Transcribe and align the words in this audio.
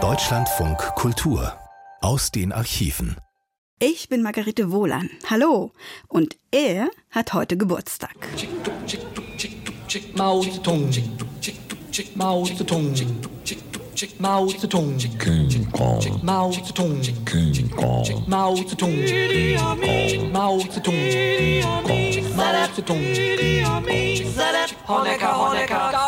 Deutschlandfunk 0.00 0.78
Kultur 0.94 1.58
aus 2.00 2.30
den 2.30 2.52
Archiven. 2.52 3.16
Ich 3.80 4.08
bin 4.08 4.22
Margarete 4.22 4.70
Wohlan. 4.70 5.10
Hallo. 5.28 5.72
Und 6.06 6.36
er 6.52 6.90
hat 7.10 7.32
heute 7.34 7.56
Geburtstag. 7.56 8.14
Mao 10.14 10.42
Zedong. 10.44 10.90
Mao 12.14 12.44
Zedong. 12.44 12.94
Mao 14.20 14.46
Zedong. 14.46 14.96
King 15.18 15.72
Kong. 15.72 16.20
Mao 16.22 16.52
Zedong. 16.52 17.00
King 17.24 17.68
Kong. 17.72 18.24
Mao 18.28 18.54
Zedong. 18.54 18.94
Mao 20.32 20.60
Zedong. 20.60 20.94
Mao 22.36 22.68
Zedong. 22.76 23.02
Honecker, 24.86 25.36
Honecker. 25.36 26.07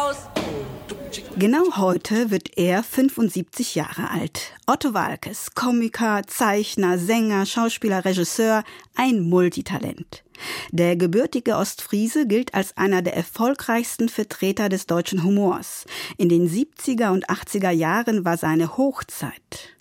Genau 1.37 1.77
heute 1.77 2.31
wird 2.31 2.57
er 2.57 2.83
75 2.83 3.75
Jahre 3.75 4.11
alt. 4.11 4.53
Otto 4.67 4.95
Walkes, 4.95 5.55
Komiker, 5.55 6.23
Zeichner, 6.27 6.99
Sänger, 6.99 7.47
Schauspieler, 7.47 8.05
Regisseur, 8.05 8.63
ein 8.95 9.21
Multitalent. 9.21 10.23
Der 10.71 10.97
gebürtige 10.97 11.57
Ostfriese 11.57 12.27
gilt 12.27 12.55
als 12.55 12.77
einer 12.77 13.03
der 13.03 13.17
erfolgreichsten 13.17 14.09
Vertreter 14.09 14.69
des 14.69 14.87
deutschen 14.87 15.25
Humors. 15.25 15.85
In 16.17 16.29
den 16.29 16.49
70er 16.49 17.11
und 17.11 17.29
80er 17.29 17.71
Jahren 17.71 18.25
war 18.25 18.37
seine 18.37 18.77
Hochzeit. 18.77 19.77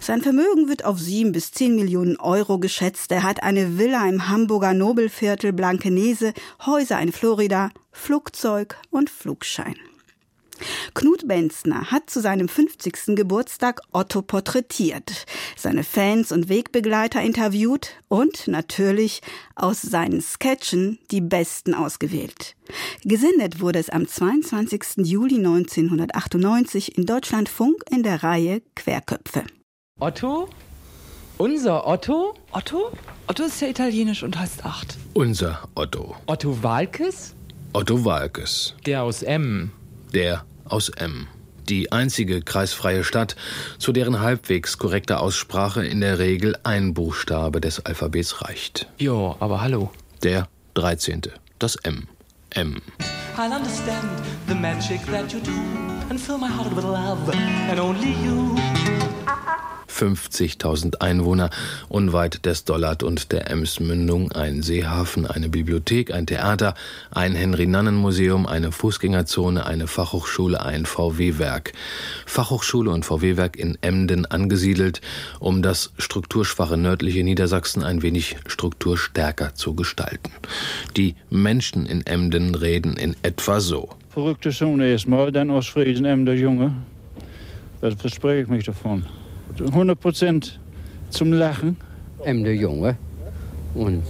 Sein 0.00 0.22
Vermögen 0.22 0.68
wird 0.68 0.84
auf 0.84 0.98
sieben 0.98 1.32
bis 1.32 1.52
zehn 1.52 1.76
Millionen 1.76 2.16
Euro 2.16 2.58
geschätzt. 2.58 3.12
Er 3.12 3.22
hat 3.22 3.42
eine 3.42 3.78
Villa 3.78 4.08
im 4.08 4.28
Hamburger 4.28 4.74
Nobelviertel 4.74 5.52
Blankenese, 5.52 6.34
Häuser 6.64 7.00
in 7.00 7.12
Florida, 7.12 7.70
Flugzeug 7.92 8.76
und 8.90 9.10
Flugschein. 9.10 9.76
Knut 10.94 11.28
Benzner 11.28 11.90
hat 11.90 12.10
zu 12.10 12.20
seinem 12.20 12.48
50. 12.48 13.16
Geburtstag 13.16 13.80
Otto 13.92 14.22
porträtiert, 14.22 15.26
seine 15.56 15.84
Fans 15.84 16.32
und 16.32 16.48
Wegbegleiter 16.48 17.22
interviewt 17.22 17.90
und 18.08 18.48
natürlich 18.48 19.20
aus 19.54 19.82
seinen 19.82 20.20
Sketchen 20.20 20.98
die 21.10 21.20
besten 21.20 21.74
ausgewählt. 21.74 22.56
Gesendet 23.04 23.60
wurde 23.60 23.78
es 23.78 23.90
am 23.90 24.06
22. 24.06 25.06
Juli 25.06 25.36
1998 25.36 26.96
in 26.96 27.06
Deutschlandfunk 27.06 27.82
in 27.90 28.02
der 28.02 28.22
Reihe 28.22 28.62
Querköpfe. 28.74 29.44
Otto? 29.98 30.48
Unser 31.38 31.86
Otto? 31.86 32.34
Otto? 32.50 32.90
Otto 33.26 33.44
ist 33.44 33.60
ja 33.60 33.68
italienisch 33.68 34.22
und 34.22 34.38
heißt 34.38 34.64
acht. 34.64 34.96
Unser 35.12 35.68
Otto. 35.74 36.16
Otto 36.26 36.62
Walkes? 36.62 37.34
Otto 37.74 38.04
Walkes. 38.06 38.74
Der 38.86 39.02
aus 39.02 39.22
M. 39.22 39.70
Der 40.16 40.46
aus 40.64 40.88
M. 40.88 41.26
Die 41.68 41.92
einzige 41.92 42.40
kreisfreie 42.40 43.04
Stadt, 43.04 43.36
zu 43.78 43.92
deren 43.92 44.20
halbwegs 44.20 44.78
korrekter 44.78 45.20
Aussprache 45.20 45.84
in 45.84 46.00
der 46.00 46.18
Regel 46.18 46.56
ein 46.62 46.94
Buchstabe 46.94 47.60
des 47.60 47.84
Alphabets 47.84 48.40
reicht. 48.40 48.88
Jo, 48.96 49.36
aber 49.40 49.60
hallo. 49.60 49.90
Der 50.22 50.48
13. 50.72 51.20
Das 51.58 51.76
M. 51.76 52.08
M. 52.48 52.80
I'll 53.36 53.54
understand 53.54 54.08
the 54.48 54.54
magic 54.54 55.04
that 55.04 55.30
you 55.30 55.40
do 55.40 55.52
and 56.08 56.18
fill 56.18 56.38
my 56.38 56.48
heart 56.48 56.74
with 56.74 56.84
love 56.84 57.30
and 57.68 57.78
only 57.78 58.12
you. 58.24 58.95
50.000 59.96 61.00
Einwohner, 61.00 61.50
unweit 61.88 62.44
des 62.44 62.64
Dollard 62.64 63.02
und 63.02 63.32
der 63.32 63.50
Emsmündung, 63.50 64.32
ein 64.32 64.62
Seehafen, 64.62 65.26
eine 65.26 65.48
Bibliothek, 65.48 66.12
ein 66.12 66.26
Theater, 66.26 66.74
ein 67.10 67.34
Henry-Nannen-Museum, 67.34 68.46
eine 68.46 68.72
Fußgängerzone, 68.72 69.64
eine 69.64 69.86
Fachhochschule, 69.86 70.62
ein 70.62 70.84
VW-Werk. 70.84 71.72
Fachhochschule 72.26 72.90
und 72.90 73.04
VW-Werk 73.04 73.56
in 73.56 73.78
Emden 73.80 74.26
angesiedelt, 74.26 75.00
um 75.40 75.62
das 75.62 75.92
strukturschwache 75.98 76.76
nördliche 76.76 77.24
Niedersachsen 77.24 77.82
ein 77.82 78.02
wenig 78.02 78.36
strukturstärker 78.46 79.54
zu 79.54 79.74
gestalten. 79.74 80.30
Die 80.96 81.14
Menschen 81.30 81.86
in 81.86 82.04
Emden 82.06 82.54
reden 82.54 82.96
in 82.96 83.16
etwa 83.22 83.60
so. 83.60 83.88
Verrückte 84.10 84.50
Sohn 84.50 84.80
erstmal, 84.80 85.32
dann 85.32 85.50
Ostfriesen, 85.50 86.04
Emder 86.04 86.34
Junge. 86.34 86.72
Das 87.80 87.94
verspreche 87.94 88.42
ich 88.42 88.48
mich 88.48 88.64
davon. 88.64 89.04
100 89.58 89.98
Prozent 89.98 90.60
zum 91.10 91.32
Lachen. 91.32 91.76
Emde 92.24 92.52
Junge 92.52 92.96
und 93.74 94.04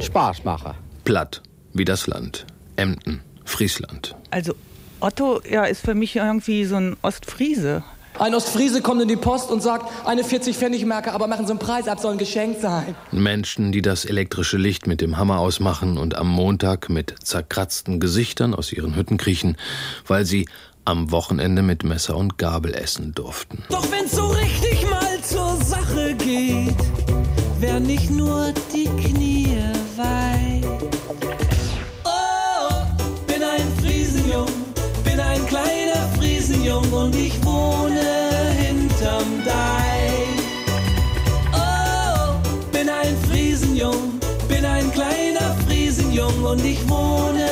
Spaßmacher. 0.00 0.74
Platt, 1.04 1.42
wie 1.72 1.84
das 1.84 2.06
Land. 2.06 2.46
Emden, 2.76 3.20
Friesland. 3.44 4.14
Also 4.30 4.54
Otto 5.00 5.40
ja, 5.48 5.64
ist 5.64 5.84
für 5.84 5.94
mich 5.94 6.16
irgendwie 6.16 6.64
so 6.64 6.76
ein 6.76 6.96
Ostfriese. 7.02 7.82
Ein 8.18 8.34
Ostfriese 8.34 8.82
kommt 8.82 9.00
in 9.00 9.06
die 9.06 9.16
Post 9.16 9.48
und 9.50 9.62
sagt, 9.62 9.88
eine 10.04 10.22
40-Pfennig-Marke, 10.22 11.12
aber 11.12 11.28
machen 11.28 11.46
Sie 11.46 11.52
einen 11.52 11.60
Preis 11.60 11.86
ab, 11.86 12.00
soll 12.00 12.12
ein 12.12 12.18
Geschenk 12.18 12.60
sein. 12.60 12.96
Menschen, 13.12 13.70
die 13.70 13.80
das 13.80 14.04
elektrische 14.04 14.56
Licht 14.56 14.88
mit 14.88 15.00
dem 15.00 15.18
Hammer 15.18 15.38
ausmachen 15.38 15.98
und 15.98 16.16
am 16.16 16.28
Montag 16.28 16.88
mit 16.88 17.14
zerkratzten 17.22 18.00
Gesichtern 18.00 18.54
aus 18.54 18.72
ihren 18.72 18.96
Hütten 18.96 19.18
kriechen, 19.18 19.56
weil 20.04 20.24
sie 20.24 20.48
am 20.84 21.12
Wochenende 21.12 21.62
mit 21.62 21.84
Messer 21.84 22.16
und 22.16 22.38
Gabel 22.38 22.74
essen 22.74 23.14
durften. 23.14 23.62
Doch 23.68 23.88
wenn's 23.92 24.12
so 24.12 24.26
richtig 24.26 24.67
Sache 26.38 26.46
geht, 26.46 26.76
wär 27.60 27.80
nicht 27.80 28.10
nur 28.10 28.52
die 28.72 28.84
Knie 28.84 29.56
weit. 29.96 30.64
Oh, 32.04 32.84
bin 33.26 33.42
ein 33.42 33.66
Friesenjung, 33.80 34.48
bin 35.04 35.18
ein 35.20 35.44
kleiner 35.46 36.08
Friesenjung 36.16 36.90
und 36.92 37.14
ich 37.14 37.44
wohne 37.44 38.52
hinterm 38.56 39.44
Deich. 39.44 40.28
Oh, 41.52 42.36
bin 42.72 42.88
ein 42.88 43.16
Friesenjung, 43.28 44.20
bin 44.48 44.64
ein 44.64 44.92
kleiner 44.92 45.56
Friesenjung 45.66 46.44
und 46.44 46.64
ich 46.64 46.88
wohne 46.88 47.48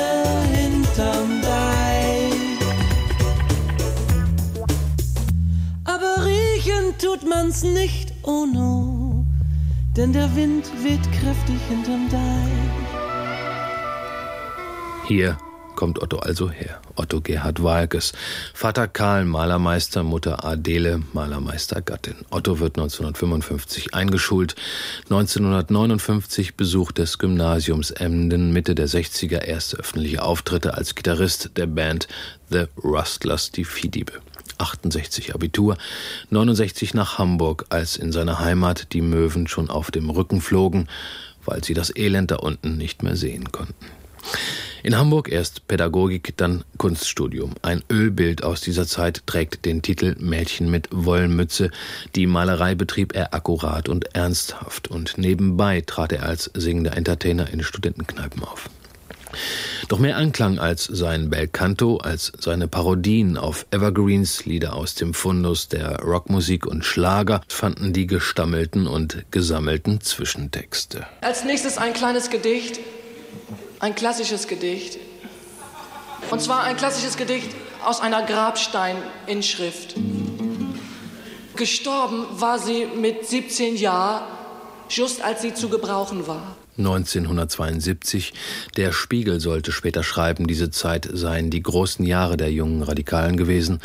hinterm 0.53 1.43
Deich. 1.43 2.33
Aber 5.85 6.25
riechen 6.25 6.95
tut 6.99 7.29
man's 7.29 7.63
nicht, 7.63 8.16
oh 8.27 8.47
no, 8.47 9.25
denn 9.97 10.13
der 10.13 10.35
Wind 10.37 10.71
weht 10.83 11.03
kräftig 11.13 11.61
hinterm 11.69 12.09
Deich. 12.11 12.97
Hier 15.07 15.39
kommt 15.77 16.03
Otto 16.03 16.19
also 16.19 16.51
her. 16.51 16.81
Otto 16.97 17.21
Gerhard 17.21 17.63
Walkes. 17.63 18.13
Vater 18.55 18.89
Karl, 18.89 19.25
Malermeister, 19.25 20.03
Mutter 20.03 20.45
Adele, 20.45 21.03
Malermeister, 21.13 21.81
Gattin. 21.83 22.17
Otto 22.31 22.59
wird 22.59 22.77
1955 22.77 23.95
eingeschult. 23.95 24.57
1959 25.05 26.57
Besuch 26.57 26.91
des 26.91 27.19
Gymnasiums 27.19 27.93
Emden, 27.93 28.53
Mitte 28.53 28.75
der 28.75 28.89
60er 28.89 29.43
erste 29.43 29.77
öffentliche 29.77 30.23
Auftritte 30.23 30.75
als 30.75 30.95
Gitarrist 30.95 31.51
der 31.57 31.67
Band 31.67 32.09
The 32.51 32.65
Rustlers, 32.83 33.53
die 33.53 33.65
Viehdiebe. 33.65 34.15
68 34.59 35.35
Abitur, 35.35 35.77
69 36.31 36.95
nach 36.95 37.19
Hamburg, 37.19 37.67
als 37.69 37.97
in 37.97 38.13
seiner 38.13 38.41
Heimat 38.41 38.93
die 38.93 39.03
Möwen 39.03 39.49
schon 39.49 39.71
auf 39.71 39.91
dem 39.91 40.11
Rücken 40.11 40.41
flogen, 40.41 40.89
weil 41.45 41.65
sie 41.65 41.75
das 41.75 41.95
Elend 41.95 42.31
da 42.31 42.37
unten 42.37 42.77
nicht 42.77 43.03
mehr 43.03 43.17
sehen 43.17 43.53
konnten. 43.53 43.87
In 44.83 44.97
Hamburg 44.97 45.29
erst 45.29 45.67
Pädagogik, 45.67 46.37
dann 46.37 46.63
Kunststudium. 46.79 47.55
Ein 47.63 47.83
Ölbild 47.91 48.45
aus 48.45 48.61
dieser 48.61 48.87
Zeit 48.87 49.23
trägt 49.27 49.65
den 49.65 49.83
Titel 49.83 50.15
Mädchen 50.21 50.71
mit 50.71 50.89
Wollmütze. 50.93 51.71
Die 52.15 52.29
Malerei 52.29 52.77
betrieb 52.77 53.17
er 53.17 53.35
akkurat 53.35 53.89
und 53.89 54.15
ernsthaft 54.15 54.89
und 54.89 55.19
nebenbei 55.19 55.81
trat 55.81 56.13
er 56.13 56.23
als 56.25 56.51
singender 56.55 56.97
Entertainer 56.97 57.51
in 57.51 57.65
Studentenkneipen 57.65 58.45
auf. 58.45 58.71
Doch 59.89 59.99
mehr 59.99 60.17
Anklang 60.17 60.59
als 60.59 60.85
sein 60.85 61.31
Belcanto, 61.31 61.99
als 61.99 62.33
seine 62.39 62.69
Parodien 62.69 63.37
auf 63.37 63.67
Evergreens, 63.71 64.45
Lieder 64.45 64.75
aus 64.75 64.95
dem 64.95 65.15
Fundus 65.15 65.69
der 65.69 66.01
Rockmusik 66.01 66.67
und 66.67 66.85
Schlager, 66.85 67.41
fanden 67.49 67.93
die 67.93 68.07
gestammelten 68.07 68.87
und 68.87 69.25
gesammelten 69.31 70.01
Zwischentexte. 70.01 71.07
Als 71.21 71.45
nächstes 71.45 71.79
ein 71.79 71.93
kleines 71.93 72.31
Gedicht, 72.31 72.81
ein 73.81 73.95
klassisches 73.95 74.49
Gedicht. 74.49 74.99
Und 76.31 76.41
zwar 76.41 76.65
ein 76.65 76.77
klassisches 76.77 77.17
Gedicht 77.17 77.51
aus 77.85 78.01
einer 78.01 78.23
Grabsteininschrift. 78.23 79.95
Gestorben 81.55 82.27
war 82.33 82.59
sie 82.59 82.87
mit 82.87 83.27
17 83.27 83.77
Jahren, 83.77 84.25
just 84.91 85.23
als 85.23 85.43
sie 85.43 85.55
zu 85.55 85.69
gebrauchen 85.69 86.27
war. 86.27 86.57
1972. 86.79 88.33
Der 88.77 88.93
Spiegel 88.93 89.41
sollte 89.41 89.73
später 89.73 90.03
schreiben, 90.03 90.47
diese 90.47 90.71
Zeit 90.71 91.09
seien 91.13 91.51
die 91.51 91.63
großen 91.63 92.05
Jahre 92.05 92.37
der 92.37 92.53
jungen 92.53 92.83
Radikalen 92.83 93.37
gewesen, 93.37 93.81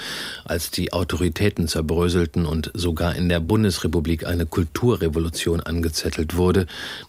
als 0.45 0.71
die 0.71 0.93
Autoritäten 0.93 1.67
zerbröselten 1.67 2.45
und 2.45 2.71
sogar 2.73 3.15
in 3.15 3.29
der 3.29 3.39
Bundesrepublik 3.39 4.25
eine 4.25 4.45
Kulturrevolution 4.45 5.61
angezettelt 5.61 6.35
wurde. 6.35 6.67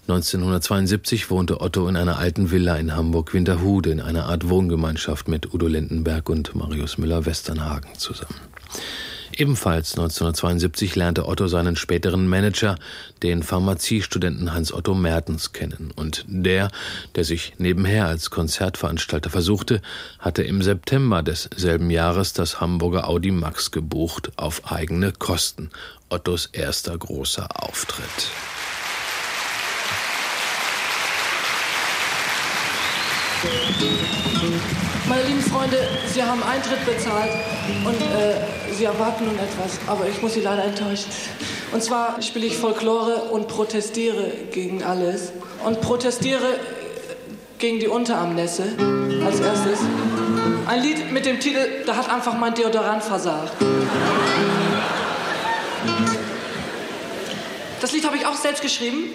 1972 0.08 1.30
wohnte 1.30 1.60
Otto 1.60 1.88
in 1.88 1.96
einer 1.96 2.18
alten 2.18 2.50
Villa 2.50 2.76
in 2.76 2.94
Hamburg-Winterhude 2.94 3.90
in 3.90 4.00
einer 4.00 4.26
Art 4.26 4.48
Wohngemeinschaft 4.48 5.28
mit 5.28 5.52
Udo 5.52 5.66
Lindenberg 5.66 6.28
und 6.28 6.54
Marius 6.54 6.98
Müller-Westernhagen 6.98 7.94
zusammen. 7.98 8.40
Ebenfalls 9.36 9.92
1972 9.92 10.94
lernte 10.94 11.26
Otto 11.26 11.48
seinen 11.48 11.76
späteren 11.76 12.26
Manager, 12.26 12.76
den 13.22 13.42
Pharmaziestudenten 13.42 14.52
Hans-Otto 14.52 14.94
Mertens, 14.94 15.52
kennen. 15.52 15.90
Und 15.94 16.24
der, 16.28 16.70
der 17.14 17.24
sich 17.24 17.54
nebenher 17.58 18.06
als 18.06 18.30
Konzertveranstalter 18.30 19.30
versuchte, 19.30 19.80
hatte 20.18 20.42
im 20.42 20.62
September 20.62 21.22
desselben 21.22 21.90
Jahres 21.90 22.32
das 22.32 22.60
Hamburger 22.60 23.08
Audi 23.08 23.30
Max 23.30 23.70
gebucht 23.70 24.32
auf 24.36 24.70
eigene 24.70 25.12
Kosten. 25.12 25.70
Ottos 26.10 26.46
erster 26.46 26.96
großer 26.96 27.48
Auftritt. 27.62 28.30
Meine 35.08 35.22
lieben 35.24 35.40
Freunde, 35.40 35.76
Sie 36.06 36.22
haben 36.22 36.42
Eintritt 36.44 36.84
bezahlt 36.86 37.30
und 37.84 38.00
äh, 38.00 38.72
Sie 38.72 38.84
erwarten 38.84 39.24
nun 39.24 39.34
etwas, 39.34 39.78
aber 39.88 40.06
ich 40.06 40.22
muss 40.22 40.34
Sie 40.34 40.40
leider 40.40 40.64
enttäuschen. 40.64 41.10
Und 41.72 41.82
zwar 41.82 42.22
spiele 42.22 42.46
ich 42.46 42.56
Folklore 42.56 43.30
und 43.32 43.48
protestiere 43.48 44.30
gegen 44.52 44.84
alles 44.84 45.32
und 45.64 45.80
protestiere 45.80 46.60
gegen 47.58 47.80
die 47.80 47.88
Unterarmnässe 47.88 48.64
als 49.24 49.40
erstes. 49.40 49.80
Ein 50.66 50.82
Lied 50.82 51.10
mit 51.10 51.26
dem 51.26 51.40
Titel 51.40 51.84
Da 51.84 51.96
hat 51.96 52.08
einfach 52.12 52.38
mein 52.38 52.54
Deodorant 52.54 53.02
versagt. 53.02 53.54
Das 57.80 57.92
Lied 57.92 58.04
habe 58.06 58.16
ich 58.16 58.24
auch 58.24 58.36
selbst 58.36 58.62
geschrieben 58.62 59.10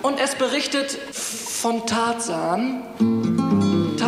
und 0.00 0.18
es 0.18 0.36
berichtet 0.36 0.96
von 1.12 1.86
Tarzan. 1.86 3.31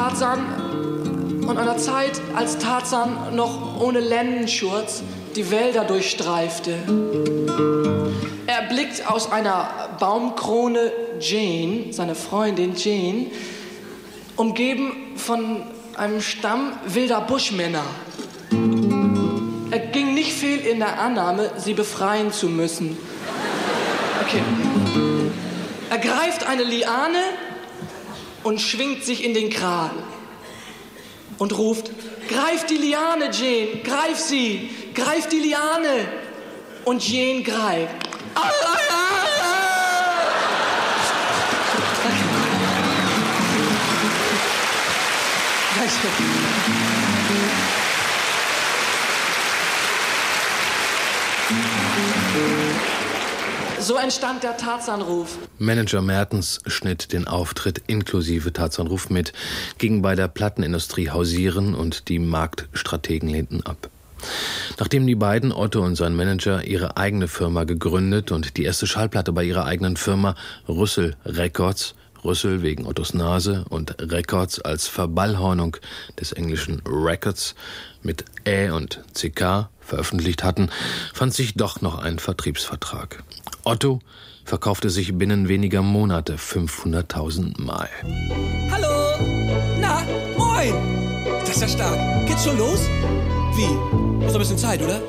Tarzan 0.05 1.41
und 1.49 1.57
einer 1.57 1.79
Zeit, 1.79 2.21
als 2.37 2.59
Tarzan 2.59 3.35
noch 3.35 3.81
ohne 3.81 4.01
Lendenschurz 4.01 5.03
die 5.35 5.51
Wälder 5.51 5.85
durchstreifte. 5.85 6.75
Er 8.47 8.69
blickt 8.69 9.11
aus 9.11 9.33
einer 9.33 9.97
Baumkrone 9.99 10.93
Jane, 11.21 11.87
seine 11.93 12.15
Freundin 12.15 12.75
Jane, 12.77 13.29
umgeben 14.37 14.93
von 15.17 15.63
einem 15.97 16.21
Stamm 16.21 16.75
wilder 16.85 17.23
Buschmänner. 17.23 17.85
Er 19.71 19.79
ging 19.79 20.13
nicht 20.13 20.35
fehl 20.35 20.61
in 20.67 20.81
der 20.81 21.01
Annahme, 21.01 21.51
sie 21.57 21.73
befreien 21.73 22.31
zu 22.31 22.51
müssen. 22.51 22.99
Okay. 24.21 24.43
Er 25.89 25.99
greift 25.99 26.47
eine 26.47 26.65
Liane 26.65 27.21
und 28.45 28.61
schwingt 28.61 29.05
sich 29.05 29.25
in 29.25 29.35
den 29.35 29.51
Kragen 29.51 30.03
und 31.39 31.59
ruft, 31.59 31.91
greif 32.29 32.67
die 32.67 32.77
Liane, 32.77 33.31
Jane, 33.33 33.81
greif 33.83 34.19
sie, 34.19 34.71
greif 34.95 35.29
die 35.29 35.41
Liane. 35.41 36.07
Und 36.85 37.09
Jane 37.09 37.43
greift. 37.43 37.97
Ah, 38.35 38.43
ah, 38.43 38.77
ah, 38.91 39.25
So 53.85 53.97
entstand 53.97 54.43
der 54.43 54.57
Tarzanruf. 54.57 55.37
Manager 55.59 56.01
Mertens 56.01 56.59
schnitt 56.65 57.13
den 57.13 57.27
Auftritt 57.29 57.83
inklusive 57.87 58.51
Tarzanruf 58.51 59.11
mit, 59.11 59.35
ging 59.77 60.01
bei 60.01 60.15
der 60.15 60.27
Plattenindustrie 60.27 61.11
hausieren 61.11 61.75
und 61.75 62.09
die 62.09 62.19
Marktstrategen 62.19 63.29
lehnten 63.29 63.61
ab. 63.61 63.91
Nachdem 64.79 65.07
die 65.07 65.15
beiden, 65.15 65.53
Otto 65.53 65.83
und 65.83 65.97
sein 65.97 66.17
Manager, 66.17 66.65
ihre 66.65 66.97
eigene 66.97 67.29
Firma 67.29 67.65
gegründet 67.65 68.33
und 68.33 68.57
die 68.57 68.65
erste 68.65 68.87
Schallplatte 68.87 69.33
bei 69.33 69.45
ihrer 69.45 69.67
eigenen 69.67 69.99
Firma 69.99 70.35
Rüssel 70.67 71.15
Records 71.27 71.95
Rüssel 72.25 72.63
wegen 72.63 72.87
Ottos 72.87 73.13
Nase 73.13 73.67
und 73.69 73.97
Records 74.01 74.63
als 74.63 74.89
Verballhornung 74.89 75.77
des 76.19 76.33
englischen 76.33 76.81
Records 76.87 77.55
mit 78.03 78.25
Ä 78.47 78.71
und 78.71 79.05
CK 79.13 79.69
veröffentlicht 79.81 80.43
hatten, 80.43 80.71
fand 81.13 81.35
sich 81.35 81.53
doch 81.53 81.83
noch 81.83 81.99
ein 81.99 82.19
Vertriebsvertrag. 82.19 83.23
Otto 83.65 84.01
verkaufte 84.45 84.91
sich 84.91 85.17
binnen 85.17 85.49
weniger 85.49 85.83
Monate 85.83 86.37
500.000 86.37 87.61
Mal. 87.61 87.89
Hallo! 88.71 89.19
Na, 89.81 90.03
moin! 90.37 90.75
Das 91.41 91.51
ist 91.51 91.63
ja 91.63 91.69
stark. 91.69 92.27
Geht's 92.27 92.45
schon 92.45 92.59
los? 92.59 92.81
Wie? 93.57 93.67
Muss 93.67 94.27
noch 94.27 94.35
ein 94.35 94.39
bisschen 94.41 94.59
Zeit, 94.59 94.83
oder? 94.83 95.01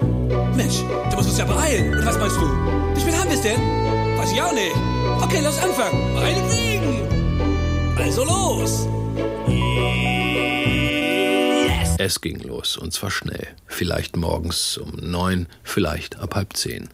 Mensch, 0.55 0.79
du 1.09 1.15
musst 1.15 1.29
uns 1.29 1.37
ja 1.37 1.45
beeilen. 1.45 1.97
Und 1.97 2.05
was 2.05 2.17
meinst 2.17 2.37
du? 2.37 2.45
Wie 2.95 3.01
spät 3.01 3.17
haben 3.19 3.29
wir's 3.29 3.41
denn? 3.41 3.59
Weiß 4.17 4.31
ich 4.31 4.41
auch 4.41 4.53
nicht. 4.53 4.75
Okay, 5.21 5.39
lass 5.43 5.61
anfangen. 5.61 6.13
Meinetwegen. 6.13 7.95
Also 7.97 8.23
los. 8.23 8.87
Es 11.97 12.19
ging 12.19 12.39
los, 12.41 12.75
und 12.75 12.91
zwar 12.91 13.09
schnell. 13.09 13.47
Vielleicht 13.67 14.17
morgens 14.17 14.77
um 14.77 14.91
neun, 15.01 15.47
vielleicht 15.63 16.19
ab 16.19 16.35
halb 16.35 16.57
zehn. 16.57 16.89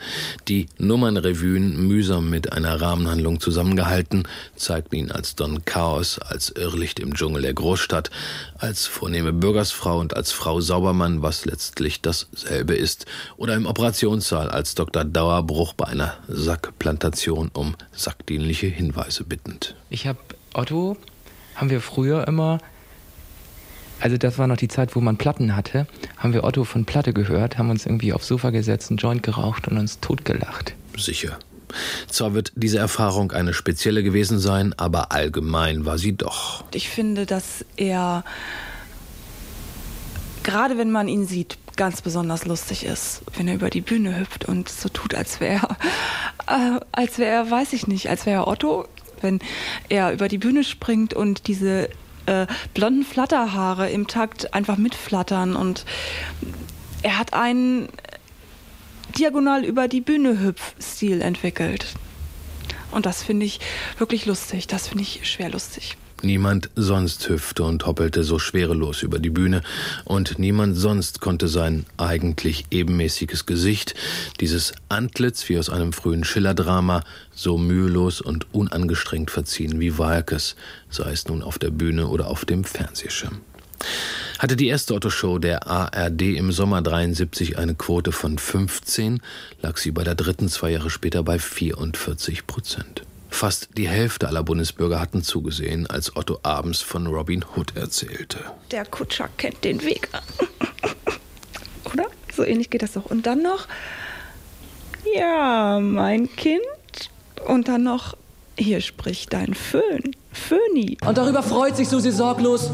Die 0.48 0.68
Nummernrevuen, 0.77 1.88
mühsam 1.88 2.30
mit 2.30 2.53
einer 2.53 2.80
Rahmenhandlung 2.80 3.39
zusammengehalten, 3.39 4.27
zeigten 4.56 4.95
ihn 4.95 5.12
als 5.12 5.36
Don 5.36 5.65
Chaos, 5.65 6.19
als 6.19 6.50
Irrlicht 6.50 7.00
im 7.00 7.15
Dschungel 7.15 7.42
der 7.42 7.56
Großstadt, 7.56 8.12
als 8.59 8.86
vornehme 8.86 9.33
Bürgersfrau 9.33 10.00
und 10.00 10.15
als 10.15 10.31
Frau 10.31 10.62
Saubermann, 10.62 11.24
was 11.24 11.45
letztlich 11.45 12.01
dasselbe 12.01 12.75
ist, 12.75 13.07
oder 13.38 13.56
im 13.56 13.65
Operationssaal 13.65 14.51
als 14.51 14.75
Dr. 14.75 15.03
Dauerbruch 15.03 15.74
bei 15.74 15.88
einer 15.88 16.13
Sackplantation 16.27 17.50
um 17.53 17.75
sackdienliche 17.92 18.68
Hinweise 18.68 19.24
bittend. 19.24 19.75
Ich 19.89 20.06
habe 20.06 20.19
Otto, 20.53 20.95
haben 21.56 21.71
wir 21.71 21.81
früher 21.81 22.27
immer 22.27 22.59
also 24.01 24.18
das 24.18 24.38
war 24.38 24.48
noch 24.48 24.57
die 24.57 24.68
Zeit, 24.68 24.95
wo 24.95 25.01
man 25.01 25.18
Platten 25.18 25.56
hatte, 25.56 25.88
haben 26.18 26.33
wir 26.33 26.44
Otto 26.44 26.63
von 26.63 26.86
Platte 26.86 27.13
gehört, 27.13 27.57
haben 27.57 27.69
uns 27.69 27.86
irgendwie 27.86 28.13
aufs 28.13 28.27
Sofa 28.27 28.50
gesetzt, 28.50 28.89
einen 28.89 28.98
Joint 28.98 29.24
geraucht 29.24 29.68
und 29.68 29.77
uns 29.77 30.00
totgelacht. 30.00 30.74
Sicher. 30.98 31.38
Zwar 32.07 32.33
wird 32.33 32.51
diese 32.56 32.80
Erfahrung 32.80 33.31
eine 33.31 33.53
spezielle 33.53 34.03
gewesen 34.03 34.39
sein, 34.39 34.74
aber 34.77 35.12
allgemein 35.12 35.86
war 35.86 35.98
sie 35.98 36.13
doch. 36.13 36.63
Ich 36.74 36.89
finde, 36.89 37.25
dass 37.25 37.65
er, 37.77 38.24
gerade 40.44 40.77
wenn 40.77 40.92
man 40.92 41.07
ihn 41.07 41.25
sieht, 41.27 41.57
ganz 41.77 42.01
besonders 42.01 42.45
lustig 42.45 42.86
ist, 42.86 43.21
wenn 43.38 43.48
er 43.48 43.56
über 43.56 43.69
die 43.69 43.81
Bühne 43.81 44.20
hüpft 44.20 44.46
und 44.46 44.67
so 44.67 44.89
tut, 44.89 45.15
als 45.15 45.39
wäre 45.39 45.77
er, 46.48 46.75
äh, 46.75 46.79
als 46.91 47.17
wäre 47.17 47.31
er, 47.31 47.51
weiß 47.51 47.74
ich 47.74 47.88
nicht, 47.88 48.10
als 48.10 48.25
wäre 48.25 48.41
er 48.41 48.48
Otto, 48.48 48.88
wenn 49.22 49.39
er 49.88 50.12
über 50.12 50.27
die 50.27 50.38
Bühne 50.38 50.63
springt 50.63 51.13
und 51.13 51.48
diese 51.48 51.89
äh, 52.31 52.47
blonden 52.73 53.03
Flatterhaare 53.03 53.89
im 53.89 54.07
Takt 54.07 54.53
einfach 54.53 54.77
mitflattern 54.77 55.55
und 55.55 55.85
er 57.03 57.17
hat 57.17 57.33
einen 57.33 57.89
diagonal 59.17 59.65
über 59.65 59.88
die 59.88 60.01
Bühne 60.01 60.39
Hüpf-Stil 60.39 61.21
entwickelt. 61.21 61.93
Und 62.91 63.05
das 63.05 63.23
finde 63.23 63.45
ich 63.45 63.59
wirklich 63.97 64.25
lustig. 64.25 64.67
Das 64.67 64.88
finde 64.88 65.03
ich 65.03 65.27
schwer 65.29 65.50
lustig. 65.50 65.97
Niemand 66.24 66.70
sonst 66.75 67.28
hüpfte 67.30 67.63
und 67.63 67.86
hoppelte 67.86 68.24
so 68.24 68.38
schwerelos 68.38 69.01
über 69.01 69.18
die 69.18 69.32
Bühne, 69.32 69.63
und 70.06 70.38
niemand 70.38 70.78
sonst 70.78 71.20
konnte 71.20 71.48
sein 71.48 71.86
eigentlich 71.98 72.66
ebenmäßiges 72.70 73.48
Gesicht, 73.48 73.96
dieses 74.40 74.74
Antlitz 74.88 75.50
wie 75.50 75.58
aus 75.58 75.70
einem 75.70 75.94
frühen 75.94 76.24
Schillerdrama, 76.24 77.04
so 77.34 77.58
mühelos 77.58 78.22
und 78.22 78.54
unangestrengt 78.54 79.32
verziehen 79.32 79.80
wie 79.80 79.98
Walkes, 79.98 80.56
sei 80.90 81.12
es 81.12 81.28
nun 81.28 81.42
auf 81.42 81.58
der 81.58 81.72
Bühne 81.72 82.08
oder 82.08 82.28
auf 82.28 82.46
dem 82.46 82.63
Fernsehschirm. 82.63 83.42
Hatte 84.38 84.56
die 84.56 84.68
erste 84.68 84.94
Otto-Show 84.94 85.40
der 85.40 85.68
ARD 85.68 86.22
im 86.22 86.51
Sommer 86.51 86.82
73 86.82 87.58
eine 87.58 87.75
Quote 87.75 88.12
von 88.12 88.38
15, 88.38 89.22
lag 89.62 89.78
sie 89.78 89.92
bei 89.92 90.04
der 90.04 90.16
dritten 90.16 90.50
zwei 90.50 90.72
Jahre 90.72 90.90
später 90.90 91.24
bei 91.24 91.40
44 91.40 92.46
Prozent. 92.46 93.04
Fast 93.31 93.69
die 93.75 93.88
Hälfte 93.88 94.27
aller 94.27 94.43
Bundesbürger 94.43 95.00
hatten 95.00 95.23
zugesehen, 95.23 95.88
als 95.88 96.15
Otto 96.15 96.39
abends 96.43 96.81
von 96.81 97.07
Robin 97.07 97.43
Hood 97.55 97.75
erzählte. 97.75 98.39
Der 98.69 98.85
Kutscher 98.85 99.29
kennt 99.38 99.63
den 99.63 99.81
Weg. 99.81 100.09
Oder? 101.91 102.05
So 102.35 102.43
ähnlich 102.43 102.69
geht 102.69 102.83
das 102.83 102.91
doch. 102.91 103.05
Und 103.05 103.25
dann 103.25 103.41
noch, 103.41 103.67
ja, 105.15 105.79
mein 105.81 106.29
Kind. 106.35 106.61
Und 107.47 107.67
dann 107.67 107.83
noch, 107.83 108.15
Hier 108.59 108.81
spricht 108.81 109.33
dein 109.33 109.55
Föhn, 109.55 110.15
Föhni. 110.31 110.97
Und 111.03 111.17
darüber 111.17 111.41
freut 111.41 111.77
sich 111.77 111.88
Susi 111.89 112.11
sorglos 112.11 112.69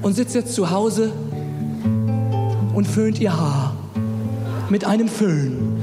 und 0.00 0.14
sitzt 0.14 0.34
jetzt 0.34 0.54
zu 0.54 0.70
Hause 0.70 1.12
und 2.72 2.86
föhnt 2.86 3.18
ihr 3.18 3.36
Haar 3.36 3.76
mit 4.70 4.86
einem 4.86 5.08
Föhn. 5.08 5.76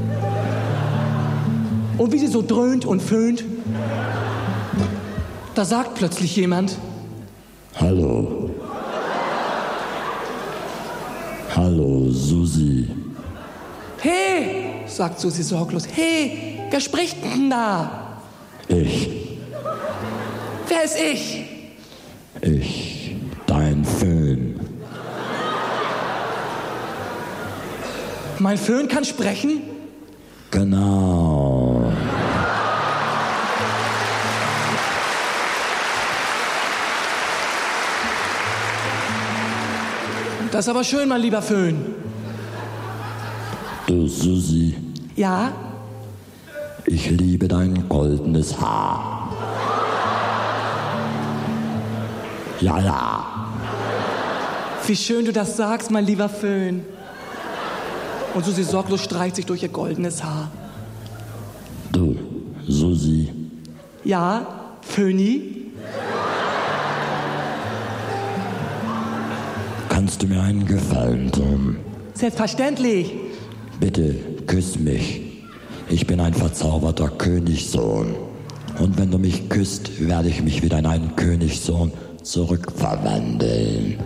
Und 1.98 2.12
wie 2.14 2.18
sie 2.18 2.28
so 2.28 2.42
dröhnt 2.42 2.86
und 2.86 3.02
föhnt, 3.02 3.44
da 5.56 5.66
sagt 5.66 5.96
plötzlich 5.96 6.36
jemand, 6.36 6.76
Hallo. 7.80 8.50
Hallo, 11.56 12.10
Susi. 12.10 12.88
Hey, 14.02 14.84
sagt 14.88 15.20
Susi 15.20 15.44
sorglos, 15.44 15.88
hey, 15.94 16.60
wer 16.70 16.80
spricht 16.80 17.18
denn 17.24 17.50
da? 17.50 18.18
Ich, 18.68 19.10
Wer 20.68 20.84
ist 20.84 20.98
ich? 21.00 21.46
ich, 22.42 23.16
dein 23.48 23.84
Föhn. 23.84 24.60
Mein 28.38 28.58
Föhn 28.58 28.88
kann 28.88 29.04
sprechen? 29.04 29.62
Das 40.60 40.66
ist 40.66 40.72
aber 40.72 40.84
schön, 40.84 41.08
mein 41.08 41.22
lieber 41.22 41.42
Föhn. 41.42 41.78
Du, 43.88 44.10
Susi, 44.10 44.76
Ja? 45.16 45.54
ich 46.86 47.10
liebe 47.12 47.48
dein 47.48 47.88
goldenes 47.88 48.60
Haar. 48.60 49.30
Ja, 52.60 52.78
ja. 52.78 53.26
Wie 54.86 54.98
schön 54.98 55.24
du 55.24 55.32
das 55.32 55.56
sagst, 55.56 55.92
mein 55.92 56.06
lieber 56.06 56.28
Föhn. 56.28 56.82
Und 58.34 58.44
Susi 58.44 58.66
sorglos 58.66 59.02
streicht 59.02 59.38
sich 59.38 59.46
durch 59.46 59.64
ihr 59.64 59.70
goldenes 59.70 60.26
Haar. 60.26 60.52
Du, 61.94 62.18
Susi, 62.68 63.32
Ja, 64.04 64.46
Föhni? 64.82 65.59
Kannst 70.10 70.24
du 70.24 70.28
mir 70.28 70.42
einen 70.42 70.66
Gefallen 70.66 71.32
tun? 71.32 71.78
Selbstverständlich. 72.16 73.14
Bitte 73.80 74.16
küss 74.48 74.80
mich. 74.80 75.22
Ich 75.88 76.08
bin 76.08 76.20
ein 76.20 76.34
verzauberter 76.34 77.10
Königssohn. 77.10 78.16
Und 78.80 78.98
wenn 78.98 79.12
du 79.12 79.20
mich 79.20 79.50
küsst, 79.50 80.08
werde 80.08 80.30
ich 80.30 80.42
mich 80.42 80.64
wieder 80.64 80.80
in 80.80 80.88
einen 80.88 81.16
Königssohn 81.16 81.92
zurückverwandeln. 82.24 84.00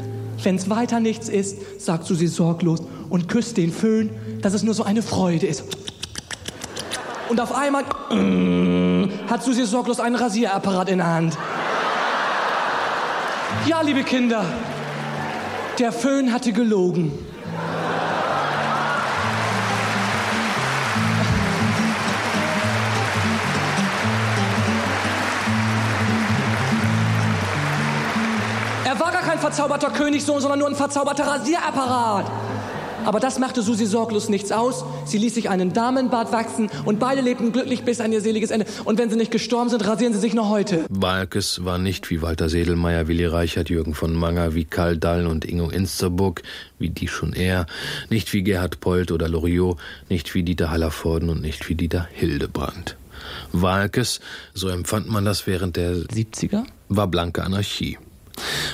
Wenn's 0.43 0.69
weiter 0.69 0.99
nichts 0.99 1.29
ist, 1.29 1.79
sagt 1.79 2.05
Susi 2.05 2.27
sorglos 2.27 2.81
und 3.09 3.29
küsst 3.29 3.55
den 3.55 3.71
Föhn, 3.71 4.09
dass 4.41 4.53
es 4.53 4.63
nur 4.63 4.73
so 4.73 4.83
eine 4.83 5.03
Freude 5.03 5.45
ist. 5.45 5.63
Und 7.29 7.39
auf 7.39 7.55
einmal 7.55 7.85
hat 9.29 9.41
Susi 9.41 9.65
sorglos 9.65 10.01
einen 10.01 10.17
Rasierapparat 10.17 10.89
in 10.89 10.97
der 10.97 11.07
Hand. 11.07 11.37
Ja, 13.65 13.81
liebe 13.81 14.03
Kinder, 14.03 14.43
der 15.79 15.91
Föhn 15.91 16.31
hatte 16.31 16.53
gelogen. 16.53 17.11
Er 28.85 28.99
war 28.99 29.11
gar 29.11 29.21
kein 29.21 29.39
verzauberter 29.39 29.89
Königssohn, 29.89 30.39
sondern 30.39 30.59
nur 30.59 30.67
ein 30.69 30.75
verzauberter 30.75 31.25
Rasierapparat. 31.25 32.25
Aber 33.05 33.19
das 33.19 33.39
machte 33.39 33.61
Susi 33.61 33.85
sorglos 33.85 34.29
nichts 34.29 34.51
aus. 34.51 34.85
Sie 35.05 35.17
ließ 35.17 35.33
sich 35.35 35.49
einen 35.49 35.73
Damenbart 35.73 36.31
wachsen 36.31 36.69
und 36.85 36.99
beide 36.99 37.21
lebten 37.21 37.51
glücklich 37.51 37.83
bis 37.83 37.99
an 37.99 38.11
ihr 38.11 38.21
seliges 38.21 38.51
Ende. 38.51 38.65
Und 38.85 38.99
wenn 38.99 39.09
sie 39.09 39.15
nicht 39.15 39.31
gestorben 39.31 39.69
sind, 39.69 39.85
rasieren 39.85 40.13
sie 40.13 40.19
sich 40.19 40.33
noch 40.33 40.49
heute. 40.49 40.85
Walkes 40.89 41.65
war 41.65 41.77
nicht 41.77 42.09
wie 42.09 42.21
Walter 42.21 42.49
Sedelmeier, 42.49 43.07
Willi 43.07 43.25
Reichert, 43.25 43.69
Jürgen 43.69 43.93
von 43.93 44.13
Manger, 44.13 44.55
wie 44.55 44.65
Karl 44.65 44.97
Dall 44.97 45.27
und 45.27 45.45
Ingo 45.45 45.69
Insterburg, 45.69 46.43
wie 46.79 46.89
die 46.89 47.07
schon 47.07 47.33
er, 47.33 47.65
nicht 48.09 48.31
wie 48.33 48.43
Gerhard 48.43 48.79
Polt 48.79 49.11
oder 49.11 49.27
Loriot, 49.27 49.77
nicht 50.09 50.33
wie 50.33 50.43
Dieter 50.43 50.71
Hallervorden 50.71 51.29
und 51.29 51.41
nicht 51.41 51.67
wie 51.69 51.75
Dieter 51.75 52.07
Hildebrand. 52.11 52.97
Walkes, 53.51 54.19
so 54.53 54.69
empfand 54.69 55.09
man 55.09 55.25
das 55.25 55.47
während 55.47 55.75
der 55.75 55.95
70er, 55.95 56.63
war 56.89 57.07
blanke 57.07 57.43
Anarchie. 57.43 57.97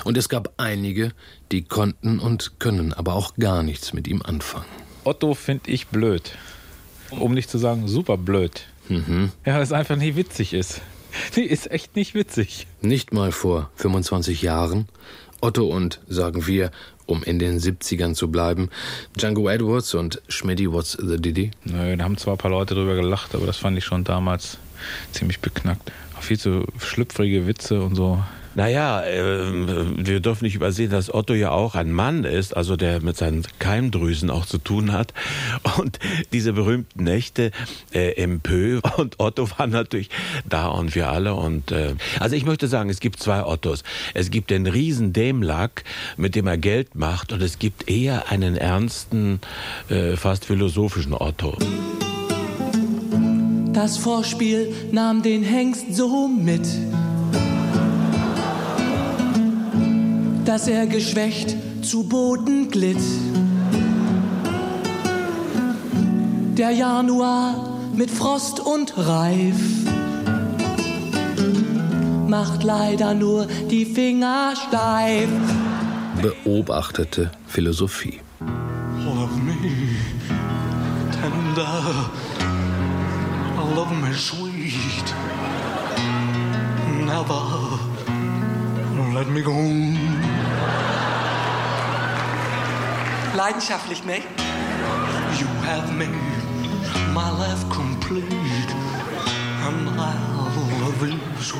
Und 0.04 0.18
es 0.18 0.30
gab 0.30 0.54
einige, 0.58 1.12
die 1.52 1.64
konnten 1.64 2.20
und 2.20 2.60
können 2.60 2.94
aber 2.94 3.14
auch 3.14 3.36
gar 3.36 3.64
nichts 3.64 3.94
mit 3.94 4.08
ihm 4.08 4.22
anfangen. 4.22 4.66
Otto 5.04 5.34
finde 5.34 5.72
ich 5.72 5.88
blöd. 5.88 6.32
Um 7.12 7.34
nicht 7.34 7.50
zu 7.50 7.58
sagen 7.58 7.88
super 7.88 8.18
blöd. 8.18 8.66
Mhm. 8.88 9.32
Ja, 9.46 9.56
weil 9.56 9.64
es 9.64 9.72
einfach 9.72 9.96
nicht 9.96 10.16
witzig 10.16 10.54
ist. 10.54 10.82
Nee, 11.36 11.42
ist 11.42 11.72
echt 11.72 11.96
nicht 11.96 12.14
witzig. 12.14 12.68
Nicht 12.82 13.14
mal 13.14 13.32
vor 13.32 13.72
25 13.78 14.44
Jahren. 14.44 14.88
Otto 15.42 15.66
und, 15.66 16.00
sagen 16.08 16.46
wir, 16.46 16.70
um 17.08 17.24
in 17.24 17.40
den 17.40 17.60
70ern 17.60 18.14
zu 18.14 18.30
bleiben, 18.30 18.70
Django 19.18 19.50
Edwards 19.50 19.96
und 19.96 20.22
Schmidty 20.28 20.72
What's 20.72 20.98
the 21.02 21.18
Diddy? 21.18 21.52
Nö, 21.64 21.98
da 21.98 22.04
haben 22.04 22.18
zwar 22.18 22.36
ein 22.36 22.38
paar 22.38 22.52
Leute 22.52 22.76
drüber 22.76 22.96
gelacht, 22.96 23.34
aber 23.34 23.48
das 23.48 23.58
fand 23.58 23.78
ich 23.78 23.86
schon 23.86 24.04
damals 24.04 24.60
ziemlich 25.12 25.40
beknackt. 25.40 25.92
Auch 26.18 26.22
viel 26.22 26.40
zu 26.40 26.66
schlüpfrige 26.78 27.48
Witze 27.48 27.82
und 27.82 27.96
so. 27.96 28.24
Naja, 28.60 29.06
äh, 29.06 30.06
wir 30.06 30.20
dürfen 30.20 30.44
nicht 30.44 30.56
übersehen, 30.56 30.92
dass 30.92 31.14
Otto 31.14 31.34
ja 31.34 31.52
auch 31.52 31.76
ein 31.76 31.94
Mann 31.94 32.26
ist, 32.26 32.58
also 32.58 32.76
der 32.76 33.02
mit 33.02 33.16
seinen 33.16 33.44
Keimdrüsen 33.58 34.30
auch 34.30 34.46
zu 34.46 34.58
tun 34.58 34.92
hat. 34.92 35.14
Und 35.78 35.98
diese 36.34 36.52
berühmten 36.52 37.06
Nächte 37.06 37.52
äh, 37.94 38.22
im 38.22 38.42
Pö 38.42 38.82
und 38.98 39.18
Otto 39.18 39.50
waren 39.52 39.70
natürlich 39.70 40.10
da 40.44 40.68
und 40.68 40.94
wir 40.94 41.10
alle. 41.10 41.36
Und 41.36 41.72
äh, 41.72 41.96
also 42.20 42.36
ich 42.36 42.44
möchte 42.44 42.68
sagen, 42.68 42.90
es 42.90 43.00
gibt 43.00 43.22
zwei 43.22 43.46
Ottos. 43.46 43.86
Es 44.14 44.30
gibt 44.30 44.50
den 44.50 44.68
riesen 44.68 45.14
Dämlack, 45.14 45.86
mit 46.18 46.36
dem 46.36 46.46
er 46.46 46.58
Geld 46.58 46.96
macht, 46.96 47.32
und 47.32 47.42
es 47.42 47.60
gibt 47.60 47.90
eher 47.90 48.30
einen 48.30 48.58
ernsten, 48.58 49.40
äh, 49.88 50.18
fast 50.18 50.44
philosophischen 50.44 51.14
Otto. 51.14 51.58
Das 53.72 53.98
Vorspiel 53.98 54.74
nahm 54.92 55.24
den 55.24 55.44
Hengst 55.44 55.96
so 55.96 56.28
mit, 56.28 56.68
dass 60.50 60.68
er 60.68 60.88
geschwächt 60.88 61.56
zu 61.84 62.10
Boden 62.10 62.72
glitt. 62.72 62.98
Der 66.58 66.72
Januar 66.72 67.78
mit 67.94 68.10
Frost 68.10 68.60
und 68.60 68.98
Reif 68.98 69.60
macht 72.28 72.64
leider 72.64 73.14
nur 73.14 73.46
die 73.70 73.86
Finger 73.86 74.54
steif. 74.56 75.30
Beobachtete 76.20 77.30
Philosophie. 77.46 78.20
Love 79.06 79.38
me 79.46 79.56
tender, 81.12 82.10
love 83.76 83.94
me 83.94 84.12
sweet, 84.16 85.14
never 87.06 87.80
let 89.14 89.28
me 89.28 89.42
go. 89.42 90.19
Leidenschaftlich, 93.40 94.04
ne? 94.04 94.18
You 95.40 95.48
have 95.64 95.94
made 95.94 96.10
my 97.14 97.30
life 97.40 97.64
complete, 97.70 98.72
and 99.66 99.90
I 99.98 100.14
love 100.82 101.08
you 101.08 101.18
so. 101.42 101.58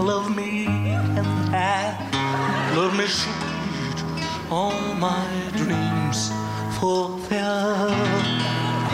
Love 0.00 0.30
me 0.36 0.66
and 0.68 1.52
I 1.52 1.96
love 2.76 2.96
me 2.96 3.06
sweet, 3.08 4.04
all 4.52 4.80
my 5.00 5.26
dreams 5.56 6.30
fulfill. 6.78 7.90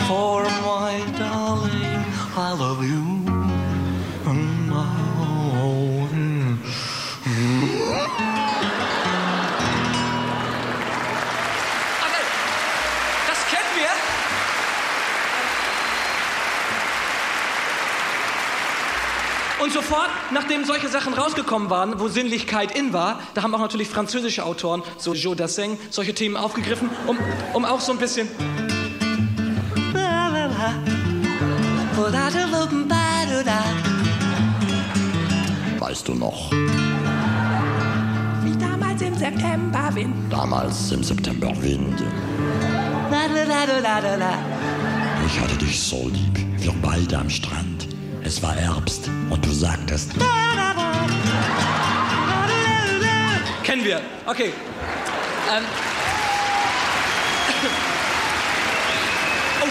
For 0.07 0.45
my 0.65 1.05
darling, 1.19 2.03
I 2.35 2.55
love 2.59 2.83
you, 2.83 3.18
sofort, 19.89 20.11
nachdem 20.33 20.65
solche 20.65 20.89
Sachen 20.89 21.15
rausgekommen 21.15 21.71
waren, 21.71 21.99
wo 21.99 22.09
Sinnlichkeit 22.09 22.77
in 22.77 22.93
war, 22.93 23.21
da 23.35 23.43
haben 23.43 23.55
auch 23.55 23.61
natürlich 23.61 23.89
französische 23.89 24.45
Autoren, 24.45 24.83
so 24.99 25.15
Joe 25.15 25.35
Dassin, 25.35 25.79
solche 25.91 26.15
Themen 26.15 26.37
aufgegriffen, 26.37 26.91
um, 27.07 27.19
um 27.55 27.65
auch 27.65 27.81
so 27.81 27.93
ein 27.93 27.99
bisschen. 27.99 28.29
weißt 35.79 36.09
du 36.09 36.15
noch? 36.15 36.51
Wie 38.43 38.59
damals 38.59 39.01
im 39.01 39.15
September 39.15 39.91
Wind. 39.95 40.15
Damals 40.31 40.93
im 40.93 41.03
September 41.03 41.51
Wind. 41.63 42.03
Ich 45.27 45.41
hatte 45.41 45.57
dich 45.57 45.81
so 45.81 46.09
lieb. 46.09 46.47
Wir 46.59 46.75
beide 46.83 47.19
am 47.19 47.31
Strand. 47.31 47.98
Es 48.29 48.43
war 48.43 48.53
Herbst 48.53 49.09
und 49.31 49.43
du 49.43 49.51
sagtest. 49.51 50.11
Kennen 53.65 53.83
wir. 53.83 54.03
Okay. 54.27 54.53
Ähm. 55.51 55.65
Oh, 59.63 59.65
oh. 59.65 59.69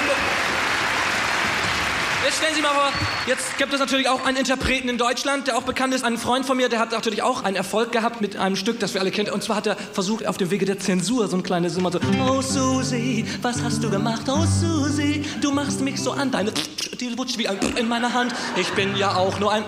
Jetzt 2.25 2.37
stellen 2.39 2.55
Sie 2.55 2.61
mal 2.63 2.73
vor, 2.73 2.91
jetzt 3.27 3.57
gibt 3.59 3.73
es 3.73 3.79
natürlich 3.79 4.09
auch 4.09 4.25
einen 4.25 4.37
Interpreten 4.37 4.89
in 4.89 4.97
Deutschland, 4.97 5.45
der 5.45 5.55
auch 5.55 5.61
bekannt 5.61 5.93
ist. 5.93 6.03
Ein 6.03 6.17
Freund 6.17 6.43
von 6.43 6.57
mir, 6.57 6.67
der 6.67 6.79
hat 6.79 6.91
natürlich 6.91 7.21
auch 7.21 7.43
einen 7.43 7.55
Erfolg 7.55 7.91
gehabt 7.91 8.21
mit 8.21 8.37
einem 8.37 8.55
Stück, 8.55 8.79
das 8.79 8.95
wir 8.95 9.01
alle 9.01 9.11
kennen. 9.11 9.29
Und 9.29 9.43
zwar 9.43 9.57
hat 9.57 9.67
er 9.67 9.75
versucht, 9.75 10.25
auf 10.25 10.37
dem 10.37 10.49
Wege 10.49 10.65
der 10.65 10.79
Zensur 10.79 11.27
so 11.27 11.37
ein 11.37 11.43
kleines 11.43 11.75
Simmer 11.75 11.91
so. 11.91 11.99
Oh 12.27 12.41
Susi, 12.41 13.23
was 13.43 13.61
hast 13.61 13.83
du 13.83 13.91
gemacht? 13.91 14.23
Oh 14.27 14.45
Susi, 14.45 15.23
du 15.41 15.51
machst 15.51 15.81
mich 15.81 16.01
so 16.01 16.11
an. 16.11 16.31
Deine 16.31 16.51
die 16.97 17.17
wutscht 17.17 17.37
wie 17.37 17.47
ein 17.47 17.57
in 17.77 17.87
meiner 17.87 18.13
Hand. 18.13 18.33
Ich 18.55 18.71
bin 18.73 18.95
ja 18.95 19.15
auch 19.15 19.39
nur 19.39 19.51
ein. 19.51 19.63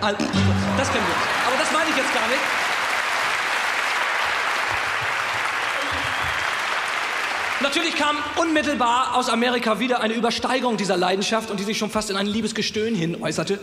ein 0.00 0.16
das 0.76 0.92
kennen 0.92 1.06
wir. 1.06 1.46
Aber 1.46 1.56
das 1.58 1.72
meine 1.72 1.90
ich 1.90 1.96
jetzt 1.96 2.14
gar 2.14 2.26
nicht. 2.28 2.40
Natürlich 7.62 7.94
kam 7.94 8.16
unmittelbar 8.36 9.14
aus 9.14 9.28
Amerika 9.28 9.78
wieder 9.78 10.00
eine 10.00 10.14
Übersteigerung 10.14 10.76
dieser 10.76 10.96
Leidenschaft 10.96 11.48
und 11.48 11.60
die 11.60 11.64
sich 11.64 11.78
schon 11.78 11.90
fast 11.90 12.10
in 12.10 12.16
ein 12.16 12.26
Liebesgestöhn 12.26 12.94
hin 12.94 13.22
äußerte. 13.22 13.60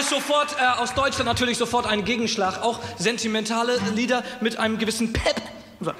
Es 0.00 0.08
sofort 0.08 0.56
äh, 0.58 0.80
aus 0.80 0.94
Deutschland 0.94 1.26
natürlich 1.26 1.58
sofort 1.58 1.86
einen 1.86 2.04
Gegenschlag, 2.04 2.62
auch 2.62 2.80
sentimentale 2.98 3.78
Lieder 3.94 4.22
mit 4.40 4.58
einem 4.58 4.78
gewissen 4.78 5.12
Pep. 5.12 5.36
So. 5.80 5.92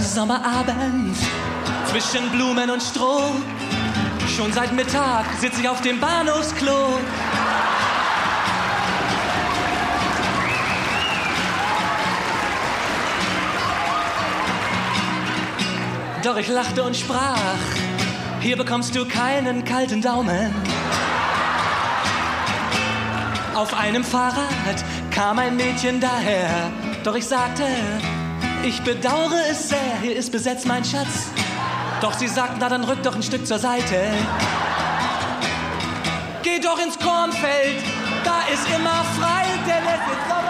Sommerabend 0.00 1.16
zwischen 1.90 2.30
Blumen 2.30 2.70
und 2.70 2.82
Stroh. 2.82 3.32
Schon 4.36 4.52
seit 4.52 4.72
Mittag 4.72 5.26
sitze 5.40 5.60
ich 5.60 5.68
auf 5.68 5.80
dem 5.82 6.00
Bahnhofsklo. 6.00 6.98
Doch 16.26 16.36
ich 16.38 16.48
lachte 16.48 16.82
und 16.82 16.96
sprach, 16.96 17.38
hier 18.40 18.56
bekommst 18.56 18.96
du 18.96 19.06
keinen 19.06 19.64
kalten 19.64 20.02
Daumen. 20.02 20.52
Auf 23.54 23.72
einem 23.72 24.02
Fahrrad 24.02 24.84
kam 25.12 25.38
ein 25.38 25.54
Mädchen 25.54 26.00
daher, 26.00 26.50
doch 27.04 27.14
ich 27.14 27.24
sagte, 27.24 27.62
ich 28.64 28.82
bedauere 28.82 29.40
es 29.48 29.68
sehr, 29.68 30.00
hier 30.02 30.16
ist 30.16 30.32
besetzt 30.32 30.66
mein 30.66 30.84
Schatz. 30.84 31.30
Doch 32.00 32.14
sie 32.14 32.26
sagt, 32.26 32.54
na 32.58 32.70
dann 32.70 32.82
rück 32.82 33.04
doch 33.04 33.14
ein 33.14 33.22
Stück 33.22 33.46
zur 33.46 33.60
Seite. 33.60 33.94
Geh 36.42 36.58
doch 36.58 36.84
ins 36.84 36.98
Kornfeld, 36.98 37.84
da 38.24 38.40
ist 38.52 38.66
immer 38.74 39.04
frei, 39.16 39.44
denn 39.64 39.84
es 39.86 40.12
ist 40.12 40.45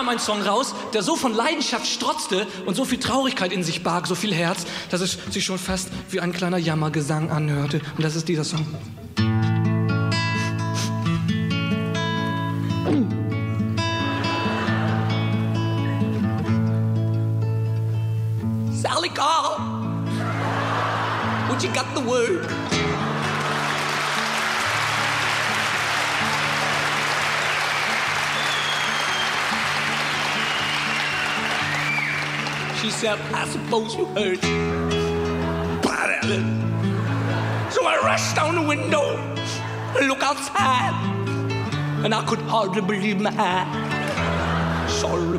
kam 0.00 0.08
ein 0.08 0.18
Song 0.18 0.40
raus, 0.40 0.74
der 0.94 1.02
so 1.02 1.14
von 1.14 1.34
Leidenschaft 1.34 1.86
strotzte 1.86 2.46
und 2.64 2.74
so 2.74 2.86
viel 2.86 2.98
Traurigkeit 2.98 3.52
in 3.52 3.62
sich 3.62 3.82
barg, 3.82 4.06
so 4.06 4.14
viel 4.14 4.32
Herz, 4.32 4.64
dass 4.88 5.02
es 5.02 5.18
sich 5.30 5.44
schon 5.44 5.58
fast 5.58 5.90
wie 6.08 6.20
ein 6.20 6.32
kleiner 6.32 6.56
Jammergesang 6.56 7.30
anhörte. 7.30 7.82
Und 7.98 8.02
das 8.02 8.16
ist 8.16 8.26
dieser 8.26 8.44
Song. 8.44 8.64
Sally 18.72 19.10
Carl, 19.10 19.60
would 21.50 21.62
you 21.62 21.68
got 21.74 21.84
the 21.94 22.02
word? 22.06 22.89
She 32.80 32.88
said, 32.88 33.18
I 33.34 33.46
suppose 33.46 33.94
you 33.94 34.06
heard. 34.06 34.40
So 37.70 37.86
I 37.86 38.00
rushed 38.02 38.34
down 38.34 38.54
the 38.54 38.62
window 38.62 39.18
and 39.98 40.08
look 40.08 40.22
outside. 40.22 40.94
And 42.02 42.14
I 42.14 42.24
could 42.24 42.38
hardly 42.40 42.80
believe 42.80 43.20
my 43.20 43.34
eyes. 43.36 44.92
Sorry. 44.98 45.38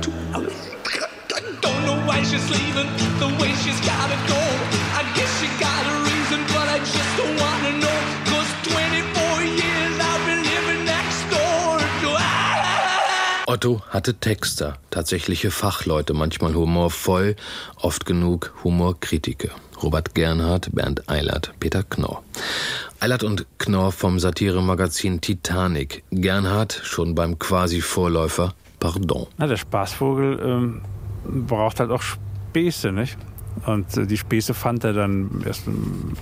Two 0.00 0.12
Alice. 0.32 0.70
I 1.34 1.40
don't 1.60 1.82
know 1.84 1.98
why 2.06 2.22
she's 2.22 2.48
leaving, 2.50 2.90
the 3.18 3.34
way 3.42 3.50
she's 3.62 3.80
gotta 3.80 4.18
go. 4.30 4.40
I 4.94 5.02
guess 5.16 5.30
she 5.40 5.48
got 5.58 5.82
a 5.90 5.96
reason, 6.06 6.40
but 6.54 6.68
I 6.68 6.78
just 6.78 7.16
don't 7.18 7.36
wanna 7.42 7.72
know. 7.82 7.98
Cause 8.30 8.50
24 8.70 9.15
Otto 13.56 13.80
hatte 13.88 14.12
Texter, 14.12 14.76
tatsächliche 14.90 15.50
Fachleute, 15.50 16.12
manchmal 16.12 16.54
humorvoll, 16.54 17.36
oft 17.76 18.04
genug 18.04 18.52
Humorkritiker. 18.62 19.48
Robert 19.82 20.14
Gernhardt, 20.14 20.74
Bernd 20.74 21.08
Eilert, 21.08 21.54
Peter 21.58 21.82
Knorr. 21.82 22.22
Eilert 23.00 23.22
und 23.22 23.46
Knorr 23.56 23.92
vom 23.92 24.18
Satiremagazin 24.18 25.22
Titanic. 25.22 26.04
Gernhardt 26.10 26.82
schon 26.84 27.14
beim 27.14 27.38
quasi 27.38 27.80
Vorläufer 27.80 28.52
Pardon. 28.78 29.26
Na, 29.38 29.46
der 29.46 29.56
Spaßvogel 29.56 30.38
ähm, 30.44 30.82
braucht 31.24 31.80
halt 31.80 31.90
auch 31.90 32.02
Späße, 32.02 32.92
nicht? 32.92 33.16
Und 33.64 33.96
äh, 33.96 34.06
die 34.06 34.18
Späße 34.18 34.52
fand 34.52 34.84
er 34.84 34.92
dann 34.92 35.42
erst 35.46 35.66
im 35.66 36.12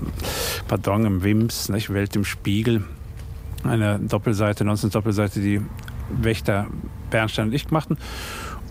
Pardon 0.69 1.05
im 1.05 1.25
Wims, 1.25 1.69
nicht? 1.69 1.93
Welt 1.93 2.15
im 2.15 2.25
Spiegel. 2.25 2.85
Eine 3.65 3.99
Doppelseite, 3.99 4.65
19 4.65 4.91
Doppelseite, 4.91 5.41
die 5.41 5.61
Wächter 6.11 6.67
Bernstein 7.11 7.49
und 7.49 7.55
ich 7.55 7.71
machten. 7.71 7.97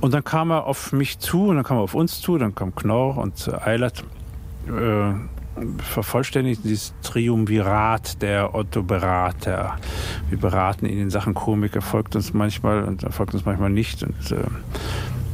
Und 0.01 0.13
dann 0.13 0.23
kam 0.23 0.51
er 0.51 0.65
auf 0.65 0.91
mich 0.91 1.19
zu 1.19 1.47
und 1.47 1.55
dann 1.55 1.63
kam 1.63 1.77
er 1.77 1.83
auf 1.83 1.95
uns 1.95 2.19
zu, 2.19 2.37
dann 2.37 2.55
kam 2.55 2.75
Knorr 2.75 3.17
und 3.17 3.47
äh, 3.47 3.55
Eilert 3.55 4.03
äh, 4.67 5.13
vervollständigten 5.81 6.67
dieses 6.67 6.93
Triumvirat 7.03 8.21
der 8.21 8.55
Otto-Berater. 8.55 9.77
Wir 10.29 10.37
beraten 10.37 10.85
ihn 10.85 10.99
in 10.99 11.09
Sachen 11.09 11.33
Komik, 11.33 11.75
er 11.75 11.81
folgt 11.81 12.15
uns 12.15 12.33
manchmal 12.33 12.83
und 12.83 13.03
er 13.03 13.11
folgt 13.11 13.33
uns 13.33 13.45
manchmal 13.45 13.69
nicht. 13.69 14.03
Und 14.03 14.31
äh, 14.31 14.43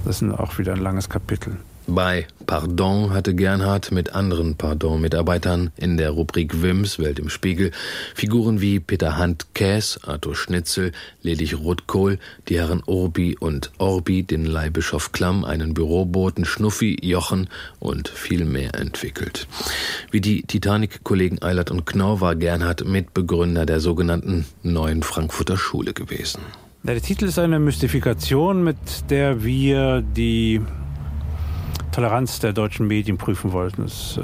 das 0.05 0.21
ist 0.21 0.33
auch 0.33 0.57
wieder 0.57 0.73
ein 0.73 0.81
langes 0.81 1.09
Kapitel. 1.09 1.57
Bei 1.91 2.27
Pardon 2.45 3.13
hatte 3.13 3.33
Gernhardt 3.33 3.91
mit 3.91 4.13
anderen 4.13 4.55
Pardon-Mitarbeitern 4.55 5.71
in 5.75 5.97
der 5.97 6.11
Rubrik 6.11 6.61
Wims 6.61 6.99
Welt 6.99 7.17
im 7.17 7.29
Spiegel 7.29 7.71
Figuren 8.13 8.61
wie 8.61 8.79
Peter 8.79 9.17
Handkäs, 9.17 9.99
Arthur 10.03 10.35
Schnitzel, 10.35 10.91
Ledig 11.23 11.57
Rotkohl, 11.57 12.19
die 12.47 12.59
Herren 12.59 12.83
Urbi 12.85 13.37
und 13.39 13.71
Orbi, 13.79 14.21
den 14.21 14.45
Leihbischof 14.45 15.11
Klamm, 15.13 15.43
einen 15.43 15.73
Büroboten 15.73 16.45
Schnuffi, 16.45 16.97
Jochen 17.01 17.49
und 17.79 18.07
viel 18.07 18.45
mehr 18.45 18.75
entwickelt. 18.75 19.47
Wie 20.11 20.21
die 20.21 20.43
Titanic-Kollegen 20.43 21.41
Eilert 21.41 21.71
und 21.71 21.87
Knorr 21.87 22.21
war 22.21 22.35
Gernhardt 22.35 22.85
Mitbegründer 22.85 23.65
der 23.65 23.79
sogenannten 23.79 24.45
Neuen 24.61 25.01
Frankfurter 25.01 25.57
Schule 25.57 25.93
gewesen. 25.93 26.41
Der 26.83 27.01
Titel 27.01 27.25
ist 27.25 27.39
eine 27.39 27.59
Mystifikation, 27.59 28.63
mit 28.63 28.77
der 29.09 29.43
wir 29.43 30.01
die 30.01 30.61
Toleranz 31.91 32.39
der 32.39 32.53
deutschen 32.53 32.87
Medien 32.87 33.17
prüfen 33.17 33.51
wollten. 33.51 33.83
Das, 33.83 34.17
äh, 34.17 34.21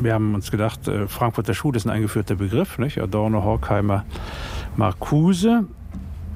wir 0.00 0.14
haben 0.14 0.34
uns 0.34 0.50
gedacht, 0.50 0.88
äh, 0.88 1.06
Frankfurter 1.08 1.54
Schule 1.54 1.76
ist 1.76 1.86
ein 1.86 1.90
eingeführter 1.90 2.34
Begriff, 2.34 2.78
nicht? 2.78 3.00
Adorno, 3.00 3.42
Horkheimer, 3.44 4.04
Marcuse. 4.76 5.64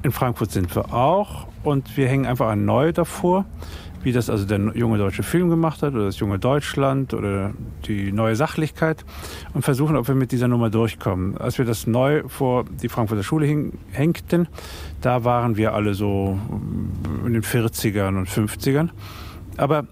In 0.03 0.11
Frankfurt 0.11 0.51
sind 0.51 0.75
wir 0.75 0.93
auch 0.93 1.47
und 1.63 1.97
wir 1.97 2.07
hängen 2.07 2.25
einfach 2.25 2.49
ein 2.49 2.65
Neu 2.65 2.91
davor. 2.91 3.45
wie 4.03 4.13
das 4.13 4.29
also 4.29 4.45
der 4.45 4.59
junge 4.73 4.97
deutsche 4.97 5.23
Film 5.23 5.49
gemacht 5.49 5.81
hat 5.81 5.93
oder 5.93 6.05
das 6.05 6.19
junge 6.19 6.39
Deutschland 6.39 7.13
oder 7.13 7.51
die 7.87 8.13
neue 8.13 8.37
Sachlichkeit 8.37 9.03
und 9.53 9.63
versuchen, 9.63 9.97
ob 9.97 10.07
wir 10.07 10.15
mit 10.15 10.31
dieser 10.31 10.47
Nummer 10.47 10.69
durchkommen. 10.69 11.37
Als 11.37 11.57
wir 11.57 11.65
das 11.65 11.87
neu 11.87 12.23
vor 12.27 12.63
die 12.81 12.87
Frankfurter 12.87 13.23
Schule 13.23 13.71
hängten, 13.91 14.47
da 15.01 15.25
waren 15.25 15.57
wir 15.57 15.73
alle 15.73 15.93
so 15.93 16.39
in 17.25 17.33
den 17.33 17.43
40ern 17.43 18.17
und 18.17 18.29
50ern. 18.29 18.91
Aber 19.57 19.87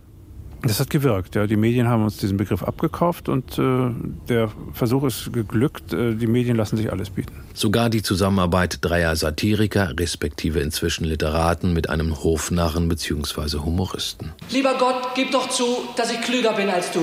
das 0.61 0.79
hat 0.79 0.89
gewirkt. 0.89 1.35
Ja. 1.35 1.45
Die 1.45 1.57
Medien 1.57 1.87
haben 1.87 2.03
uns 2.03 2.17
diesen 2.17 2.37
Begriff 2.37 2.63
abgekauft 2.63 3.29
und 3.29 3.57
äh, 3.59 3.91
der 4.27 4.49
Versuch 4.73 5.03
ist 5.03 5.31
geglückt. 5.31 5.93
Äh, 5.93 6.15
die 6.15 6.27
Medien 6.27 6.57
lassen 6.57 6.77
sich 6.77 6.91
alles 6.91 7.11
bieten. 7.11 7.33
Sogar 7.53 7.89
die 7.89 8.01
Zusammenarbeit 8.01 8.79
dreier 8.81 9.15
Satiriker, 9.15 9.93
respektive 9.99 10.59
inzwischen 10.61 11.05
Literaten, 11.05 11.73
mit 11.73 11.89
einem 11.89 12.23
Hofnarren 12.23 12.89
bzw. 12.89 13.59
Humoristen. 13.59 14.31
Lieber 14.49 14.73
Gott, 14.79 15.09
gib 15.15 15.31
doch 15.31 15.49
zu, 15.49 15.65
dass 15.97 16.11
ich 16.11 16.21
klüger 16.21 16.53
bin 16.53 16.69
als 16.69 16.91
du. 16.91 17.01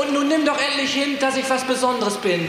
Und 0.00 0.12
nun 0.12 0.28
nimm 0.28 0.44
doch 0.44 0.58
endlich 0.70 0.92
hin, 0.92 1.16
dass 1.20 1.36
ich 1.36 1.48
was 1.50 1.66
Besonderes 1.66 2.18
bin. 2.18 2.40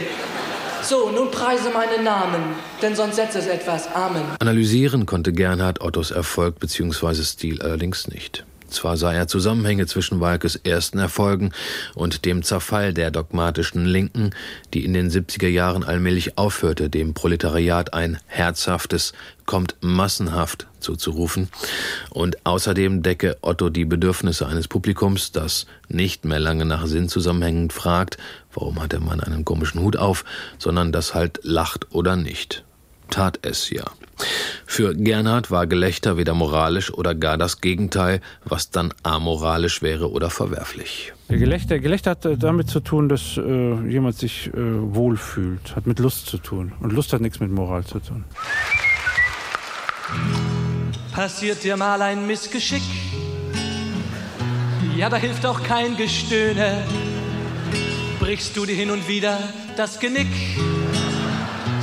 So, 0.82 1.10
nun 1.10 1.30
preise 1.30 1.70
meinen 1.70 2.04
Namen, 2.04 2.42
denn 2.80 2.94
sonst 2.94 3.16
setzt 3.16 3.36
es 3.36 3.46
etwas. 3.46 3.88
Amen. 3.94 4.22
Analysieren 4.38 5.06
konnte 5.06 5.32
Gernhard 5.32 5.80
Ottos 5.80 6.10
Erfolg 6.10 6.58
bzw. 6.60 7.22
Stil 7.22 7.62
allerdings 7.62 8.08
nicht. 8.08 8.44
Zwar 8.68 8.96
sah 8.96 9.12
er 9.12 9.28
Zusammenhänge 9.28 9.86
zwischen 9.86 10.20
Walkes 10.20 10.56
ersten 10.56 10.98
Erfolgen 10.98 11.52
und 11.94 12.24
dem 12.24 12.42
Zerfall 12.42 12.92
der 12.92 13.10
dogmatischen 13.10 13.84
Linken, 13.84 14.30
die 14.74 14.84
in 14.84 14.92
den 14.92 15.10
70er 15.10 15.48
Jahren 15.48 15.84
allmählich 15.84 16.38
aufhörte, 16.38 16.90
dem 16.90 17.14
Proletariat 17.14 17.94
ein 17.94 18.18
herzhaftes, 18.26 19.12
kommt 19.46 19.76
massenhaft 19.80 20.66
zuzurufen. 20.80 21.48
Und 22.10 22.44
außerdem 22.44 23.02
decke 23.02 23.38
Otto 23.40 23.70
die 23.70 23.86
Bedürfnisse 23.86 24.46
eines 24.46 24.68
Publikums, 24.68 25.32
das 25.32 25.66
nicht 25.88 26.24
mehr 26.24 26.40
lange 26.40 26.66
nach 26.66 26.86
Sinnzusammenhängen 26.86 27.70
fragt, 27.70 28.18
warum 28.52 28.80
hat 28.82 28.92
der 28.92 29.00
Mann 29.00 29.20
einen 29.20 29.44
komischen 29.44 29.80
Hut 29.80 29.96
auf, 29.96 30.24
sondern 30.58 30.92
das 30.92 31.14
halt 31.14 31.40
lacht 31.42 31.92
oder 31.92 32.16
nicht. 32.16 32.64
Tat 33.10 33.38
es 33.42 33.70
ja. 33.70 33.84
Für 34.66 34.94
Gernhard 34.94 35.50
war 35.50 35.66
Gelächter 35.66 36.16
weder 36.16 36.34
moralisch 36.34 36.92
oder 36.92 37.14
gar 37.14 37.38
das 37.38 37.60
Gegenteil, 37.60 38.20
was 38.44 38.70
dann 38.70 38.92
amoralisch 39.02 39.82
wäre 39.82 40.10
oder 40.10 40.30
verwerflich. 40.30 41.12
Der 41.28 41.38
Gelächter, 41.38 41.78
Gelächter 41.78 42.12
hat 42.12 42.24
äh, 42.24 42.36
damit 42.36 42.68
zu 42.68 42.80
tun, 42.80 43.08
dass 43.08 43.36
äh, 43.36 43.88
jemand 43.88 44.16
sich 44.16 44.48
äh, 44.48 44.52
wohlfühlt, 44.56 45.76
hat 45.76 45.86
mit 45.86 45.98
Lust 45.98 46.26
zu 46.26 46.38
tun. 46.38 46.72
Und 46.80 46.92
Lust 46.92 47.12
hat 47.12 47.20
nichts 47.20 47.40
mit 47.40 47.50
Moral 47.50 47.84
zu 47.84 48.00
tun. 48.00 48.24
Passiert 51.12 51.62
dir 51.64 51.76
mal 51.76 52.00
ein 52.00 52.26
Missgeschick? 52.26 52.82
Ja, 54.96 55.08
da 55.08 55.16
hilft 55.16 55.46
auch 55.46 55.62
kein 55.62 55.96
Gestöhne. 55.96 56.84
Brichst 58.18 58.56
du 58.56 58.66
dir 58.66 58.74
hin 58.74 58.90
und 58.90 59.06
wieder 59.06 59.38
das 59.76 60.00
Genick? 60.00 60.28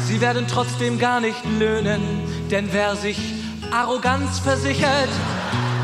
Sie 0.05 0.21
werden 0.21 0.45
trotzdem 0.47 0.99
gar 0.99 1.19
nicht 1.19 1.43
löhnen, 1.59 2.01
denn 2.51 2.69
wer 2.71 2.95
sich 2.95 3.17
Arroganz 3.71 4.39
versichert, 4.39 5.09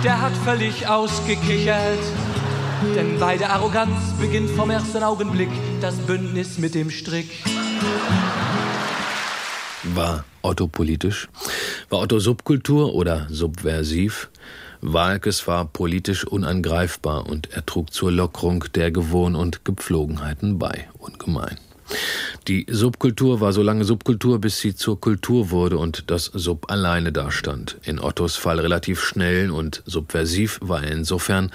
der 0.04 0.22
hat 0.22 0.34
völlig 0.46 0.88
ausgekichert. 0.88 2.00
Denn 2.96 3.20
bei 3.20 3.38
der 3.38 3.52
Arroganz 3.52 4.14
beginnt 4.20 4.52
vom 4.52 4.70
ersten 4.70 5.02
Augenblick 5.02 5.50
das 5.82 5.96
Bündnis 5.96 6.60
mit 6.60 6.76
dem 6.76 6.92
Strick. 6.92 7.30
War 9.96 10.24
Otto 10.44 10.68
politisch? 10.68 11.28
War 11.90 12.02
Otto 12.02 12.20
Subkultur 12.20 12.94
oder 12.94 13.26
subversiv? 13.30 14.30
Walkes 14.82 15.48
war 15.48 15.66
politisch 15.66 16.26
unangreifbar 16.26 17.28
und 17.28 17.52
er 17.52 17.66
trug 17.66 17.92
zur 17.92 18.12
Lockerung 18.12 18.66
der 18.76 18.92
Gewohn- 18.92 19.36
und 19.36 19.66
Gepflogenheiten 19.66 20.60
bei, 20.60 20.90
ungemein. 21.00 21.58
Die 22.48 22.66
Subkultur 22.70 23.40
war 23.40 23.54
so 23.54 23.62
lange 23.62 23.84
Subkultur, 23.84 24.40
bis 24.40 24.60
sie 24.60 24.76
zur 24.76 25.00
Kultur 25.00 25.52
wurde 25.52 25.78
und 25.78 26.10
das 26.10 26.26
Sub 26.26 26.72
alleine 26.72 27.12
dastand. 27.12 27.78
In 27.84 28.00
Ottos 28.00 28.36
Fall 28.36 28.60
relativ 28.60 29.02
schnell 29.02 29.52
und 29.52 29.84
subversiv 29.86 30.60
war 30.62 30.84
er 30.84 30.92
insofern, 30.92 31.52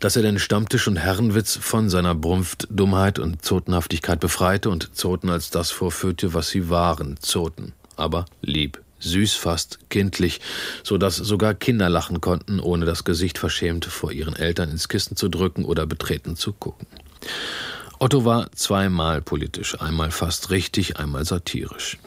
dass 0.00 0.16
er 0.16 0.22
den 0.22 0.38
Stammtisch 0.38 0.88
und 0.88 0.96
Herrenwitz 0.96 1.56
von 1.56 1.88
seiner 1.88 2.14
Brumpft, 2.14 2.68
Dummheit 2.70 3.18
und 3.18 3.44
Zotenhaftigkeit 3.44 4.20
befreite 4.20 4.68
und 4.70 4.94
Zoten 4.94 5.30
als 5.30 5.50
das 5.50 5.70
vorführte, 5.70 6.34
was 6.34 6.50
sie 6.50 6.68
waren, 6.68 7.16
Zoten, 7.20 7.72
aber 7.96 8.26
lieb 8.42 8.80
süß 8.98 9.34
fast, 9.34 9.78
kindlich, 9.90 10.40
so 10.82 10.98
dass 10.98 11.16
sogar 11.16 11.54
Kinder 11.54 11.88
lachen 11.88 12.20
konnten, 12.20 12.60
ohne 12.60 12.86
das 12.86 13.04
Gesicht 13.04 13.38
verschämt 13.38 13.84
vor 13.84 14.12
ihren 14.12 14.34
Eltern 14.34 14.70
ins 14.70 14.88
Kissen 14.88 15.16
zu 15.16 15.28
drücken 15.28 15.64
oder 15.64 15.86
betreten 15.86 16.36
zu 16.36 16.52
gucken. 16.52 16.86
Otto 17.98 18.26
war 18.26 18.52
zweimal 18.52 19.22
politisch, 19.22 19.80
einmal 19.80 20.10
fast 20.10 20.50
richtig, 20.50 20.98
einmal 20.98 21.24
satirisch. 21.24 21.98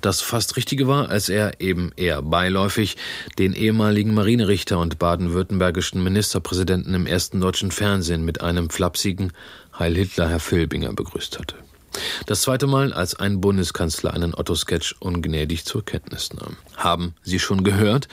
Das 0.00 0.20
fast 0.20 0.56
Richtige 0.56 0.88
war, 0.88 1.08
als 1.08 1.28
er 1.28 1.60
eben 1.60 1.92
eher 1.96 2.20
beiläufig 2.22 2.96
den 3.38 3.52
ehemaligen 3.52 4.12
Marinerichter 4.12 4.78
und 4.78 4.98
baden-württembergischen 4.98 6.02
Ministerpräsidenten 6.02 6.94
im 6.94 7.06
ersten 7.06 7.40
deutschen 7.40 7.70
Fernsehen 7.70 8.24
mit 8.24 8.40
einem 8.40 8.70
flapsigen 8.70 9.32
Heil 9.78 9.94
Hitler 9.94 10.28
Herr 10.28 10.40
Filbinger 10.40 10.92
begrüßt 10.94 11.38
hatte. 11.38 11.54
Das 12.26 12.42
zweite 12.42 12.66
Mal, 12.66 12.92
als 12.92 13.14
ein 13.14 13.40
Bundeskanzler 13.40 14.14
einen 14.14 14.34
Otto-Sketch 14.34 14.96
ungnädig 15.00 15.64
zur 15.64 15.84
Kenntnis 15.84 16.32
nahm. 16.32 16.56
Haben 16.76 17.14
Sie 17.22 17.38
schon 17.38 17.62
gehört? 17.62 18.08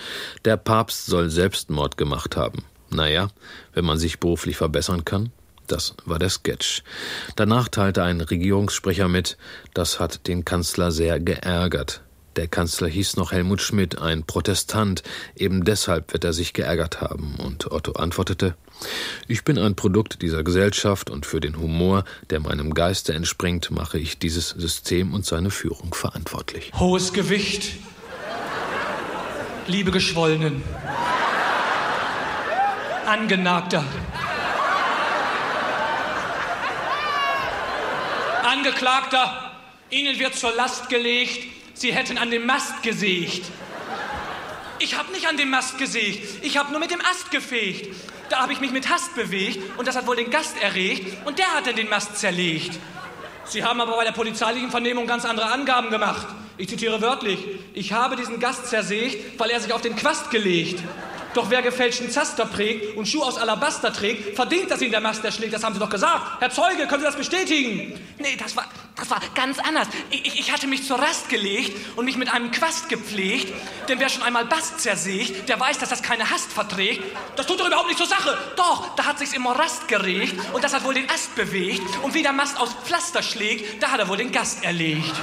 Der 0.45 0.57
Papst 0.57 1.07
soll 1.07 1.29
Selbstmord 1.29 1.97
gemacht 1.97 2.35
haben. 2.35 2.63
Naja, 2.89 3.29
wenn 3.73 3.85
man 3.85 3.97
sich 3.97 4.19
beruflich 4.19 4.57
verbessern 4.57 5.05
kann, 5.05 5.31
das 5.67 5.95
war 6.05 6.19
der 6.19 6.29
Sketch. 6.29 6.83
Danach 7.35 7.67
teilte 7.67 8.03
ein 8.03 8.21
Regierungssprecher 8.21 9.07
mit, 9.07 9.37
das 9.73 9.99
hat 9.99 10.27
den 10.27 10.45
Kanzler 10.45 10.91
sehr 10.91 11.19
geärgert. 11.19 12.01
Der 12.37 12.47
Kanzler 12.47 12.87
hieß 12.87 13.15
noch 13.15 13.31
Helmut 13.31 13.61
Schmidt, 13.61 13.97
ein 13.97 14.23
Protestant, 14.23 15.01
eben 15.35 15.65
deshalb 15.65 16.13
wird 16.13 16.23
er 16.23 16.33
sich 16.33 16.53
geärgert 16.53 17.01
haben. 17.01 17.35
Und 17.43 17.71
Otto 17.71 17.93
antwortete, 17.93 18.55
ich 19.27 19.43
bin 19.43 19.57
ein 19.57 19.75
Produkt 19.75 20.21
dieser 20.21 20.43
Gesellschaft 20.43 21.09
und 21.09 21.25
für 21.25 21.39
den 21.39 21.57
Humor, 21.57 22.03
der 22.29 22.39
meinem 22.39 22.75
Geiste 22.75 23.13
entspringt, 23.15 23.71
mache 23.71 23.97
ich 23.97 24.19
dieses 24.19 24.49
System 24.49 25.15
und 25.15 25.25
seine 25.25 25.49
Führung 25.49 25.95
verantwortlich. 25.95 26.71
Hohes 26.77 27.11
Gewicht, 27.11 27.77
liebe 29.65 29.89
Geschwollenen, 29.89 30.61
Angenagter, 33.07 33.83
Angeklagter, 38.47 39.51
Ihnen 39.89 40.17
wird 40.19 40.33
zur 40.35 40.55
Last 40.55 40.87
gelegt, 40.87 41.47
Sie 41.73 41.93
hätten 41.93 42.17
an 42.17 42.31
dem 42.31 42.45
Mast 42.45 42.81
gesägt. 42.81 43.45
Ich 44.79 44.97
habe 44.97 45.11
nicht 45.11 45.27
an 45.27 45.35
dem 45.35 45.49
Mast 45.49 45.77
gesägt, 45.77 46.45
ich 46.45 46.57
habe 46.57 46.71
nur 46.71 46.79
mit 46.79 46.91
dem 46.91 47.01
Ast 47.01 47.29
gefegt. 47.29 47.93
Da 48.29 48.39
habe 48.39 48.53
ich 48.53 48.61
mich 48.61 48.71
mit 48.71 48.89
Hast 48.89 49.15
bewegt 49.15 49.77
und 49.77 49.85
das 49.85 49.97
hat 49.97 50.07
wohl 50.07 50.15
den 50.15 50.29
Gast 50.29 50.55
erregt 50.61 51.25
und 51.25 51.39
der 51.39 51.53
hat 51.53 51.67
dann 51.67 51.75
den 51.75 51.89
Mast 51.89 52.17
zerlegt. 52.17 52.79
Sie 53.43 53.65
haben 53.65 53.81
aber 53.81 53.97
bei 53.97 54.05
der 54.05 54.13
polizeilichen 54.13 54.71
Vernehmung 54.71 55.07
ganz 55.07 55.25
andere 55.25 55.51
Angaben 55.51 55.89
gemacht. 55.89 56.27
Ich 56.57 56.69
zitiere 56.69 57.01
wörtlich. 57.01 57.39
Ich 57.73 57.91
habe 57.91 58.15
diesen 58.15 58.39
Gast 58.39 58.67
zersägt, 58.67 59.39
weil 59.39 59.49
er 59.49 59.59
sich 59.59 59.73
auf 59.73 59.81
den 59.81 59.97
Quast 59.97 60.31
gelegt. 60.31 60.81
Doch 61.37 61.51
wer 61.51 61.61
gefälschten 61.61 62.09
Zaster 62.09 62.47
prägt 62.47 62.97
und 62.97 63.07
Schuh 63.07 63.21
aus 63.21 63.37
Alabaster 63.37 63.93
trägt, 63.93 64.35
verdient, 64.35 64.71
dass 64.71 64.81
ihn 64.81 64.89
der 64.89 65.01
Mast 65.01 65.23
erschlägt. 65.23 65.53
Das 65.53 65.63
haben 65.63 65.75
Sie 65.75 65.79
doch 65.79 65.91
gesagt. 65.91 66.41
Herr 66.41 66.49
Zeuge, 66.49 66.87
können 66.87 67.01
Sie 67.01 67.05
das 67.05 67.15
bestätigen? 67.15 67.93
Nee, 68.17 68.35
das 68.39 68.55
war, 68.55 68.65
das 68.95 69.07
war 69.11 69.21
ganz 69.35 69.59
anders. 69.59 69.87
Ich, 70.09 70.39
ich 70.39 70.51
hatte 70.51 70.65
mich 70.65 70.87
zur 70.87 70.97
Rast 70.97 71.29
gelegt 71.29 71.95
und 71.95 72.05
mich 72.05 72.17
mit 72.17 72.33
einem 72.33 72.49
Quast 72.49 72.89
gepflegt. 72.89 73.53
Denn 73.87 73.99
wer 73.99 74.09
schon 74.09 74.23
einmal 74.23 74.45
Bast 74.45 74.79
zersägt, 74.79 75.47
der 75.47 75.59
weiß, 75.59 75.77
dass 75.77 75.89
das 75.89 76.01
keine 76.01 76.27
Hast 76.27 76.51
verträgt. 76.51 77.03
Das 77.35 77.45
tut 77.45 77.59
doch 77.59 77.67
überhaupt 77.67 77.89
nicht 77.89 77.99
zur 77.99 78.07
Sache. 78.07 78.35
Doch, 78.55 78.95
da 78.95 79.05
hat 79.05 79.19
sich's 79.19 79.33
im 79.33 79.43
Morast 79.43 79.87
geregt 79.87 80.33
und 80.53 80.63
das 80.63 80.73
hat 80.73 80.83
wohl 80.85 80.95
den 80.95 81.07
Ast 81.07 81.35
bewegt. 81.35 81.83
Und 82.01 82.15
wie 82.15 82.23
der 82.23 82.33
Mast 82.33 82.59
aus 82.59 82.73
Pflaster 82.83 83.21
schlägt, 83.21 83.83
da 83.83 83.91
hat 83.91 83.99
er 83.99 84.07
wohl 84.07 84.17
den 84.17 84.31
Gast 84.31 84.63
erlegt. 84.63 85.13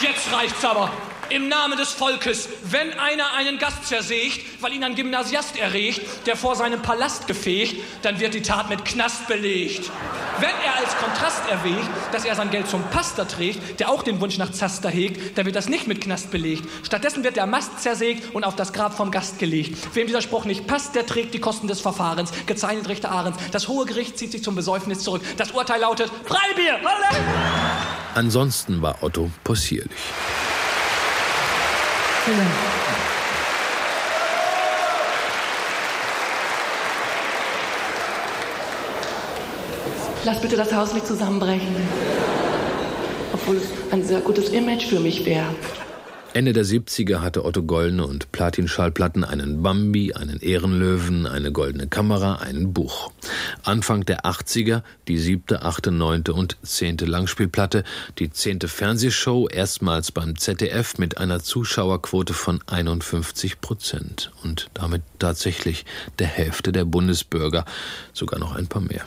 Jetzt 0.00 0.32
reicht's 0.32 0.64
aber 0.64 0.90
im 1.30 1.48
Namen 1.48 1.76
des 1.78 1.90
Volkes, 1.90 2.48
wenn 2.64 2.98
einer 2.98 3.32
einen 3.34 3.58
Gast 3.58 3.86
zersägt, 3.86 4.40
weil 4.60 4.72
ihn 4.72 4.84
ein 4.84 4.94
Gymnasiast 4.94 5.58
erregt, 5.58 6.00
der 6.26 6.36
vor 6.36 6.56
seinem 6.56 6.82
Palast 6.82 7.26
gefegt, 7.26 7.76
dann 8.02 8.20
wird 8.20 8.34
die 8.34 8.42
Tat 8.42 8.68
mit 8.68 8.84
Knast 8.84 9.26
belegt. 9.26 9.90
Wenn 10.40 10.50
er 10.64 10.76
als 10.76 10.96
Kontrast 10.96 11.42
erwägt, 11.50 11.88
dass 12.12 12.24
er 12.24 12.36
sein 12.36 12.50
Geld 12.50 12.68
zum 12.68 12.82
Pastor 12.90 13.26
trägt, 13.26 13.80
der 13.80 13.90
auch 13.90 14.02
den 14.02 14.20
Wunsch 14.20 14.38
nach 14.38 14.52
Zaster 14.52 14.88
hegt, 14.88 15.36
dann 15.36 15.46
wird 15.46 15.56
das 15.56 15.68
nicht 15.68 15.86
mit 15.86 16.00
Knast 16.00 16.30
belegt. 16.30 16.68
Stattdessen 16.84 17.24
wird 17.24 17.36
der 17.36 17.46
Mast 17.46 17.80
zersägt 17.80 18.34
und 18.34 18.44
auf 18.44 18.56
das 18.56 18.72
Grab 18.72 18.96
vom 18.96 19.10
Gast 19.10 19.38
gelegt. 19.38 19.76
Wem 19.94 20.06
dieser 20.06 20.22
Spruch 20.22 20.44
nicht 20.44 20.66
passt, 20.66 20.94
der 20.94 21.06
trägt 21.06 21.34
die 21.34 21.40
Kosten 21.40 21.66
des 21.66 21.80
Verfahrens. 21.80 22.30
Gezeichnet 22.46 22.88
Richter 22.88 23.10
Ahrens. 23.10 23.36
Das 23.50 23.68
Hohe 23.68 23.86
Gericht 23.86 24.18
zieht 24.18 24.32
sich 24.32 24.42
zum 24.42 24.54
Besäufnis 24.54 25.00
zurück. 25.00 25.22
Das 25.36 25.50
Urteil 25.50 25.80
lautet 25.80 26.10
Freibier! 26.24 26.78
Ansonsten 28.14 28.80
war 28.82 29.02
Otto 29.02 29.30
possierlich. 29.44 29.90
Vielen 32.24 32.38
Dank. 32.38 32.50
Lass 40.24 40.40
bitte 40.40 40.56
das 40.56 40.72
Haus 40.74 40.92
nicht 40.92 41.06
zusammenbrechen. 41.06 41.74
Obwohl 43.32 43.56
es 43.56 43.68
ein 43.92 44.04
sehr 44.04 44.20
gutes 44.20 44.50
Image 44.50 44.86
für 44.86 45.00
mich 45.00 45.24
wäre. 45.24 45.46
Ende 46.34 46.52
der 46.52 46.64
70er 46.64 47.20
hatte 47.20 47.44
Otto 47.44 47.62
Goldene 47.62 48.06
und 48.06 48.30
Platin-Schallplatten 48.32 49.24
einen 49.24 49.62
Bambi, 49.62 50.12
einen 50.12 50.40
Ehrenlöwen, 50.40 51.26
eine 51.26 51.52
goldene 51.52 51.86
Kamera, 51.88 52.36
ein 52.36 52.74
Buch. 52.74 53.10
Anfang 53.62 54.04
der 54.04 54.26
80er 54.26 54.82
die 55.08 55.16
siebte, 55.16 55.62
achte, 55.62 55.90
neunte 55.90 56.34
und 56.34 56.58
zehnte 56.62 57.06
Langspielplatte, 57.06 57.82
die 58.18 58.30
zehnte 58.30 58.68
Fernsehshow, 58.68 59.48
erstmals 59.48 60.12
beim 60.12 60.36
ZDF 60.36 60.98
mit 60.98 61.16
einer 61.16 61.40
Zuschauerquote 61.40 62.34
von 62.34 62.60
51 62.66 63.62
Prozent 63.62 64.30
und 64.44 64.68
damit 64.74 65.02
tatsächlich 65.18 65.86
der 66.18 66.26
Hälfte 66.26 66.72
der 66.72 66.84
Bundesbürger, 66.84 67.64
sogar 68.12 68.38
noch 68.38 68.54
ein 68.54 68.66
paar 68.66 68.82
mehr. 68.82 69.06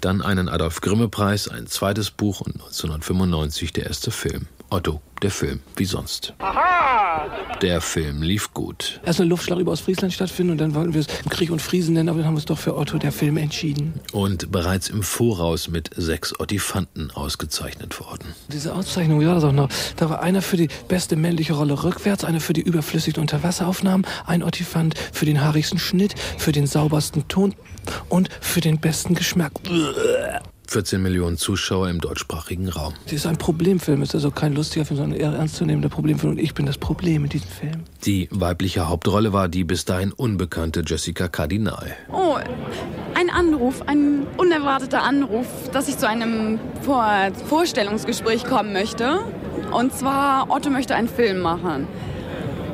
Dann 0.00 0.22
einen 0.22 0.48
Adolf 0.48 0.80
Grimme 0.80 1.08
Preis, 1.08 1.48
ein 1.48 1.66
zweites 1.66 2.10
Buch 2.10 2.40
und 2.40 2.54
1995 2.54 3.72
der 3.72 3.86
erste 3.86 4.10
Film. 4.10 4.48
Otto, 4.70 5.00
der 5.22 5.30
Film, 5.30 5.60
wie 5.76 5.84
sonst. 5.84 6.34
Aha! 6.38 7.26
Der 7.62 7.80
Film 7.80 8.22
lief 8.22 8.52
gut. 8.52 9.00
Erst 9.04 9.20
eine 9.20 9.30
Luftschlag 9.30 9.58
über 9.58 9.72
Ostfriesland 9.72 10.12
stattfinden 10.12 10.52
und 10.52 10.58
dann 10.58 10.74
wollten 10.74 10.92
wir 10.92 11.00
es 11.00 11.06
Krieg 11.30 11.50
und 11.50 11.62
Friesen 11.62 11.94
nennen, 11.94 12.08
aber 12.08 12.18
dann 12.18 12.26
haben 12.26 12.34
wir 12.34 12.40
es 12.40 12.44
doch 12.44 12.58
für 12.58 12.76
Otto, 12.76 12.98
der 12.98 13.12
Film, 13.12 13.36
entschieden. 13.36 14.00
Und 14.12 14.50
bereits 14.50 14.88
im 14.88 15.02
Voraus 15.02 15.68
mit 15.68 15.90
sechs 15.96 16.38
Ottifanten 16.38 17.10
ausgezeichnet 17.12 17.98
worden. 18.00 18.34
Diese 18.52 18.74
Auszeichnung, 18.74 19.20
ja, 19.22 19.34
das 19.34 19.44
auch 19.44 19.52
noch. 19.52 19.68
Da 19.96 20.10
war 20.10 20.20
einer 20.20 20.42
für 20.42 20.56
die 20.56 20.68
beste 20.88 21.16
männliche 21.16 21.54
Rolle 21.54 21.82
rückwärts, 21.82 22.24
einer 22.24 22.40
für 22.40 22.52
die 22.52 22.62
überflüssigen 22.62 23.20
Unterwasseraufnahmen, 23.20 24.06
ein 24.26 24.42
Ottifant 24.42 24.94
für 25.12 25.26
den 25.26 25.40
haarigsten 25.40 25.78
Schnitt, 25.78 26.14
für 26.38 26.52
den 26.52 26.66
saubersten 26.66 27.28
Ton 27.28 27.54
und 28.08 28.28
für 28.40 28.60
den 28.60 28.80
besten 28.80 29.14
Geschmack. 29.14 29.52
14 30.70 31.02
Millionen 31.02 31.36
Zuschauer 31.36 31.88
im 31.88 32.00
deutschsprachigen 32.00 32.68
Raum. 32.68 32.94
Das 33.04 33.14
ist 33.14 33.26
ein 33.26 33.36
Problemfilm, 33.36 34.02
es 34.02 34.10
ist 34.10 34.16
also 34.16 34.30
kein 34.30 34.54
lustiger 34.54 34.84
Film, 34.84 34.98
sondern 34.98 35.18
ein 35.18 35.20
eher 35.20 35.38
ernstzunehmender 35.38 35.88
Problemfilm 35.88 36.32
und 36.32 36.38
ich 36.38 36.54
bin 36.54 36.66
das 36.66 36.78
Problem 36.78 37.24
in 37.24 37.30
diesem 37.30 37.48
Film. 37.48 37.84
Die 38.04 38.28
weibliche 38.30 38.88
Hauptrolle 38.88 39.32
war 39.32 39.48
die 39.48 39.64
bis 39.64 39.84
dahin 39.84 40.12
unbekannte 40.12 40.82
Jessica 40.86 41.28
Cardinal. 41.28 41.94
Oh, 42.12 42.36
ein 43.14 43.30
Anruf, 43.30 43.82
ein 43.86 44.26
unerwarteter 44.36 45.02
Anruf, 45.02 45.46
dass 45.72 45.88
ich 45.88 45.98
zu 45.98 46.08
einem 46.08 46.58
Vor 46.82 47.06
Vorstellungsgespräch 47.48 48.44
kommen 48.44 48.72
möchte. 48.72 49.20
Und 49.72 49.92
zwar, 49.92 50.50
Otto 50.50 50.70
möchte 50.70 50.94
einen 50.94 51.08
Film 51.08 51.40
machen. 51.40 51.86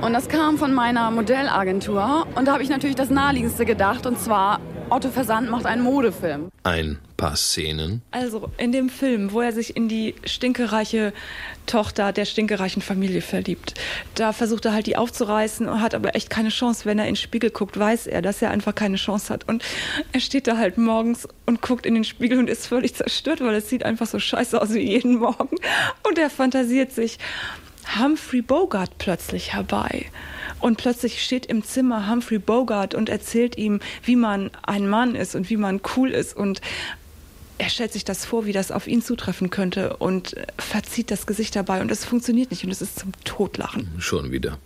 Und 0.03 0.13
das 0.13 0.29
kam 0.29 0.59
von 0.59 0.75
meiner 0.75 1.11
Modellagentur. 1.11 2.27
Und 2.35 2.47
da 2.47 2.55
habe 2.55 2.63
ich 2.63 2.69
natürlich 2.69 2.97
das 2.97 3.09
Naheliegendste 3.09 3.65
gedacht, 3.65 4.05
und 4.05 4.19
zwar 4.19 4.61
Otto 4.91 5.11
Versand 5.11 5.49
macht 5.49 5.65
einen 5.65 5.83
Modefilm. 5.83 6.49
Ein 6.65 6.99
Szenen. 7.37 8.03
Also 8.11 8.51
in 8.59 8.73
dem 8.73 8.89
Film, 8.89 9.33
wo 9.33 9.41
er 9.41 9.53
sich 9.53 9.77
in 9.77 9.89
die 9.89 10.15
stinkereiche 10.25 11.13
Tochter 11.67 12.13
der 12.13 12.25
stinkereichen 12.25 12.83
Familie 12.83 13.23
verliebt, 13.23 13.75
da 14.15 14.33
versucht 14.33 14.65
er 14.65 14.73
halt 14.73 14.87
die 14.87 14.97
aufzureißen 14.97 15.69
und 15.69 15.81
hat 15.81 15.95
aber 15.95 16.15
echt 16.15 16.31
keine 16.31 16.49
Chance. 16.49 16.85
Wenn 16.85 16.99
er 16.99 17.07
in 17.07 17.15
den 17.15 17.17
Spiegel 17.17 17.51
guckt, 17.51 17.79
weiß 17.79 18.07
er, 18.07 18.23
dass 18.23 18.43
er 18.43 18.51
einfach 18.51 18.75
keine 18.75 18.97
Chance 18.97 19.33
hat. 19.33 19.49
Und 19.49 19.65
er 20.13 20.21
steht 20.21 20.47
da 20.47 20.57
halt 20.57 20.79
morgens 20.79 21.29
und 21.47 21.63
guckt 21.63 21.87
in 21.87 21.95
den 21.95 22.05
Spiegel 22.05 22.39
und 22.39 22.51
ist 22.51 22.67
völlig 22.67 22.95
zerstört, 22.95 23.41
weil 23.41 23.55
es 23.55 23.69
sieht 23.69 23.85
einfach 23.85 24.07
so 24.07 24.19
scheiße 24.19 24.61
aus 24.61 24.75
wie 24.75 24.81
jeden 24.81 25.17
Morgen. 25.17 25.57
Und 26.07 26.19
er 26.19 26.31
fantasiert 26.31 26.93
sich 26.93 27.19
Humphrey 27.99 28.43
Bogart 28.43 28.99
plötzlich 28.99 29.53
herbei. 29.53 30.07
Und 30.61 30.77
plötzlich 30.77 31.23
steht 31.23 31.47
im 31.47 31.65
Zimmer 31.65 32.09
Humphrey 32.09 32.39
Bogart 32.39 32.95
und 32.95 33.09
erzählt 33.09 33.59
ihm, 33.59 33.81
wie 34.05 34.17
man 34.17 34.51
ein 34.63 34.89
Mann 34.89 35.15
ist 35.17 35.35
und 35.35 35.51
wie 35.51 35.57
man 35.57 35.81
cool 35.97 36.11
ist. 36.11 36.37
Und 36.37 36.61
er 37.63 37.69
stellt 37.69 37.93
sich 37.93 38.05
das 38.05 38.25
vor, 38.25 38.45
wie 38.45 38.53
das 38.53 38.73
auf 38.73 38.89
ihn 38.89 39.03
zutreffen 39.03 39.49
könnte 39.49 39.97
und 39.99 40.35
verzieht 40.59 41.13
das 41.13 41.27
Gesicht 41.27 41.55
dabei. 41.55 41.81
Und 41.81 41.93
es 41.93 42.05
funktioniert 42.05 42.51
nicht 42.51 42.65
und 42.65 42.73
es 42.73 42.83
ist 42.83 42.99
zum 42.99 43.13
Totlachen. 43.23 43.89
Schon 43.99 44.33
wieder. 44.33 44.59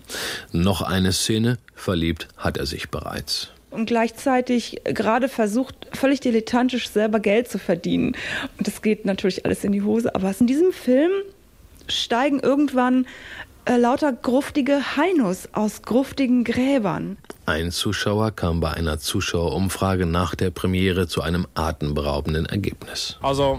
Noch 0.51 0.81
eine 0.81 1.13
Szene. 1.13 1.59
Verliebt 1.75 2.27
hat 2.39 2.57
er 2.57 2.65
sich 2.65 2.89
bereits 2.89 3.51
und 3.71 3.85
gleichzeitig 3.85 4.81
gerade 4.85 5.29
versucht, 5.29 5.75
völlig 5.93 6.21
dilettantisch 6.21 6.89
selber 6.89 7.21
Geld 7.21 7.51
zu 7.51 7.59
verdienen. 7.59 8.17
Und 8.57 8.67
das 8.67 8.81
geht 8.81 9.05
natürlich 9.05 9.45
alles 9.45 9.65
in 9.65 9.73
die 9.73 9.83
Hose. 9.83 10.15
Aber 10.15 10.35
in 10.41 10.47
diesem 10.47 10.73
Film 10.73 11.11
steigen 11.87 12.41
irgendwann 12.41 13.07
äh, 13.67 13.77
lauter 13.77 14.13
gruftige 14.13 14.97
Hainos 14.97 15.49
aus 15.53 15.83
gruftigen 15.83 16.45
Gräbern. 16.45 17.19
Ein 17.47 17.71
Zuschauer 17.73 18.31
kam 18.31 18.61
bei 18.61 18.73
einer 18.73 18.99
Zuschauerumfrage 18.99 20.07
nach 20.07 20.35
der 20.35 20.51
Premiere 20.51 21.09
zu 21.09 21.21
einem 21.23 21.47
atemberaubenden 21.55 22.47
Ergebnis. 22.47 23.19
Also, 23.23 23.59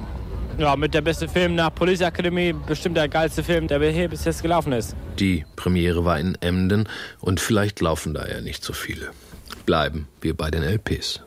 ja, 0.57 0.75
mit 0.75 0.93
der 0.93 1.01
beste 1.01 1.27
Film 1.27 1.55
nach 1.55 1.73
Police 1.75 2.01
Academy 2.01 2.53
bestimmt 2.53 2.97
der 2.97 3.07
geilste 3.07 3.43
Film, 3.43 3.67
der 3.67 3.79
hier 3.91 4.09
bis 4.09 4.25
jetzt 4.25 4.41
gelaufen 4.41 4.73
ist. 4.73 4.95
Die 5.19 5.45
Premiere 5.55 6.03
war 6.03 6.19
in 6.19 6.35
Emden 6.41 6.87
und 7.19 7.39
vielleicht 7.39 7.79
laufen 7.81 8.13
da 8.13 8.27
ja 8.27 8.41
nicht 8.41 8.63
so 8.63 8.73
viele. 8.73 9.09
Bleiben 9.65 10.07
wir 10.21 10.35
bei 10.35 10.49
den 10.49 10.63
LPs. 10.63 11.21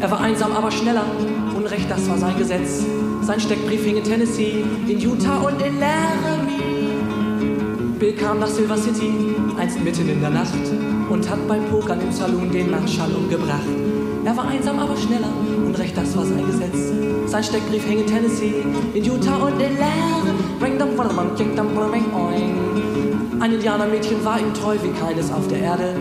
Er 0.00 0.10
war 0.10 0.20
einsam, 0.20 0.52
aber 0.52 0.70
schneller. 0.70 1.04
Unrecht, 1.80 1.90
das 1.90 2.08
war 2.08 2.18
sein 2.18 2.36
Gesetz. 2.36 2.84
Sein 3.22 3.40
Steckbrief 3.40 3.84
hing 3.84 3.96
in 3.96 4.04
Tennessee, 4.04 4.64
in 4.86 4.98
Utah 4.98 5.38
und 5.38 5.62
in 5.62 5.78
Laramie. 5.80 6.90
Bill 7.98 8.12
kam 8.14 8.38
nach 8.40 8.48
Silver 8.48 8.76
City, 8.76 9.10
einst 9.58 9.82
mitten 9.82 10.08
in 10.08 10.20
der 10.20 10.30
Nacht, 10.30 10.52
und 11.08 11.28
hat 11.28 11.46
beim 11.48 11.64
Pokern 11.66 12.00
im 12.00 12.12
Saloon 12.12 12.50
den 12.50 12.70
Marschall 12.70 13.14
umgebracht. 13.14 13.68
Er 14.24 14.36
war 14.36 14.48
einsam, 14.48 14.78
aber 14.78 14.96
schneller. 14.96 15.32
Unrecht, 15.64 15.96
das 15.96 16.14
war 16.16 16.24
sein 16.24 16.46
Gesetz. 16.46 16.92
Sein 17.26 17.44
Steckbrief 17.44 17.84
hing 17.84 18.00
in 18.00 18.06
Tennessee, 18.06 18.54
in 18.92 19.04
Utah 19.04 19.36
und 19.36 19.60
in 19.60 19.78
Laramie. 19.78 20.30
Ein 23.40 23.52
Indianermädchen 23.52 24.24
war 24.24 24.38
ihm 24.38 24.52
treu 24.52 24.76
wie 24.82 24.92
keines 25.00 25.32
auf 25.32 25.48
der 25.48 25.60
Erde. 25.60 25.94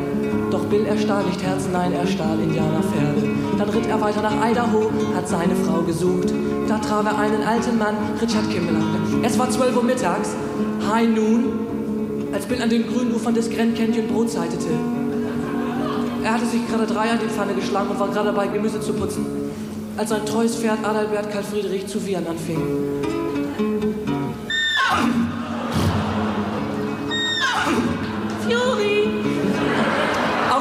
Doch 0.51 0.65
Bill 0.65 0.85
erstahl 0.85 1.23
nicht 1.25 1.43
Herzen, 1.43 1.71
nein, 1.71 1.93
er 1.93 2.07
stahl 2.07 2.39
Indianerpferde. 2.39 3.29
Dann 3.57 3.69
ritt 3.69 3.85
er 3.87 4.01
weiter 4.01 4.21
nach 4.21 4.49
Idaho, 4.49 4.89
hat 5.15 5.27
seine 5.27 5.55
Frau 5.55 5.81
gesucht. 5.81 6.33
Da 6.67 6.79
traf 6.79 7.05
er 7.05 7.17
einen 7.17 7.43
alten 7.43 7.77
Mann, 7.77 7.95
Richard 8.19 8.49
Kimball. 8.49 8.75
Es 9.23 9.37
war 9.37 9.49
12 9.49 9.75
Uhr 9.75 9.83
mittags, 9.83 10.35
High 10.91 11.09
Noon, 11.09 11.53
als 12.33 12.45
Bill 12.45 12.61
an 12.61 12.69
den 12.69 12.87
grünen 12.87 13.13
Ufern 13.13 13.33
des 13.33 13.49
Grand 13.49 13.75
Canyon 13.77 14.07
Brot. 14.07 14.29
Er 16.23 16.33
hatte 16.33 16.45
sich 16.45 16.67
gerade 16.67 16.85
drei 16.85 17.11
an 17.11 17.19
die 17.23 17.29
Pfanne 17.29 17.53
geschlagen 17.53 17.89
und 17.89 17.99
war 17.99 18.09
gerade 18.09 18.27
dabei, 18.27 18.47
Gemüse 18.47 18.81
zu 18.81 18.93
putzen, 18.93 19.25
als 19.97 20.09
sein 20.09 20.25
treues 20.25 20.55
Pferd 20.55 20.79
Adalbert 20.83 21.31
Karl 21.31 21.43
Friedrich 21.43 21.87
zu 21.87 22.05
wiehern 22.05 22.25
anfing. 22.27 22.59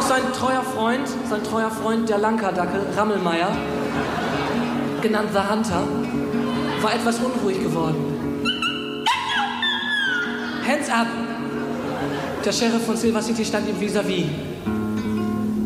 Sein 0.08 0.22
treuer 0.32 0.62
Freund, 0.62 1.06
sein 1.28 1.44
treuer 1.44 1.70
Freund, 1.70 2.08
der 2.08 2.16
Lankerdackel, 2.16 2.80
Rammelmeier, 2.96 3.50
genannt 5.02 5.28
The 5.34 5.38
Hunter, 5.38 5.82
war 6.80 6.94
etwas 6.94 7.18
unruhig 7.18 7.62
geworden. 7.62 7.96
Hands 10.66 10.88
up! 10.88 11.08
Der 12.42 12.52
Sheriff 12.52 12.86
von 12.86 12.96
Silver 12.96 13.20
City 13.20 13.44
stand 13.44 13.68
ihm 13.68 13.76
vis-à-vis. 13.78 14.24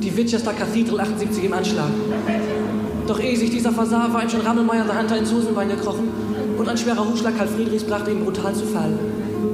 Die 0.02 0.16
Winchester 0.16 0.52
Cathedral 0.52 1.00
78 1.00 1.44
im 1.44 1.52
Anschlag. 1.52 1.90
Doch 3.06 3.20
ehe 3.20 3.36
sich 3.36 3.50
dieser 3.50 3.70
versah, 3.70 4.12
war 4.12 4.24
ihm 4.24 4.28
schon 4.28 4.40
Rammelmeier 4.40 4.84
The 4.84 4.98
Hunter 4.98 5.18
ins 5.18 5.32
Hosenbein 5.32 5.68
gekrochen 5.68 6.08
und 6.58 6.68
ein 6.68 6.76
schwerer 6.76 7.08
Hufschlag 7.08 7.36
Karl 7.36 7.48
Friedrichs 7.48 7.84
brachte 7.84 8.10
ihn 8.10 8.24
brutal 8.24 8.54
zu 8.54 8.66
Fall. 8.66 8.92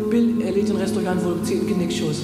Bill 0.08 0.40
erlitt 0.40 0.68
den 0.70 0.76
Rest 0.76 0.96
durch 0.96 1.06
einen 1.06 1.22
wohl 1.22 1.34
gezielten 1.34 1.66
Genickschuss. 1.66 2.22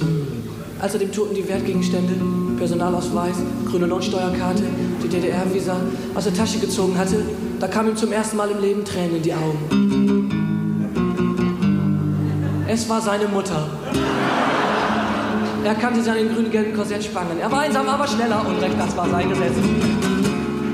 Als 0.79 0.93
er 0.93 0.99
dem 0.99 1.11
Toten 1.11 1.35
die 1.35 1.47
Wertgegenstände, 1.47 2.13
Personalausweis, 2.57 3.37
grüne 3.65 3.85
Lohnsteuerkarte, 3.85 4.63
die 5.01 5.07
DDR-Visa 5.07 5.77
aus 6.13 6.25
der 6.25 6.33
Tasche 6.33 6.59
gezogen 6.59 6.97
hatte, 6.97 7.23
da 7.59 7.67
kam 7.67 7.87
ihm 7.87 7.95
zum 7.95 8.11
ersten 8.11 8.37
Mal 8.37 8.51
im 8.51 8.59
Leben 8.61 8.83
Tränen 8.83 9.15
in 9.17 9.21
die 9.23 9.33
Augen. 9.33 10.25
Es 12.67 12.89
war 12.89 13.01
seine 13.01 13.27
Mutter. 13.27 13.69
Er 15.63 15.75
kannte 15.75 16.03
seinen 16.03 16.33
grün-gelben 16.33 16.75
Korsettspangen. 16.75 17.39
Er 17.39 17.51
war 17.51 17.61
einsam, 17.61 17.87
aber 17.87 18.07
schneller 18.07 18.45
und 18.45 18.61
recht, 18.61 18.77
das 18.77 18.95
war 18.97 19.09
sein 19.09 19.29
Gesetz. 19.29 19.55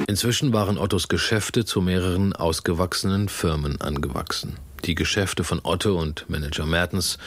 Inzwischen 0.08 0.52
waren 0.52 0.78
Ottos 0.78 1.08
Geschäfte 1.08 1.64
zu 1.64 1.80
mehreren 1.80 2.34
ausgewachsenen 2.34 3.30
Firmen 3.30 3.80
angewachsen. 3.80 4.58
Die 4.86 4.96
Geschäfte 4.96 5.44
von 5.44 5.60
Otto 5.62 6.00
und 6.00 6.28
Manager 6.28 6.66
Mertens, 6.66 7.20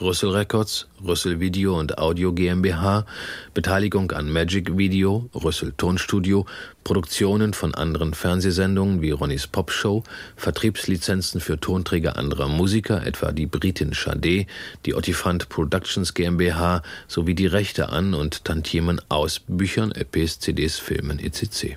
Rüssel 0.00 0.30
Records, 0.30 0.86
Rüssel 1.04 1.40
Video 1.40 1.76
und 1.76 1.98
Audio 1.98 2.32
GmbH, 2.32 3.04
Beteiligung 3.52 4.12
an 4.12 4.30
Magic 4.30 4.78
Video, 4.78 5.28
Rüssel 5.34 5.72
Tonstudio, 5.76 6.46
Produktionen 6.84 7.52
von 7.52 7.74
anderen 7.74 8.14
Fernsehsendungen 8.14 9.02
wie 9.02 9.10
Ronnys 9.10 9.48
Popshow, 9.48 10.04
Vertriebslizenzen 10.36 11.40
für 11.40 11.58
Tonträger 11.58 12.16
anderer 12.16 12.48
Musiker, 12.48 13.04
etwa 13.04 13.32
die 13.32 13.46
Britin 13.46 13.92
Sade, 13.92 14.46
die 14.86 14.94
Ottifant 14.94 15.48
Productions 15.48 16.14
GmbH 16.14 16.82
sowie 17.08 17.34
die 17.34 17.48
Rechte 17.48 17.88
an 17.88 18.14
und 18.14 18.44
Tantiemen 18.44 19.00
aus 19.08 19.40
Büchern, 19.48 19.90
LPs, 19.90 20.38
CDs, 20.38 20.78
Filmen 20.78 21.18
etc. 21.18 21.76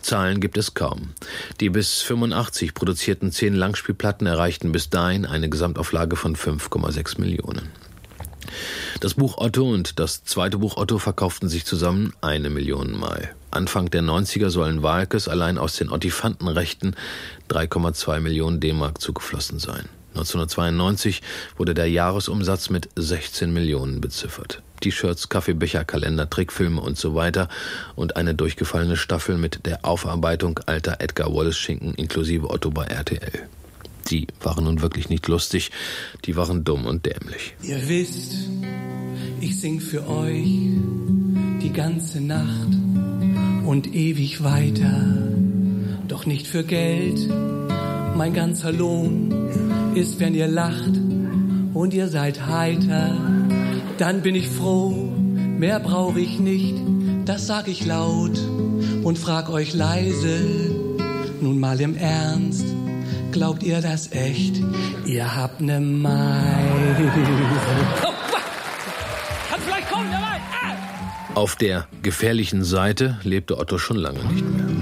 Zahlen 0.00 0.40
gibt 0.40 0.58
es 0.58 0.74
kaum. 0.74 1.14
Die 1.60 1.70
bis 1.70 2.02
85 2.02 2.74
produzierten 2.74 3.32
zehn 3.32 3.54
Langspielplatten 3.54 4.26
erreichten 4.26 4.72
bis 4.72 4.90
dahin 4.90 5.26
eine 5.26 5.48
Gesamtauflage 5.48 6.16
von 6.16 6.36
5,6 6.36 7.20
Millionen. 7.20 7.70
Das 9.00 9.14
Buch 9.14 9.38
Otto 9.38 9.70
und 9.70 9.98
das 9.98 10.24
zweite 10.24 10.58
Buch 10.58 10.76
Otto 10.76 10.98
verkauften 10.98 11.48
sich 11.48 11.64
zusammen 11.64 12.12
eine 12.20 12.50
Million 12.50 12.98
Mal. 12.98 13.34
Anfang 13.50 13.90
der 13.90 14.02
90er 14.02 14.50
sollen 14.50 14.82
Walkes 14.82 15.28
allein 15.28 15.58
aus 15.58 15.76
den 15.76 15.90
Ottifantenrechten 15.90 16.96
3,2 17.48 18.20
Millionen 18.20 18.60
D-Mark 18.60 19.00
zugeflossen 19.00 19.58
sein. 19.58 19.88
1992 20.10 21.22
wurde 21.56 21.74
der 21.74 21.88
Jahresumsatz 21.88 22.70
mit 22.70 22.88
16 22.96 23.52
Millionen 23.52 24.00
beziffert. 24.00 24.62
T-Shirts, 24.80 25.28
Kaffeebecher, 25.28 25.84
Kalender, 25.84 26.30
Trickfilme 26.30 26.80
und 26.80 26.96
so 26.96 27.14
weiter 27.14 27.48
und 27.96 28.16
eine 28.16 28.34
durchgefallene 28.34 28.96
Staffel 28.96 29.36
mit 29.36 29.66
der 29.66 29.84
Aufarbeitung 29.84 30.60
alter 30.66 31.00
Edgar 31.00 31.34
Wallace-Schinken 31.34 31.94
inklusive 31.94 32.48
Otto 32.50 32.70
bei 32.70 32.84
RTL. 32.84 33.48
Die 34.10 34.26
waren 34.40 34.64
nun 34.64 34.80
wirklich 34.80 35.08
nicht 35.10 35.28
lustig, 35.28 35.70
die 36.24 36.36
waren 36.36 36.64
dumm 36.64 36.86
und 36.86 37.04
dämlich. 37.04 37.54
Ihr 37.62 37.88
wisst, 37.88 38.34
ich 39.40 39.60
sing 39.60 39.80
für 39.80 40.08
euch 40.08 40.72
die 41.62 41.72
ganze 41.72 42.20
Nacht 42.20 42.68
und 43.66 43.94
ewig 43.94 44.42
weiter, 44.42 45.04
doch 46.08 46.26
nicht 46.26 46.46
für 46.46 46.64
Geld. 46.64 47.28
Mein 48.16 48.34
ganzer 48.34 48.72
Lohn 48.72 49.32
ist, 49.94 50.18
wenn 50.20 50.34
ihr 50.34 50.48
lacht 50.48 50.98
und 51.74 51.94
ihr 51.94 52.08
seid 52.08 52.46
heiter 52.46 53.14
dann 53.98 54.22
bin 54.22 54.36
ich 54.36 54.48
froh, 54.48 55.10
mehr 55.58 55.80
brauche 55.80 56.20
ich 56.20 56.38
nicht, 56.38 56.76
das 57.24 57.48
sag 57.48 57.66
ich 57.66 57.84
laut 57.84 58.38
und 59.02 59.18
frag 59.18 59.50
euch 59.50 59.74
leise, 59.74 60.38
nun 61.40 61.58
mal 61.58 61.80
im 61.80 61.96
Ernst, 61.96 62.64
glaubt 63.32 63.64
ihr 63.64 63.80
das 63.80 64.12
echt? 64.12 64.62
Ihr 65.04 65.34
habt 65.34 65.60
ne 65.60 65.80
Meise. 65.80 67.12
Dabei. 68.02 68.18
Auf 71.34 71.56
der 71.56 71.86
gefährlichen 72.02 72.64
Seite 72.64 73.18
lebte 73.22 73.58
Otto 73.58 73.78
schon 73.78 73.96
lange 73.96 74.18
nicht 74.24 74.44
mehr. 74.44 74.77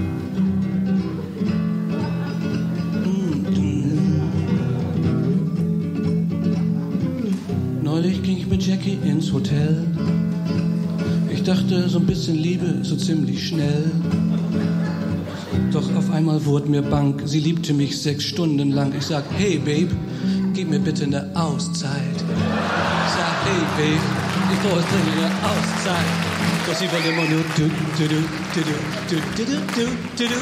Ins 9.27 9.33
Hotel. 9.33 9.83
Ich 11.31 11.43
dachte, 11.43 11.89
so 11.89 11.99
ein 11.99 12.05
bisschen 12.05 12.35
Liebe 12.35 12.79
so 12.83 12.95
ziemlich 12.95 13.47
schnell. 13.47 13.91
Doch 15.71 15.95
auf 15.95 16.09
einmal 16.11 16.45
wurde 16.45 16.69
mir 16.69 16.81
bang, 16.81 17.21
sie 17.25 17.39
liebte 17.39 17.73
mich 17.73 18.01
sechs 18.01 18.23
Stunden 18.23 18.71
lang. 18.71 18.93
Ich 18.97 19.05
sag, 19.05 19.23
hey 19.37 19.57
Babe, 19.57 19.89
gib 20.53 20.69
mir 20.69 20.79
bitte 20.79 21.03
eine 21.05 21.29
Auszeit. 21.35 22.15
Ich 22.15 22.23
sag, 23.13 23.35
hey 23.45 23.61
Babe, 23.77 23.99
ich 24.53 24.59
brauche 24.61 24.81
dringend 24.81 25.17
eine 25.17 25.29
Auszeit. 25.51 26.11
Doch 26.65 26.75
sie 26.75 26.91
wollte 26.91 27.09
immer 27.09 27.27
nur 27.29 27.43
du, 27.55 27.69
du, 27.97 28.07
du, 28.07 28.07
du, 28.07 28.21
du, 28.53 28.61
du, 29.09 29.17
du, 29.45 29.55
du, 29.57 29.87
du, 30.17 30.27
du, 30.27 30.37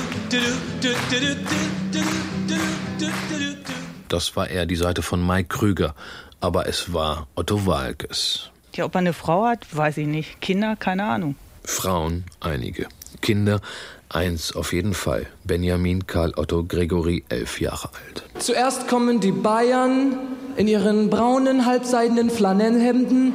Das 4.10 4.36
war 4.36 4.48
eher 4.50 4.66
die 4.66 4.76
Seite 4.76 5.02
von 5.02 5.26
Mike 5.26 5.50
Krüger, 5.50 5.96
aber 6.40 6.68
es 6.68 6.94
war 6.94 7.28
Otto 7.36 7.66
Walkes. 7.66 8.52
Ja, 8.76 8.84
ob 8.84 8.94
man 8.94 9.06
eine 9.06 9.14
Frau 9.14 9.46
hat, 9.46 9.66
weiß 9.72 9.98
ich 9.98 10.08
nicht. 10.08 10.42
Kinder, 10.42 10.76
keine 10.76 11.06
Ahnung. 11.06 11.36
Frauen 11.64 12.26
einige. 12.42 12.88
Kinder 13.22 13.62
eins 14.10 14.54
auf 14.54 14.74
jeden 14.74 14.94
Fall. 14.94 15.28
Benjamin 15.46 16.08
Karl 16.08 16.34
Otto 16.36 16.64
Gregory, 16.64 17.24
elf 17.30 17.62
Jahre 17.62 17.90
alt. 18.06 18.24
Zuerst 18.40 18.90
kommen 18.90 19.22
die 19.22 19.32
Bayern 19.32 20.18
in 20.58 20.68
ihren 20.68 21.10
braunen, 21.10 21.66
halbseidenen 21.66 22.30
Flanellhemden. 22.30 23.34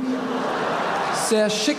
Sehr 1.28 1.48
schick. 1.48 1.78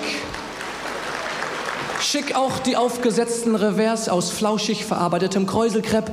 Schick 2.00 2.36
auch 2.36 2.58
die 2.60 2.76
aufgesetzten 2.76 3.56
Revers 3.56 4.10
aus 4.10 4.32
flauschig 4.32 4.86
verarbeitetem 4.86 5.46
Kräuselkrepp. 5.46 6.12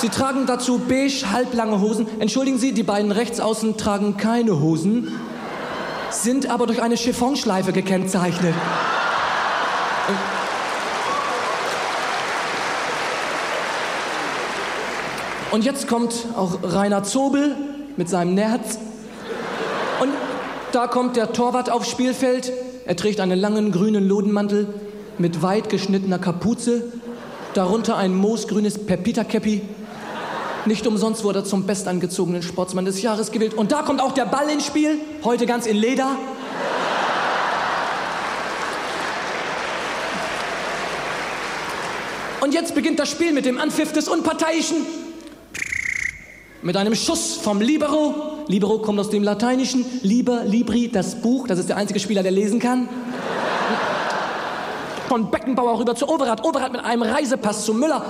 Sie 0.00 0.08
tragen 0.08 0.46
dazu 0.46 0.78
beige, 0.78 1.30
halblange 1.30 1.80
Hosen. 1.80 2.06
Entschuldigen 2.18 2.58
Sie, 2.58 2.72
die 2.72 2.82
beiden 2.82 3.12
rechts 3.12 3.40
außen 3.40 3.76
tragen 3.78 4.16
keine 4.16 4.60
Hosen, 4.60 5.08
sind 6.22 6.48
aber 6.48 6.66
durch 6.66 6.82
eine 6.82 6.96
Chiffonschleife 6.96 7.72
gekennzeichnet. 7.72 8.54
Und 15.50 15.64
jetzt 15.64 15.88
kommt 15.88 16.26
auch 16.36 16.58
Rainer 16.62 17.02
Zobel 17.02 17.56
mit 17.96 18.08
seinem 18.08 18.34
Nerz. 18.34 18.78
Und 20.00 20.10
da 20.72 20.86
kommt 20.86 21.16
der 21.16 21.32
Torwart 21.32 21.70
aufs 21.70 21.88
Spielfeld. 21.88 22.52
Er 22.84 22.96
trägt 22.96 23.20
einen 23.20 23.38
langen 23.38 23.72
grünen 23.72 24.06
Lodenmantel 24.06 24.66
mit 25.18 25.42
weit 25.42 25.70
geschnittener 25.70 26.18
Kapuze, 26.18 26.84
darunter 27.54 27.96
ein 27.96 28.14
moosgrünes 28.14 28.84
Pepita-Käppi. 28.84 29.62
Nicht 30.66 30.84
umsonst 30.84 31.22
wurde 31.22 31.40
er 31.40 31.44
zum 31.44 31.64
bestangezogenen 31.64 32.42
Sportsmann 32.42 32.84
des 32.84 33.00
Jahres 33.00 33.30
gewählt. 33.30 33.54
Und 33.54 33.70
da 33.70 33.82
kommt 33.82 34.00
auch 34.00 34.12
der 34.12 34.24
Ball 34.24 34.50
ins 34.50 34.66
Spiel, 34.66 34.98
heute 35.22 35.46
ganz 35.46 35.64
in 35.64 35.76
Leder. 35.76 36.16
Und 42.40 42.52
jetzt 42.52 42.74
beginnt 42.74 42.98
das 42.98 43.08
Spiel 43.08 43.32
mit 43.32 43.44
dem 43.44 43.58
Anpfiff 43.58 43.92
des 43.92 44.08
Unparteiischen. 44.08 44.78
Mit 46.62 46.76
einem 46.76 46.96
Schuss 46.96 47.36
vom 47.36 47.60
Libero. 47.60 48.44
Libero 48.48 48.78
kommt 48.80 48.98
aus 48.98 49.10
dem 49.10 49.22
Lateinischen. 49.22 49.84
Liber, 50.02 50.44
Libri, 50.44 50.88
das 50.88 51.20
Buch. 51.20 51.46
Das 51.46 51.60
ist 51.60 51.68
der 51.68 51.76
einzige 51.76 52.00
Spieler, 52.00 52.24
der 52.24 52.32
lesen 52.32 52.58
kann. 52.58 52.88
Von 55.08 55.30
Beckenbauer 55.30 55.78
rüber 55.78 55.94
zu 55.94 56.08
Overath. 56.08 56.44
Overath 56.44 56.72
mit 56.72 56.84
einem 56.84 57.02
Reisepass 57.02 57.64
zu 57.64 57.72
Müller. 57.72 58.04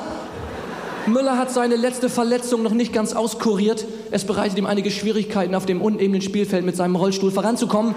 Müller 1.07 1.39
hat 1.39 1.51
seine 1.51 1.77
letzte 1.77 2.09
Verletzung 2.09 2.63
noch 2.63 2.73
nicht 2.73 2.93
ganz 2.93 3.15
auskuriert. 3.15 3.85
Es 4.11 4.25
bereitet 4.25 4.59
ihm 4.59 4.67
einige 4.67 4.91
Schwierigkeiten, 4.91 5.55
auf 5.55 5.65
dem 5.65 5.81
unebenen 5.81 6.21
Spielfeld 6.21 6.65
mit 6.65 6.77
seinem 6.77 6.97
Rollstuhl 6.97 7.31
voranzukommen. 7.31 7.95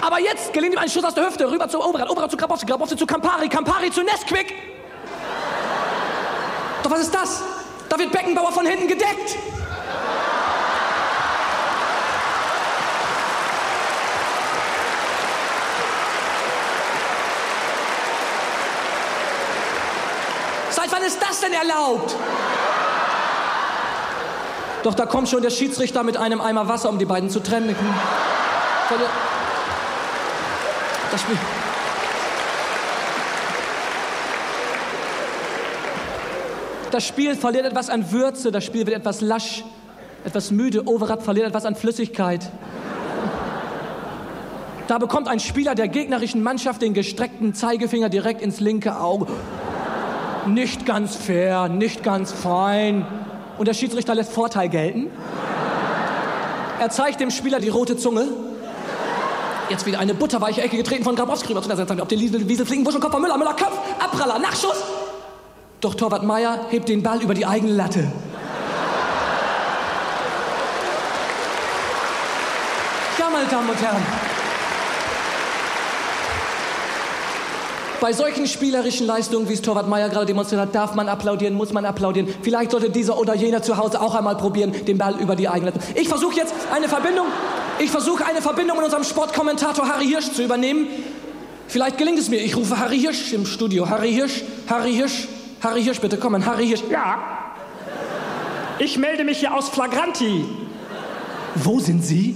Aber 0.00 0.20
jetzt 0.20 0.52
gelingt 0.52 0.74
ihm 0.74 0.78
ein 0.78 0.90
Schuss 0.90 1.04
aus 1.04 1.14
der 1.14 1.26
Hüfte, 1.26 1.50
rüber 1.50 1.68
zu 1.68 1.80
Overath, 1.80 2.10
Overath 2.10 2.30
zu 2.32 2.36
Grabowski, 2.36 2.66
Grabowski 2.66 2.96
zu 2.96 3.06
Campari, 3.06 3.48
Campari 3.48 3.90
zu 3.90 4.02
Nesquik. 4.02 4.52
Doch 6.82 6.90
was 6.90 7.00
ist 7.00 7.14
das? 7.14 7.42
Da 7.88 7.98
wird 7.98 8.10
Beckenbauer 8.10 8.52
von 8.52 8.66
hinten 8.66 8.88
gedeckt. 8.88 9.38
Seit 20.70 20.90
denn 21.52 21.68
erlaubt? 21.68 22.16
Doch 24.82 24.94
da 24.94 25.06
kommt 25.06 25.28
schon 25.28 25.42
der 25.42 25.50
Schiedsrichter 25.50 26.02
mit 26.02 26.16
einem 26.16 26.40
Eimer 26.40 26.68
Wasser, 26.68 26.88
um 26.88 26.98
die 26.98 27.04
beiden 27.04 27.30
zu 27.30 27.40
trennen. 27.40 27.76
Das 31.10 31.20
Spiel. 31.20 31.38
Das 36.90 37.06
Spiel 37.06 37.36
verliert 37.36 37.64
etwas 37.64 37.88
an 37.88 38.12
Würze, 38.12 38.50
das 38.52 38.64
Spiel 38.64 38.86
wird 38.86 38.96
etwas 38.96 39.22
lasch, 39.22 39.64
etwas 40.24 40.50
müde. 40.50 40.86
Overath 40.86 41.22
verliert 41.22 41.46
etwas 41.46 41.64
an 41.64 41.74
Flüssigkeit. 41.74 42.50
Da 44.88 44.98
bekommt 44.98 45.28
ein 45.28 45.40
Spieler 45.40 45.74
der 45.74 45.88
gegnerischen 45.88 46.42
Mannschaft 46.42 46.82
den 46.82 46.92
gestreckten 46.92 47.54
Zeigefinger 47.54 48.10
direkt 48.10 48.42
ins 48.42 48.60
linke 48.60 48.98
Auge. 48.98 49.26
Nicht 50.46 50.86
ganz 50.86 51.14
fair, 51.14 51.68
nicht 51.68 52.02
ganz 52.02 52.32
fein. 52.32 53.06
Und 53.58 53.68
der 53.68 53.74
Schiedsrichter 53.74 54.14
lässt 54.14 54.32
Vorteil 54.32 54.68
gelten. 54.68 55.08
Er 56.80 56.90
zeigt 56.90 57.20
dem 57.20 57.30
Spieler 57.30 57.60
die 57.60 57.68
rote 57.68 57.96
Zunge. 57.96 58.26
jetzt 59.70 59.86
wieder 59.86 60.00
eine 60.00 60.14
butterweiche 60.14 60.60
Ecke 60.60 60.76
getreten 60.76 61.04
von 61.04 61.14
Grabowski 61.14 61.54
zu 61.54 61.60
der 61.68 61.76
Seite. 61.76 62.02
Ob 62.02 62.08
den 62.08 62.18
Wiesel, 62.20 62.48
Wiesel 62.48 62.66
fliegen, 62.66 62.84
Wuschelkopf, 62.84 63.16
Müller, 63.18 63.38
Müller, 63.38 63.54
Kopf, 63.54 63.78
Abpraller, 64.00 64.38
Nachschuss. 64.38 64.82
Doch 65.80 65.94
Torwart 65.94 66.24
Meier 66.24 66.66
hebt 66.70 66.88
den 66.88 67.02
Ball 67.02 67.22
über 67.22 67.34
die 67.34 67.46
eigene 67.46 67.72
Latte. 67.72 68.10
Ja, 73.18 73.30
meine 73.30 73.46
Damen 73.46 73.70
und 73.70 73.80
Herren. 73.80 74.31
Bei 78.02 78.12
solchen 78.12 78.48
spielerischen 78.48 79.06
Leistungen, 79.06 79.48
wie 79.48 79.52
es 79.52 79.62
Torwart 79.62 79.88
Meier 79.88 80.08
gerade 80.08 80.26
demonstriert 80.26 80.60
hat, 80.60 80.74
darf 80.74 80.96
man 80.96 81.08
applaudieren, 81.08 81.54
muss 81.54 81.72
man 81.72 81.84
applaudieren. 81.84 82.26
Vielleicht 82.42 82.72
sollte 82.72 82.90
dieser 82.90 83.16
oder 83.16 83.32
jener 83.36 83.62
zu 83.62 83.76
Hause 83.76 84.00
auch 84.00 84.16
einmal 84.16 84.36
probieren, 84.36 84.72
den 84.72 84.98
Ball 84.98 85.14
über 85.20 85.36
die 85.36 85.48
eigene. 85.48 85.72
Ich 85.94 86.08
versuche 86.08 86.34
jetzt 86.34 86.52
eine 86.74 86.88
Verbindung. 86.88 87.26
Ich 87.78 87.92
versuche 87.92 88.26
eine 88.26 88.42
Verbindung 88.42 88.78
mit 88.78 88.86
unserem 88.86 89.04
Sportkommentator 89.04 89.88
Harry 89.88 90.06
Hirsch 90.06 90.32
zu 90.32 90.42
übernehmen. 90.42 90.88
Vielleicht 91.68 91.96
gelingt 91.96 92.18
es 92.18 92.28
mir. 92.28 92.38
Ich 92.40 92.56
rufe 92.56 92.76
Harry 92.76 92.98
Hirsch 92.98 93.32
im 93.34 93.46
Studio. 93.46 93.88
Harry 93.88 94.12
Hirsch, 94.12 94.42
Harry 94.68 94.94
Hirsch, 94.94 95.28
Harry 95.62 95.84
Hirsch, 95.84 96.00
bitte 96.00 96.16
kommen. 96.16 96.44
Harry 96.44 96.66
Hirsch. 96.66 96.82
Ja. 96.90 97.18
Ich 98.80 98.98
melde 98.98 99.22
mich 99.22 99.38
hier 99.38 99.54
aus 99.54 99.68
Flagranti. 99.68 100.44
Wo 101.54 101.78
sind 101.78 102.04
Sie? 102.04 102.34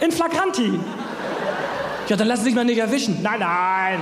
In 0.00 0.10
Flagranti. 0.10 0.80
Ja, 2.08 2.16
dann 2.16 2.26
lassen 2.26 2.40
Sie 2.40 2.46
sich 2.46 2.56
mal 2.56 2.64
nicht 2.64 2.78
erwischen. 2.78 3.22
Nein, 3.22 3.38
nein. 3.38 4.00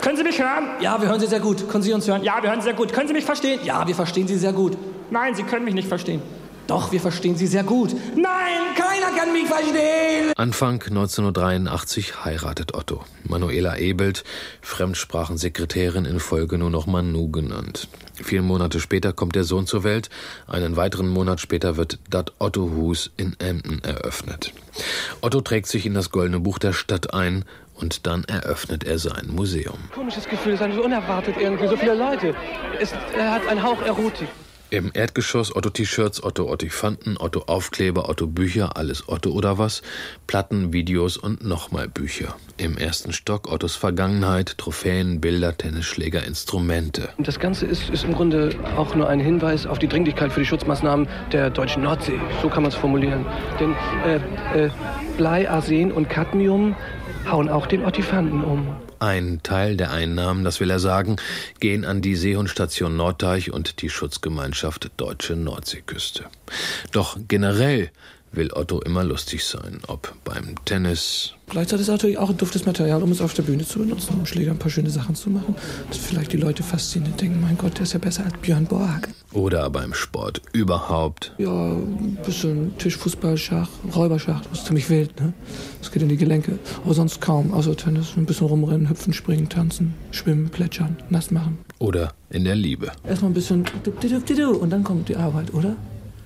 Können 0.00 0.16
Sie 0.16 0.22
mich 0.22 0.40
hören? 0.40 0.68
Ja, 0.80 1.00
wir 1.00 1.08
hören 1.08 1.20
Sie 1.20 1.26
sehr 1.26 1.40
gut. 1.40 1.68
Können 1.68 1.82
Sie 1.82 1.92
uns 1.92 2.06
hören? 2.06 2.22
Ja, 2.22 2.42
wir 2.42 2.50
hören 2.50 2.60
Sie 2.60 2.64
sehr 2.66 2.74
gut. 2.74 2.92
Können 2.92 3.08
Sie 3.08 3.14
mich 3.14 3.24
verstehen? 3.24 3.60
Ja, 3.64 3.86
wir 3.86 3.94
verstehen 3.94 4.28
Sie 4.28 4.36
sehr 4.36 4.52
gut. 4.52 4.76
Nein, 5.10 5.34
Sie 5.34 5.42
können 5.42 5.64
mich 5.64 5.74
nicht 5.74 5.88
verstehen. 5.88 6.22
Doch, 6.68 6.92
wir 6.92 7.00
verstehen 7.00 7.34
Sie 7.34 7.46
sehr 7.46 7.64
gut. 7.64 7.94
Nein, 8.14 8.74
keiner 8.76 9.16
kann 9.18 9.32
mich 9.32 9.46
verstehen. 9.46 10.32
Anfang 10.36 10.82
1983 10.82 12.26
heiratet 12.26 12.74
Otto. 12.74 13.04
Manuela 13.24 13.78
Ebelt, 13.78 14.22
Fremdsprachensekretärin 14.60 16.04
in 16.04 16.20
Folge 16.20 16.58
nur 16.58 16.68
noch 16.68 16.86
Manu 16.86 17.30
genannt. 17.30 17.88
Vier 18.12 18.42
Monate 18.42 18.80
später 18.80 19.14
kommt 19.14 19.34
der 19.34 19.44
Sohn 19.44 19.66
zur 19.66 19.82
Welt. 19.82 20.10
Einen 20.46 20.76
weiteren 20.76 21.08
Monat 21.08 21.40
später 21.40 21.78
wird 21.78 21.98
Dat 22.10 22.34
Otto 22.38 22.70
Hus 22.70 23.12
in 23.16 23.34
Emden 23.38 23.82
eröffnet. 23.82 24.52
Otto 25.22 25.40
trägt 25.40 25.68
sich 25.68 25.86
in 25.86 25.94
das 25.94 26.10
Goldene 26.10 26.40
Buch 26.40 26.58
der 26.58 26.74
Stadt 26.74 27.14
ein 27.14 27.46
und 27.78 28.06
dann 28.06 28.24
eröffnet 28.24 28.84
er 28.84 28.98
sein 28.98 29.28
Museum. 29.28 29.78
Komisches 29.94 30.28
Gefühl, 30.28 30.54
es 30.54 30.60
ist 30.60 30.74
so 30.74 30.84
unerwartet 30.84 31.36
irgendwie, 31.38 31.68
so 31.68 31.76
viele 31.76 31.94
Leute. 31.94 32.34
Es 32.80 32.92
er 33.16 33.32
hat 33.32 33.46
einen 33.48 33.62
Hauch 33.62 33.80
Erotik. 33.82 34.28
Im 34.70 34.90
Erdgeschoss 34.92 35.56
Otto 35.56 35.70
T-Shirts, 35.70 36.22
Otto 36.22 36.46
Ottifanten, 36.46 37.16
Otto 37.18 37.44
Aufkleber, 37.46 38.10
Otto 38.10 38.26
Bücher, 38.26 38.76
alles 38.76 39.08
Otto 39.08 39.30
oder 39.30 39.56
was, 39.56 39.80
Platten, 40.26 40.74
Videos 40.74 41.16
und 41.16 41.42
nochmal 41.42 41.88
Bücher. 41.88 42.36
Im 42.58 42.76
ersten 42.76 43.14
Stock 43.14 43.50
Ottos 43.50 43.76
Vergangenheit, 43.76 44.58
Trophäen, 44.58 45.22
Bilder, 45.22 45.56
Tennisschläger, 45.56 46.22
Instrumente. 46.22 47.08
Und 47.16 47.26
das 47.26 47.40
Ganze 47.40 47.64
ist, 47.64 47.88
ist 47.88 48.04
im 48.04 48.12
Grunde 48.12 48.50
auch 48.76 48.94
nur 48.94 49.08
ein 49.08 49.20
Hinweis 49.20 49.66
auf 49.66 49.78
die 49.78 49.88
Dringlichkeit 49.88 50.32
für 50.32 50.40
die 50.40 50.46
Schutzmaßnahmen 50.46 51.08
der 51.32 51.48
deutschen 51.48 51.82
Nordsee. 51.82 52.20
So 52.42 52.50
kann 52.50 52.62
man 52.62 52.70
es 52.70 52.76
formulieren. 52.76 53.24
Denn 53.58 53.74
äh, 54.04 54.66
äh, 54.66 54.70
Blei, 55.16 55.48
Arsen 55.48 55.90
und 55.90 56.10
Cadmium 56.10 56.76
hauen 57.30 57.48
auch 57.48 57.66
den 57.66 57.84
Ottifanten 57.84 58.42
um. 58.44 58.76
Ein 59.00 59.40
Teil 59.42 59.76
der 59.76 59.92
Einnahmen, 59.92 60.44
das 60.44 60.60
will 60.60 60.70
er 60.70 60.80
sagen, 60.80 61.16
gehen 61.60 61.84
an 61.84 62.02
die 62.02 62.16
Seehundstation 62.16 62.96
Norddeich 62.96 63.52
und 63.52 63.80
die 63.82 63.90
Schutzgemeinschaft 63.90 64.90
Deutsche 64.96 65.36
Nordseeküste. 65.36 66.24
Doch 66.90 67.16
generell 67.28 67.90
will 68.32 68.50
Otto 68.52 68.80
immer 68.80 69.04
lustig 69.04 69.44
sein, 69.44 69.80
ob 69.86 70.14
beim 70.24 70.54
Tennis. 70.64 71.34
Gleichzeitig 71.48 71.82
ist 71.82 71.88
es 71.88 71.92
natürlich 71.92 72.18
auch 72.18 72.28
ein 72.28 72.36
duftes 72.36 72.66
Material, 72.66 73.02
um 73.02 73.10
es 73.10 73.22
auf 73.22 73.32
der 73.32 73.42
Bühne 73.42 73.64
zu 73.64 73.78
benutzen, 73.78 74.14
um 74.18 74.26
Schläger 74.26 74.50
ein 74.50 74.58
paar 74.58 74.70
schöne 74.70 74.90
Sachen 74.90 75.14
zu 75.14 75.30
machen. 75.30 75.56
Dass 75.88 75.96
vielleicht 75.96 76.32
die 76.32 76.36
Leute 76.36 76.62
fasziniert 76.62 77.20
denken, 77.20 77.40
mein 77.40 77.56
Gott, 77.56 77.76
der 77.76 77.84
ist 77.84 77.94
ja 77.94 77.98
besser 77.98 78.24
als 78.24 78.34
Björn 78.42 78.66
Borg. 78.66 79.08
Oder 79.32 79.70
beim 79.70 79.94
Sport 79.94 80.42
überhaupt. 80.52 81.34
Ja, 81.38 81.72
ein 81.72 82.18
bisschen 82.24 82.76
Tischfußball, 82.78 83.38
Schach, 83.38 83.68
Räuberschach, 83.94 84.42
das 84.42 84.60
ist 84.60 84.66
ziemlich 84.66 84.90
wild, 84.90 85.18
ne? 85.20 85.32
Das 85.80 85.90
geht 85.90 86.02
in 86.02 86.08
die 86.08 86.16
Gelenke. 86.16 86.58
Aber 86.84 86.94
sonst 86.94 87.20
kaum, 87.20 87.52
außer 87.54 87.76
Tennis. 87.76 88.08
Ein 88.16 88.26
bisschen 88.26 88.46
rumrennen, 88.46 88.90
hüpfen, 88.90 89.12
springen, 89.12 89.48
tanzen, 89.48 89.94
schwimmen, 90.10 90.50
plätschern, 90.50 90.96
nass 91.08 91.30
machen. 91.30 91.58
Oder 91.78 92.12
in 92.30 92.44
der 92.44 92.56
Liebe. 92.56 92.92
Erstmal 93.06 93.30
ein 93.30 93.34
bisschen 93.34 93.64
und 94.60 94.70
dann 94.70 94.84
kommt 94.84 95.08
die 95.08 95.16
Arbeit, 95.16 95.54
oder? 95.54 95.76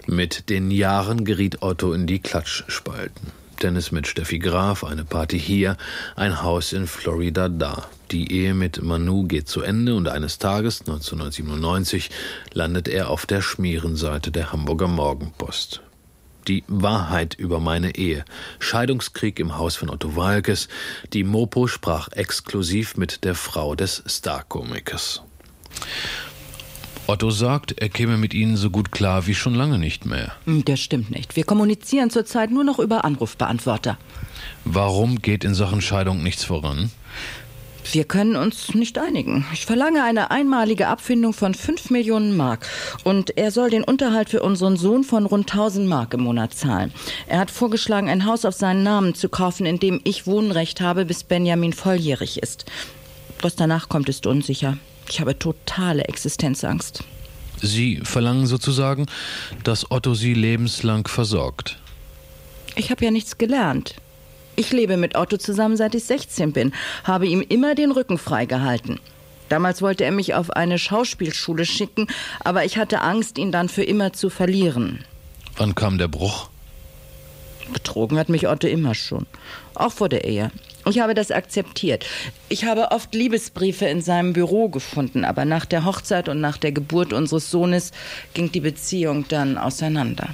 Mit 0.07 0.51
den 0.51 0.71
Jahren 0.71 1.25
geriet 1.25 1.63
Otto 1.63 1.93
in 1.93 2.07
die 2.07 2.19
Klatschspalten. 2.19 3.33
Tennis 3.59 3.93
mit 3.93 4.09
Steffi 4.09 4.41
Graf, 4.41 4.83
eine 4.83 5.05
Party 5.05 5.39
hier, 5.39 5.77
ein 6.17 6.43
Haus 6.43 6.73
in 6.73 6.89
Florida 6.89 7.49
da. 7.49 7.87
Die 8.11 8.33
Ehe 8.33 8.55
mit 8.55 8.83
Manu 8.83 9.23
geht 9.23 9.49
zu 9.49 9.63
Ende 9.63 9.95
und 9.95 10.09
eines 10.09 10.39
Tages, 10.39 10.81
1997, 10.81 12.11
landet 12.53 12.89
er 12.89 13.09
auf 13.09 13.25
der 13.27 13.41
Schmierenseite 13.41 14.33
der 14.33 14.51
Hamburger 14.51 14.89
Morgenpost. 14.89 15.81
Die 16.49 16.65
Wahrheit 16.67 17.35
über 17.35 17.61
meine 17.61 17.95
Ehe. 17.95 18.25
Scheidungskrieg 18.59 19.39
im 19.39 19.57
Haus 19.57 19.77
von 19.77 19.91
Otto 19.91 20.17
Walkes. 20.17 20.67
Die 21.13 21.23
Mopo 21.23 21.69
sprach 21.69 22.09
exklusiv 22.09 22.97
mit 22.97 23.23
der 23.23 23.37
Frau 23.37 23.77
des 23.77 24.03
Starkomikers. 24.07 25.23
Otto 27.07 27.31
sagt, 27.31 27.73
er 27.79 27.89
käme 27.89 28.17
mit 28.17 28.33
Ihnen 28.33 28.57
so 28.57 28.71
gut 28.71 28.93
klar 28.93 29.27
wie 29.27 29.35
schon 29.35 29.55
lange 29.55 29.79
nicht 29.79 30.07
mehr. 30.07 30.33
Das 30.47 30.81
stimmt 30.81 31.11
nicht. 31.11 31.35
Wir 31.35 31.45
kommunizieren 31.45 32.11
zurzeit 32.11 32.51
nur 32.51 32.65
noch 32.65 32.79
über 32.79 33.05
Anrufbeantworter. 33.05 33.99
Warum 34.65 35.21
geht 35.21 35.43
in 35.45 35.55
Sachen 35.55 35.81
Scheidung 35.81 36.23
nichts 36.23 36.45
voran? 36.45 36.91
Wir 37.91 38.05
können 38.05 38.37
uns 38.37 38.75
nicht 38.75 38.99
einigen. 38.99 39.45
Ich 39.53 39.67
verlange 39.67 40.05
eine 40.05 40.31
einmalige 40.31 40.87
Abfindung 40.87 41.33
von 41.33 41.55
5 41.55 41.91
Millionen 41.91 42.37
Mark. 42.37 42.69
Und 43.03 43.37
er 43.37 43.51
soll 43.51 43.71
den 43.71 43.83
Unterhalt 43.83 44.31
für 44.31 44.43
unseren 44.43 44.77
Sohn 44.77 45.03
von 45.03 45.27
rund 45.27 45.51
1000 45.51 45.89
Mark 45.89 46.15
im 46.15 46.23
Monat 46.23 46.55
zahlen. 46.55 46.93
Er 47.27 47.41
hat 47.41 47.51
vorgeschlagen, 47.51 48.09
ein 48.09 48.25
Haus 48.25 48.45
auf 48.45 48.55
seinen 48.55 48.85
Namen 48.85 49.15
zu 49.15 49.29
kaufen, 49.29 49.67
in 49.67 49.81
dem 49.81 50.01
ich 50.05 50.27
Wohnrecht 50.29 50.81
habe, 50.81 51.05
bis 51.05 51.25
Benjamin 51.25 51.73
volljährig 51.73 52.41
ist. 52.41 52.65
Was 53.41 53.57
danach 53.57 53.89
kommt, 53.89 54.09
ist 54.09 54.27
unsicher. 54.27 54.79
Ich 55.13 55.21
habe 55.21 55.39
totale 55.39 56.05
Existenzangst. 56.05 57.05
Sie 57.61 58.01
verlangen 58.03 58.47
sozusagen, 58.47 59.05
dass 59.63 59.91
Otto 59.91 60.15
Sie 60.15 60.33
lebenslang 60.33 61.07
versorgt. 61.07 61.79
Ich 62.77 62.91
habe 62.91 63.05
ja 63.05 63.11
nichts 63.11 63.37
gelernt. 63.37 63.97
Ich 64.57 64.73
lebe 64.73 64.97
mit 64.97 65.15
Otto 65.15 65.37
zusammen, 65.37 65.77
seit 65.77 65.95
ich 65.95 66.05
16 66.05 66.55
bin, 66.55 66.73
habe 67.05 67.27
ihm 67.27 67.43
immer 67.47 67.75
den 67.75 67.91
Rücken 67.91 68.17
freigehalten. 68.17 69.01
Damals 69.51 69.83
wollte 69.83 70.05
er 70.07 70.13
mich 70.13 70.33
auf 70.33 70.49
eine 70.49 70.79
Schauspielschule 70.79 71.67
schicken, 71.67 72.07
aber 72.41 72.65
ich 72.65 72.79
hatte 72.79 73.03
Angst, 73.03 73.37
ihn 73.37 73.53
dann 73.53 73.69
für 73.69 73.85
immer 73.85 74.15
zu 74.15 74.31
verlieren. 74.31 75.05
Wann 75.59 75.75
kam 75.75 75.99
der 75.99 76.09
Bruch? 76.09 76.49
Betrogen 77.73 78.19
hat 78.19 78.29
mich 78.29 78.49
Otto 78.49 78.67
immer 78.67 78.95
schon, 78.95 79.27
auch 79.75 79.93
vor 79.93 80.09
der 80.09 80.25
Ehe. 80.25 80.51
Ich 80.89 80.99
habe 80.99 81.15
das 81.15 81.31
akzeptiert. 81.31 82.05
Ich 82.49 82.65
habe 82.65 82.91
oft 82.91 83.15
Liebesbriefe 83.15 83.87
in 83.87 84.03
seinem 84.03 84.33
Büro 84.33 84.69
gefunden, 84.69 85.25
aber 85.25 85.45
nach 85.45 85.65
der 85.65 85.85
Hochzeit 85.85 86.29
und 86.29 86.41
nach 86.41 86.59
der 86.59 86.73
Geburt 86.73 87.13
unseres 87.13 87.51
Sohnes 87.51 87.93
ging 88.35 88.51
die 88.51 88.61
Beziehung 88.61 89.27
dann 89.29 89.59
auseinander. 89.59 90.31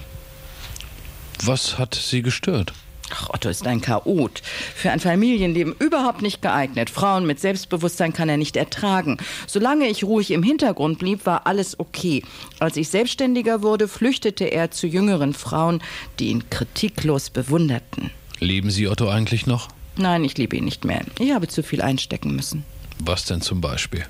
Was 1.43 1.79
hat 1.79 1.95
Sie 1.95 2.23
gestört? 2.23 2.73
Ach, 3.11 3.31
Otto 3.31 3.49
ist 3.49 3.67
ein 3.67 3.81
Chaot. 3.81 4.43
Für 4.75 4.91
ein 4.91 5.01
Familienleben 5.01 5.75
überhaupt 5.79 6.23
nicht 6.23 6.43
geeignet. 6.43 6.91
Frauen 6.91 7.27
mit 7.27 7.41
Selbstbewusstsein 7.41 8.13
kann 8.13 8.29
er 8.29 8.37
nicht 8.37 8.57
ertragen. 8.57 9.19
Solange 9.47 9.89
ich 9.89 10.05
ruhig 10.05 10.31
im 10.31 10.43
Hintergrund 10.43 10.99
blieb, 10.99 11.27
war 11.27 11.47
alles 11.47 11.79
okay. 11.81 12.23
Als 12.59 12.77
ich 12.77 12.89
selbstständiger 12.89 13.63
wurde, 13.63 13.89
flüchtete 13.89 14.45
er 14.45 14.71
zu 14.71 14.87
jüngeren 14.87 15.33
Frauen, 15.33 15.83
die 16.19 16.29
ihn 16.29 16.51
kritiklos 16.51 17.31
bewunderten. 17.31 18.11
Lieben 18.41 18.71
Sie 18.71 18.89
Otto 18.89 19.09
eigentlich 19.09 19.47
noch? 19.47 19.69
Nein, 19.97 20.25
ich 20.25 20.39
liebe 20.39 20.57
ihn 20.57 20.65
nicht 20.65 20.85
mehr. 20.85 21.03
Ich 21.19 21.33
habe 21.33 21.49
zu 21.49 21.63
viel 21.63 21.83
einstecken 21.83 22.37
müssen. 22.37 22.65
Was 23.01 23.25
denn 23.25 23.41
zum 23.41 23.61
Beispiel? 23.61 24.05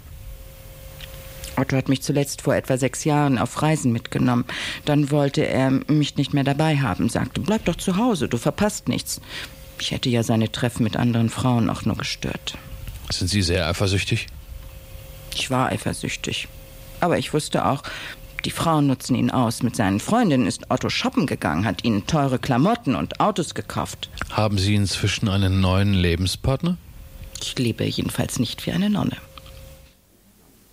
Otto 1.59 1.77
hat 1.77 1.89
mich 1.89 2.03
zuletzt 2.03 2.43
vor 2.43 2.55
etwa 2.55 2.77
sechs 2.77 3.05
Jahren 3.05 3.39
auf 3.39 3.63
Reisen 3.63 3.93
mitgenommen. 3.93 4.45
Dann 4.85 5.11
wollte 5.11 5.47
er 5.47 5.71
mich 5.71 6.17
nicht 6.17 6.35
mehr 6.35 6.45
dabei 6.45 6.79
haben, 6.79 7.09
sagte, 7.09 7.41
bleib 7.41 7.65
doch 7.65 7.77
zu 7.77 7.97
Hause, 7.97 8.29
du 8.29 8.39
verpasst 8.39 8.89
nichts. 8.89 9.21
Ich 9.81 9.91
hätte 9.91 10.09
ja 10.09 10.23
seine 10.23 10.51
Treffen 10.51 10.83
mit 10.85 10.97
anderen 10.97 11.31
Frauen 11.31 11.71
auch 11.71 11.85
nur 11.85 11.97
gestört. 11.97 12.57
Sind 13.11 13.29
Sie 13.29 13.43
sehr 13.43 13.69
eifersüchtig? 13.69 14.27
Ich 15.35 15.51
war 15.51 15.69
eifersüchtig. 15.69 16.49
Aber 17.01 17.19
ich 17.19 17.33
wusste 17.33 17.65
auch, 17.65 17.83
die 18.45 18.51
Frauen 18.51 18.87
nutzen 18.87 19.15
ihn 19.15 19.31
aus. 19.31 19.63
Mit 19.63 19.77
seinen 19.77 20.01
Freundinnen 20.01 20.47
ist 20.47 20.71
Otto 20.71 20.91
shoppen 20.91 21.27
gegangen, 21.27 21.65
hat 21.65 21.85
ihnen 21.85 22.07
teure 22.07 22.39
Klamotten 22.39 22.95
und 22.95 23.21
Autos 23.21 23.55
gekauft. 23.55 24.11
Haben 24.31 24.59
Sie 24.59 24.75
inzwischen 24.75 25.29
einen 25.29 25.61
neuen 25.61 25.95
Lebenspartner? 25.95 26.77
Ich 27.41 27.59
lebe 27.59 27.85
jedenfalls 27.85 28.39
nicht 28.39 28.67
wie 28.67 28.73
eine 28.73 28.91
Nonne. 28.91 29.17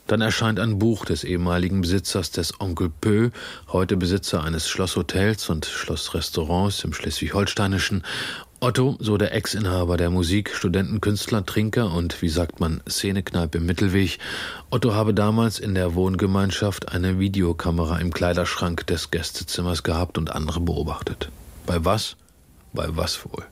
Dann 0.08 0.22
erscheint 0.22 0.60
ein 0.60 0.78
Buch 0.78 1.06
des 1.06 1.24
ehemaligen 1.24 1.82
Besitzers 1.82 2.30
des 2.30 2.60
Onkel 2.60 2.90
Pö, 2.90 3.32
heute 3.72 3.98
Besitzer 3.98 4.44
eines 4.44 4.70
Schlosshotels 4.70 5.50
und 5.50 5.66
Schlossrestaurants 5.66 6.84
im 6.84 6.94
Schleswig-Holsteinischen. 6.94 8.04
Otto, 8.60 8.98
so 9.00 9.18
der 9.18 9.34
Ex-Inhaber 9.34 9.98
der 9.98 10.10
Musik, 10.10 10.52
Studentenkünstler, 10.56 11.46
Trinker 11.46 11.92
und, 11.92 12.22
wie 12.22 12.30
sagt 12.30 12.60
man, 12.60 12.82
Szenekneipe 12.88 13.58
im 13.58 13.66
Mittelweg, 13.66 14.20
Otto 14.70 14.94
habe 14.94 15.14
damals 15.14 15.60
in 15.60 15.76
der 15.76 15.96
Wohngemeinschaft 15.96 16.92
eine 16.92 17.20
Videokamera 17.20 17.98
im 17.98 18.14
Kleiderschrank 18.14 18.88
des 18.88 19.12
Gästezimmers 19.12 19.84
gehabt 19.84 20.18
und 20.18 20.32
andere 20.32 20.62
beobachtet. 20.62 21.30
Bei 21.66 21.84
was? 21.84 22.16
Bei 22.74 22.96
was 22.96 23.26
wohl? 23.26 23.44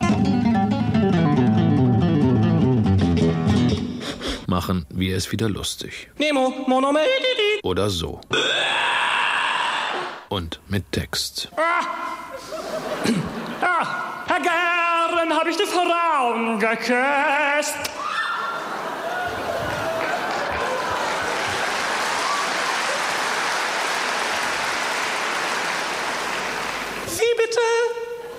Machen 4.53 4.85
wir 4.91 5.17
es 5.17 5.31
wieder 5.31 5.49
lustig. 5.49 6.11
Nemo, 6.19 6.53
Monomedi. 6.67 7.09
Oder 7.63 7.89
so. 7.89 8.21
Und 10.29 10.59
mit 10.67 10.91
Text. 10.91 11.49
Ah. 11.55 11.87
ah, 13.63 14.25
Herr 14.27 14.39
gern 14.39 15.33
habe 15.35 15.49
ich 15.49 15.57
die 15.57 15.65
Frauen 15.65 16.59
geküsst. 16.59 17.77
Wie 27.07 27.35
bitte? 27.37 27.59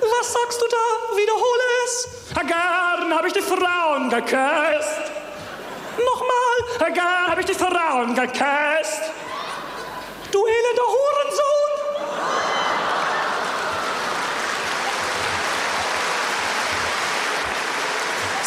Was 0.01 0.33
sagst 0.33 0.63
du 0.63 0.67
da? 0.71 1.17
Wiederhole 1.17 1.67
es. 1.85 2.09
Herr 2.37 2.45
gern 2.45 3.13
habe 3.13 3.27
ich 3.27 3.33
die 3.33 3.41
Frauen 3.41 4.11
geküsst. 4.11 5.04
Nochmal, 5.99 6.79
Herr 6.79 6.91
gern 6.91 7.27
habe 7.29 7.41
ich 7.41 7.47
die 7.47 7.55
Frauen 7.55 8.15
geküsst. 8.15 9.03
Du 10.33 10.45
elender 10.45 10.89
Hurensohn. 10.95 11.75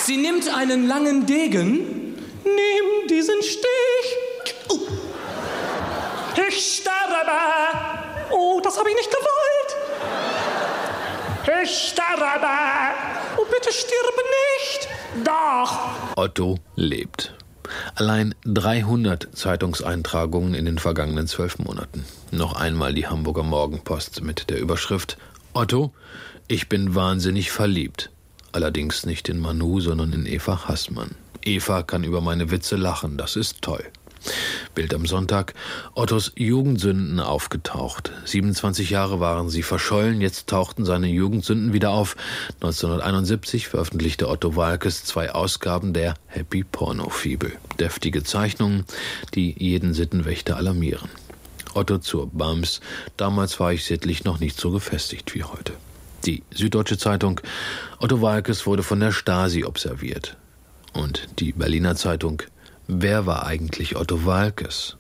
Sie 0.07 0.17
nimmt 0.17 0.47
einen 0.53 0.87
langen 0.87 1.25
Degen. 1.25 2.15
Nimm 2.43 3.07
diesen 3.09 3.41
Stich. 3.41 4.47
Oh. 4.69 4.79
Ich 6.47 6.77
sterbe. 6.77 7.37
Oh, 8.31 8.61
das 8.63 8.77
habe 8.77 8.89
ich 8.89 8.95
nicht 8.95 9.11
gewollt. 9.11 9.75
Ich 11.63 11.89
sterbe. 11.89 12.47
Oh, 13.37 13.45
bitte 13.45 13.71
stirb 13.71 14.15
nicht. 14.61 14.87
Doch. 15.23 15.89
Otto 16.15 16.57
lebt. 16.75 17.36
Allein 17.97 18.35
300 18.45 19.35
Zeitungseintragungen 19.35 20.53
in 20.53 20.65
den 20.65 20.77
vergangenen 20.77 21.25
zwölf 21.25 21.57
Monaten. 21.57 22.05
Noch 22.29 22.55
einmal 22.55 22.93
die 22.93 23.07
Hamburger 23.07 23.41
Morgenpost 23.41 24.21
mit 24.21 24.51
der 24.51 24.59
Überschrift 24.59 25.17
Otto, 25.53 25.91
ich 26.47 26.69
bin 26.69 26.93
wahnsinnig 26.93 27.49
verliebt. 27.49 28.11
Allerdings 28.51 29.07
nicht 29.07 29.29
in 29.29 29.39
Manu, 29.39 29.79
sondern 29.79 30.13
in 30.13 30.27
Eva 30.27 30.67
Hassmann. 30.67 31.15
Eva 31.41 31.81
kann 31.81 32.03
über 32.03 32.21
meine 32.21 32.51
Witze 32.51 32.75
lachen, 32.75 33.17
das 33.17 33.35
ist 33.35 33.63
toll. 33.63 33.83
Bild 34.75 34.93
am 34.93 35.05
Sonntag. 35.05 35.53
Ottos 35.95 36.31
Jugendsünden 36.35 37.19
aufgetaucht. 37.19 38.11
27 38.25 38.89
Jahre 38.89 39.19
waren 39.19 39.49
sie 39.49 39.63
verschollen, 39.63 40.21
jetzt 40.21 40.47
tauchten 40.47 40.85
seine 40.85 41.07
Jugendsünden 41.07 41.73
wieder 41.73 41.91
auf. 41.91 42.15
1971 42.61 43.67
veröffentlichte 43.67 44.29
Otto 44.29 44.55
Walkes 44.55 45.03
zwei 45.03 45.31
Ausgaben 45.31 45.93
der 45.93 46.15
Happy 46.27 46.63
Porno 46.63 47.09
Fibel. 47.09 47.53
Deftige 47.79 48.23
Zeichnungen, 48.23 48.85
die 49.33 49.55
jeden 49.57 49.93
Sittenwächter 49.93 50.57
alarmieren. 50.57 51.09
Otto 51.73 51.99
zur 51.99 52.27
Bams. 52.27 52.81
Damals 53.17 53.59
war 53.59 53.71
ich 53.71 53.85
sittlich 53.85 54.23
noch 54.23 54.39
nicht 54.39 54.59
so 54.59 54.71
gefestigt 54.71 55.35
wie 55.35 55.43
heute. 55.43 55.73
Die 56.25 56.43
Süddeutsche 56.51 56.97
Zeitung. 56.97 57.39
Otto 57.99 58.21
Walkes 58.21 58.65
wurde 58.65 58.83
von 58.83 58.99
der 58.99 59.11
Stasi 59.11 59.63
observiert. 59.63 60.35
Und 60.93 61.27
die 61.39 61.53
Berliner 61.53 61.95
Zeitung. 61.95 62.41
Wer 62.89 63.25
war 63.25 63.45
eigentlich 63.45 63.97
Otto 63.97 64.25
Walkes? 64.25 64.95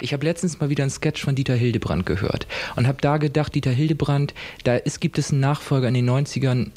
Ich 0.00 0.12
habe 0.12 0.24
letztens 0.24 0.58
mal 0.58 0.68
wieder 0.68 0.82
einen 0.82 0.90
Sketch 0.90 1.22
von 1.22 1.36
Dieter 1.36 1.54
Hildebrand 1.54 2.06
gehört 2.06 2.48
und 2.74 2.88
habe 2.88 2.98
da 3.00 3.18
gedacht, 3.18 3.54
Dieter 3.54 3.70
Hildebrand, 3.70 4.34
da 4.64 4.74
ist, 4.74 5.00
gibt 5.00 5.16
es 5.16 5.30
einen 5.30 5.38
Nachfolger 5.38 5.86
in 5.86 5.94
den 5.94 6.10
90ern, 6.10 6.70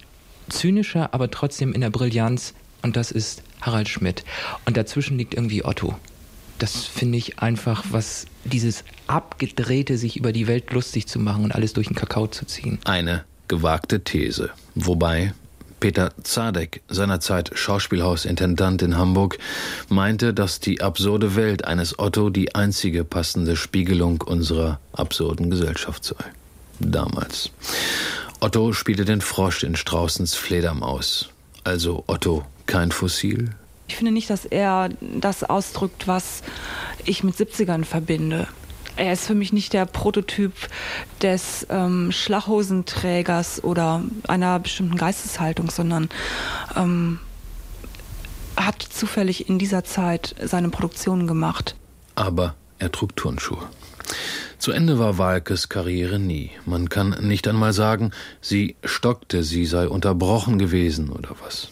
zynischer, 0.47 1.11
aber 1.15 1.31
trotzdem 1.31 1.73
in 1.73 1.81
der 1.81 1.89
Brillanz 1.89 2.53
und 2.83 2.95
das 2.95 3.09
ist 3.09 3.41
Harald 3.61 3.89
Schmidt. 3.89 4.23
Und 4.65 4.77
dazwischen 4.77 5.17
liegt 5.17 5.33
irgendwie 5.33 5.65
Otto. 5.65 5.95
Das 6.59 6.85
finde 6.85 7.17
ich 7.17 7.39
einfach, 7.39 7.83
was 7.89 8.27
dieses 8.43 8.83
abgedrehte, 9.07 9.97
sich 9.97 10.17
über 10.17 10.31
die 10.31 10.45
Welt 10.45 10.71
lustig 10.71 11.07
zu 11.07 11.17
machen 11.17 11.43
und 11.43 11.51
alles 11.51 11.73
durch 11.73 11.87
den 11.87 11.95
Kakao 11.95 12.27
zu 12.27 12.45
ziehen. 12.45 12.77
Eine 12.85 13.25
gewagte 13.47 14.03
These. 14.03 14.49
Wobei 14.75 15.33
Peter 15.79 16.13
Zadek, 16.23 16.81
seinerzeit 16.87 17.51
Schauspielhausintendant 17.53 18.81
in 18.81 18.97
Hamburg, 18.97 19.37
meinte, 19.89 20.33
dass 20.33 20.59
die 20.59 20.81
absurde 20.81 21.35
Welt 21.35 21.65
eines 21.65 21.99
Otto 21.99 22.29
die 22.29 22.55
einzige 22.55 23.03
passende 23.03 23.55
Spiegelung 23.55 24.21
unserer 24.21 24.79
absurden 24.93 25.49
Gesellschaft 25.51 26.03
sei. 26.03 26.15
Damals. 26.79 27.51
Otto 28.39 28.73
spielte 28.73 29.05
den 29.05 29.21
Frosch 29.21 29.63
in 29.63 29.75
Straußens 29.75 30.35
Fledermaus. 30.35 31.29
Also 31.63 32.03
Otto 32.07 32.45
kein 32.65 32.91
Fossil? 32.91 33.51
Ich 33.87 33.95
finde 33.95 34.11
nicht, 34.11 34.29
dass 34.29 34.45
er 34.45 34.89
das 35.01 35.43
ausdrückt, 35.43 36.07
was 36.07 36.41
ich 37.05 37.23
mit 37.23 37.35
70ern 37.35 37.85
verbinde. 37.85 38.47
Er 38.97 39.13
ist 39.13 39.27
für 39.27 39.35
mich 39.35 39.51
nicht 39.51 39.73
der 39.73 39.85
Prototyp 39.85 40.53
des 41.21 41.67
ähm, 41.69 42.11
Schlachhosenträgers 42.11 43.63
oder 43.63 44.03
einer 44.27 44.59
bestimmten 44.59 44.95
Geisteshaltung, 44.95 45.69
sondern 45.69 46.09
ähm, 46.75 47.19
hat 48.55 48.81
zufällig 48.81 49.49
in 49.49 49.59
dieser 49.59 49.83
Zeit 49.83 50.35
seine 50.41 50.69
Produktionen 50.69 51.27
gemacht. 51.27 51.75
Aber 52.15 52.55
er 52.79 52.91
trug 52.91 53.15
Turnschuhe. 53.15 53.67
Zu 54.57 54.71
Ende 54.71 54.99
war 54.99 55.17
Walkes 55.17 55.69
Karriere 55.69 56.19
nie. 56.19 56.51
Man 56.65 56.89
kann 56.89 57.15
nicht 57.21 57.47
einmal 57.47 57.73
sagen, 57.73 58.11
sie 58.41 58.75
stockte, 58.83 59.43
sie 59.43 59.65
sei 59.65 59.87
unterbrochen 59.87 60.57
gewesen 60.57 61.09
oder 61.09 61.35
was. 61.43 61.69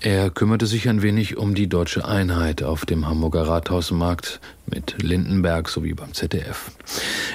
Er 0.00 0.30
kümmerte 0.30 0.66
sich 0.66 0.88
ein 0.88 1.02
wenig 1.02 1.36
um 1.36 1.54
die 1.54 1.68
deutsche 1.68 2.04
Einheit 2.04 2.62
auf 2.62 2.84
dem 2.84 3.06
Hamburger 3.06 3.48
Rathausmarkt 3.48 4.40
mit 4.66 5.02
Lindenberg 5.02 5.68
sowie 5.68 5.94
beim 5.94 6.14
ZDF. 6.14 6.72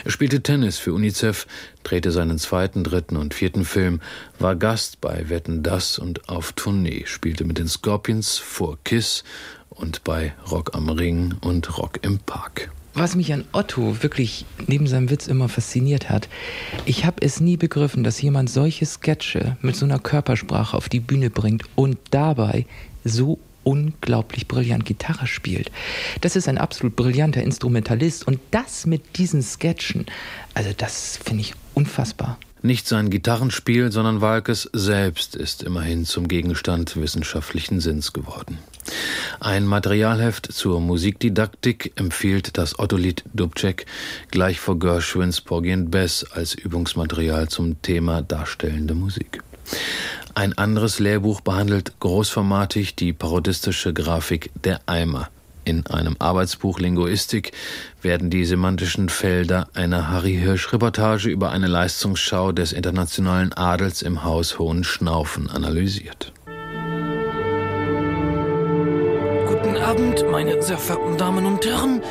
Er 0.04 0.12
spielte 0.12 0.42
Tennis 0.42 0.78
für 0.78 0.94
UNICEF, 0.94 1.48
drehte 1.84 2.12
seinen 2.12 2.38
zweiten, 2.38 2.84
dritten 2.84 3.18
und 3.18 3.34
vierten 3.34 3.66
Film, 3.66 4.02
war 4.40 4.56
Gast 4.56 5.02
bei 5.02 5.30
Wetten 5.30 5.64
Das 5.64 6.00
und 6.00 6.30
auf 6.30 6.54
Tournee, 6.54 7.04
spielte 7.06 7.46
mit 7.46 7.58
den 7.58 7.68
Scorpions 7.68 8.38
vor 8.38 8.78
Kiss 8.84 9.24
und 9.70 10.04
bei 10.04 10.34
Rock 10.50 10.76
am 10.76 10.90
Ring 10.90 11.36
und 11.42 11.78
Rock 11.78 12.00
im 12.04 12.20
Park. 12.20 12.72
Was 12.94 13.16
mich 13.16 13.32
an 13.32 13.46
Otto 13.54 14.04
wirklich 14.04 14.46
neben 14.68 14.86
seinem 14.86 15.10
Witz 15.10 15.28
immer 15.28 15.48
fasziniert 15.48 16.10
hat, 16.10 16.28
ich 16.86 17.06
habe 17.06 17.22
es 17.22 17.40
nie 17.40 17.56
begriffen, 17.56 18.04
dass 18.04 18.22
jemand 18.22 18.50
solche 18.50 18.86
Sketche 18.86 19.56
mit 19.62 19.78
so 19.78 19.86
einer 19.86 20.00
Körpersprache 20.00 20.76
auf 20.76 20.90
die 20.90 21.00
Bühne 21.00 21.30
bringt 21.30 21.64
und 21.76 21.98
dabei 22.12 22.66
so 23.06 23.40
unglaublich 23.64 24.48
brillant 24.48 24.86
Gitarre 24.86 25.26
spielt. 25.26 25.72
Das 26.20 26.36
ist 26.36 26.50
ein 26.50 26.58
absolut 26.58 26.98
brillanter 26.98 27.42
Instrumentalist 27.42 28.28
und 28.28 28.40
das 28.52 28.86
mit 28.86 29.18
diesen 29.18 29.42
Sketchen, 29.42 30.06
also 30.54 30.72
das 30.76 31.18
finde 31.18 31.42
ich 31.42 31.54
unfassbar. 31.74 32.38
Nicht 32.64 32.88
sein 32.88 33.10
Gitarrenspiel, 33.10 33.92
sondern 33.92 34.22
Walkes 34.22 34.70
selbst 34.74 35.36
ist 35.36 35.64
immerhin 35.64 36.06
zum 36.06 36.28
Gegenstand 36.28 36.96
wissenschaftlichen 36.96 37.80
Sinns 37.80 38.14
geworden. 38.14 38.60
Ein 39.40 39.66
Materialheft 39.66 40.52
zur 40.52 40.80
Musikdidaktik 40.80 41.94
empfiehlt 41.96 42.58
das 42.58 42.78
Ottolied 42.80 43.24
Dubček 43.34 43.86
gleich 44.30 44.60
vor 44.60 44.78
Gershwins 44.78 45.42
Porgy 45.42 45.74
and 45.74 45.92
Bess 45.92 46.26
als 46.32 46.54
Übungsmaterial 46.54 47.50
zum 47.50 47.82
Thema 47.82 48.22
darstellende 48.22 48.94
Musik. 48.94 49.44
Ein 50.34 50.58
anderes 50.58 51.00
Lehrbuch 51.00 51.42
behandelt 51.42 52.00
großformatig 52.00 52.96
die 52.96 53.14
parodistische 53.14 53.94
Grafik 53.94 54.52
Der 54.64 54.80
Eimer 54.86 55.30
in 55.64 55.86
einem 55.88 56.16
Arbeitsbuch 56.18 56.80
Linguistik 56.80 57.52
werden 58.02 58.30
die 58.30 58.46
semantischen 58.46 59.10
Felder 59.10 59.68
einer 59.74 60.10
Harry 60.10 60.36
Hirsch-Reportage 60.36 61.30
über 61.30 61.52
eine 61.52 61.68
Leistungsschau 61.68 62.52
des 62.52 62.74
internationalen 62.74 63.54
Adels 63.54 64.02
im 64.02 64.24
Haus 64.24 64.58
Hohenschnaufen 64.58 65.50
analysiert. 65.50 66.34
Guten 69.82 69.90
Abend, 69.90 70.26
meine 70.30 70.62
sehr 70.62 70.78
verehrten 70.78 71.18
Damen 71.18 71.48
und 71.48 71.66
Herren. 71.66 72.04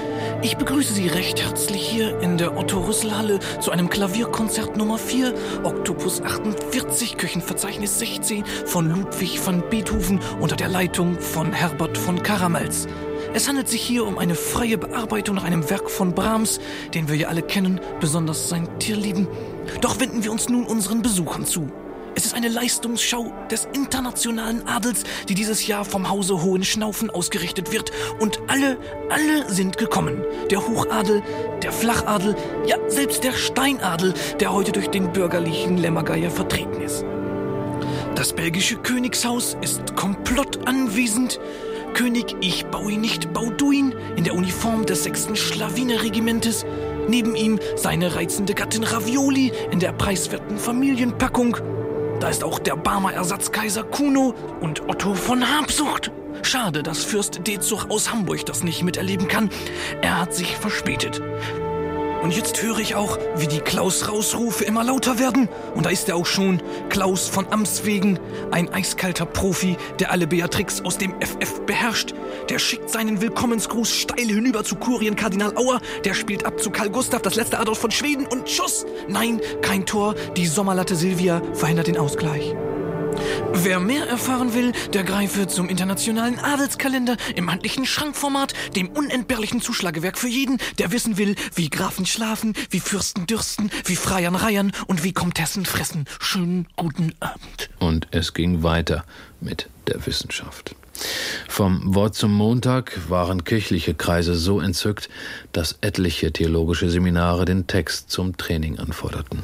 Ich 0.43 0.57
begrüße 0.57 0.93
Sie 0.93 1.07
recht 1.07 1.41
herzlich 1.41 1.81
hier 1.81 2.19
in 2.21 2.37
der 2.37 2.57
Otto-Rüssel-Halle 2.57 3.39
zu 3.61 3.71
einem 3.71 3.89
Klavierkonzert 3.89 4.77
Nummer 4.77 4.99
4, 4.99 5.33
Oktopus 5.63 6.21
48, 6.21 7.17
Küchenverzeichnis 7.17 8.01
16 8.01 8.45
von 8.67 8.91
Ludwig 8.91 9.47
van 9.47 9.63
Beethoven 9.71 10.19
unter 10.41 10.57
der 10.57 10.67
Leitung 10.67 11.21
von 11.21 11.53
Herbert 11.53 11.97
von 11.97 12.21
Karamels. 12.25 12.89
Es 13.35 13.47
handelt 13.47 13.69
sich 13.69 13.83
hier 13.83 14.05
um 14.05 14.19
eine 14.19 14.35
freie 14.35 14.77
Bearbeitung 14.77 15.37
nach 15.37 15.45
einem 15.45 15.71
Werk 15.71 15.91
von 15.91 16.13
Brahms, 16.13 16.59
den 16.93 17.09
wir 17.09 17.15
ja 17.15 17.29
alle 17.29 17.43
kennen, 17.43 17.81
besonders 18.01 18.49
sein 18.49 18.69
Tierlieben. 18.81 19.29
Doch 19.81 20.01
wenden 20.01 20.25
wir 20.25 20.33
uns 20.33 20.49
nun 20.49 20.67
unseren 20.67 21.03
Besuchern 21.03 21.47
zu. 21.47 21.71
Es 22.17 22.27
ist 22.27 22.35
eine 22.35 22.49
Leistungsschau 22.49 23.33
des 23.51 23.69
internationalen 23.73 24.67
Adels, 24.67 25.05
die 25.29 25.35
dieses 25.35 25.67
Jahr 25.67 25.85
vom 25.85 26.11
Hause 26.11 26.43
Hohenschnaufen 26.43 27.09
ausgerichtet 27.09 27.73
wird. 27.73 27.93
Und 28.19 28.41
alle, 28.49 28.79
alle 29.09 29.49
sind 29.49 29.79
gekommen. 29.79 30.25
Der 30.51 30.67
Hochadel, 30.67 31.23
der 31.63 31.73
Flachadel, 31.73 32.35
ja 32.67 32.77
selbst 32.89 33.23
der 33.23 33.33
Steinadel, 33.33 34.15
der 34.41 34.53
heute 34.53 34.73
durch 34.73 34.89
den 34.89 35.13
bürgerlichen 35.13 35.79
Lämmergeier 35.79 36.31
vertreten 36.31 36.83
ist. 36.83 37.05
Das 38.17 38.33
belgische 38.33 38.77
Königshaus 38.77 39.57
ist 39.61 39.95
komplott 39.95 40.67
anwesend. 40.67 41.41
König 41.95 42.37
Ich 42.41 42.67
baue 42.67 42.99
nicht, 42.99 43.33
bau 43.33 43.51
du 43.51 43.73
ihn, 43.73 43.95
in 44.17 44.25
der 44.25 44.35
Uniform 44.35 44.85
des 44.85 45.05
6. 45.05 45.39
Schlawinerregimentes. 45.39 46.65
Neben 47.09 47.35
ihm 47.35 47.59
seine 47.77 48.15
reizende 48.15 48.55
Gattin 48.55 48.85
Ravioli 48.85 49.53
in 49.71 49.81
der 49.81 49.93
preiswerten 49.93 50.59
Familienpackung. 50.59 51.57
Da 52.21 52.29
ist 52.29 52.45
auch 52.45 52.59
der 52.59 52.77
Barmer 52.77 53.15
Ersatzkaiser 53.15 53.83
Kuno 53.83 54.35
und 54.61 54.89
Otto 54.89 55.15
von 55.15 55.43
Habsucht. 55.43 56.13
Schade, 56.43 56.83
dass 56.83 57.03
Fürst 57.03 57.47
Dezug 57.47 57.91
aus 57.91 58.13
Hamburg 58.13 58.45
das 58.45 58.63
nicht 58.63 58.83
miterleben 58.83 59.27
kann. 59.27 59.49
Er 60.03 60.21
hat 60.21 60.35
sich 60.35 60.55
verspätet. 60.55 61.23
Und 62.23 62.37
jetzt 62.37 62.63
höre 62.63 62.79
ich 62.79 62.95
auch, 62.95 63.19
wie 63.37 63.47
die 63.47 63.61
Klaus-Raus-Rufe 63.61 64.65
immer 64.65 64.85
lauter 64.85 65.19
werden. 65.19 65.49
Und 65.75 65.87
da 65.87 65.91
ist 65.91 66.09
er 66.09 66.17
auch 66.17 66.27
schon, 66.27 66.63
Klaus 66.91 67.29
von 67.29 67.51
Amtswegen, 67.51 68.19
ein 68.51 68.73
eiskalter 68.73 69.25
Profi, 69.25 69.77
der 69.99 70.11
alle 70.11 70.27
Beatrix 70.27 70.85
aus 70.85 70.99
dem 70.99 71.15
FF 71.21 71.63
beherrscht. 71.67 72.15
Der 72.51 72.59
schickt 72.59 72.91
seinen 72.91 73.23
Willkommensgruß 73.23 73.91
steil 73.91 74.27
hinüber 74.27 74.65
zu 74.65 74.77
Kurien 74.77 75.17
Kardinal 75.17 75.57
Auer. 75.57 75.81
Der 76.05 76.15
spielt 76.15 76.45
ab 76.45 76.61
zu 76.61 76.71
Karl 76.71 76.91
Gustav, 76.91 77.23
das 77.23 77.37
letzte 77.37 77.59
Adolf 77.59 77.79
von 77.79 77.91
Schweden 77.91 78.27
und 78.27 78.49
Schuss. 78.51 78.85
Nein, 79.09 79.41
kein 79.63 79.87
Tor. 79.87 80.15
Die 80.37 80.47
Sommerlatte 80.47 80.97
Silvia 80.97 81.41
verhindert 81.55 81.87
den 81.87 81.97
Ausgleich. 81.97 82.55
Wer 83.53 83.81
mehr 83.81 84.07
erfahren 84.07 84.55
will, 84.55 84.73
der 84.93 85.05
greife 85.05 85.47
zum 85.47 85.69
internationalen 85.69 86.39
Adelskalender 86.39 87.17
im 87.35 87.51
handlichen 87.51 87.87
Schrankformat, 87.87 88.55
dem 88.75 88.89
unentbehrlichen 88.89 89.61
Zuschlagewerk 89.61 90.19
für 90.19 90.29
jeden, 90.29 90.59
der 90.79 90.93
wissen 90.93 91.19
will, 91.19 91.35
wie 91.55 91.69
Grafen 91.69 92.07
schlafen, 92.07 92.55
wie 92.71 92.81
Fürsten 92.81 93.27
dürsten, 93.27 93.71
wie 93.85 93.97
Freiern 93.97 94.35
reiern 94.35 94.73
und 94.87 95.05
wie 95.05 95.13
Komtessen 95.13 95.67
fressen. 95.67 96.07
Schönen 96.21 96.67
guten 96.77 97.13
Abend. 97.21 97.71
Und 97.79 98.09
es 98.13 98.35
ging 98.35 98.63
weiter 98.63 99.05
mit 99.41 99.69
der 99.87 100.07
Wissenschaft. 100.07 100.75
Vom 101.49 101.95
Wort 101.95 102.15
zum 102.15 102.33
Montag 102.33 102.99
waren 103.09 103.45
kirchliche 103.45 103.95
Kreise 103.95 104.35
so 104.35 104.61
entzückt, 104.61 105.09
dass 105.53 105.79
etliche 105.81 106.33
theologische 106.33 106.91
Seminare 106.91 107.45
den 107.45 107.67
Text 107.67 108.11
zum 108.11 108.37
Training 108.37 108.79
anforderten. 108.79 109.43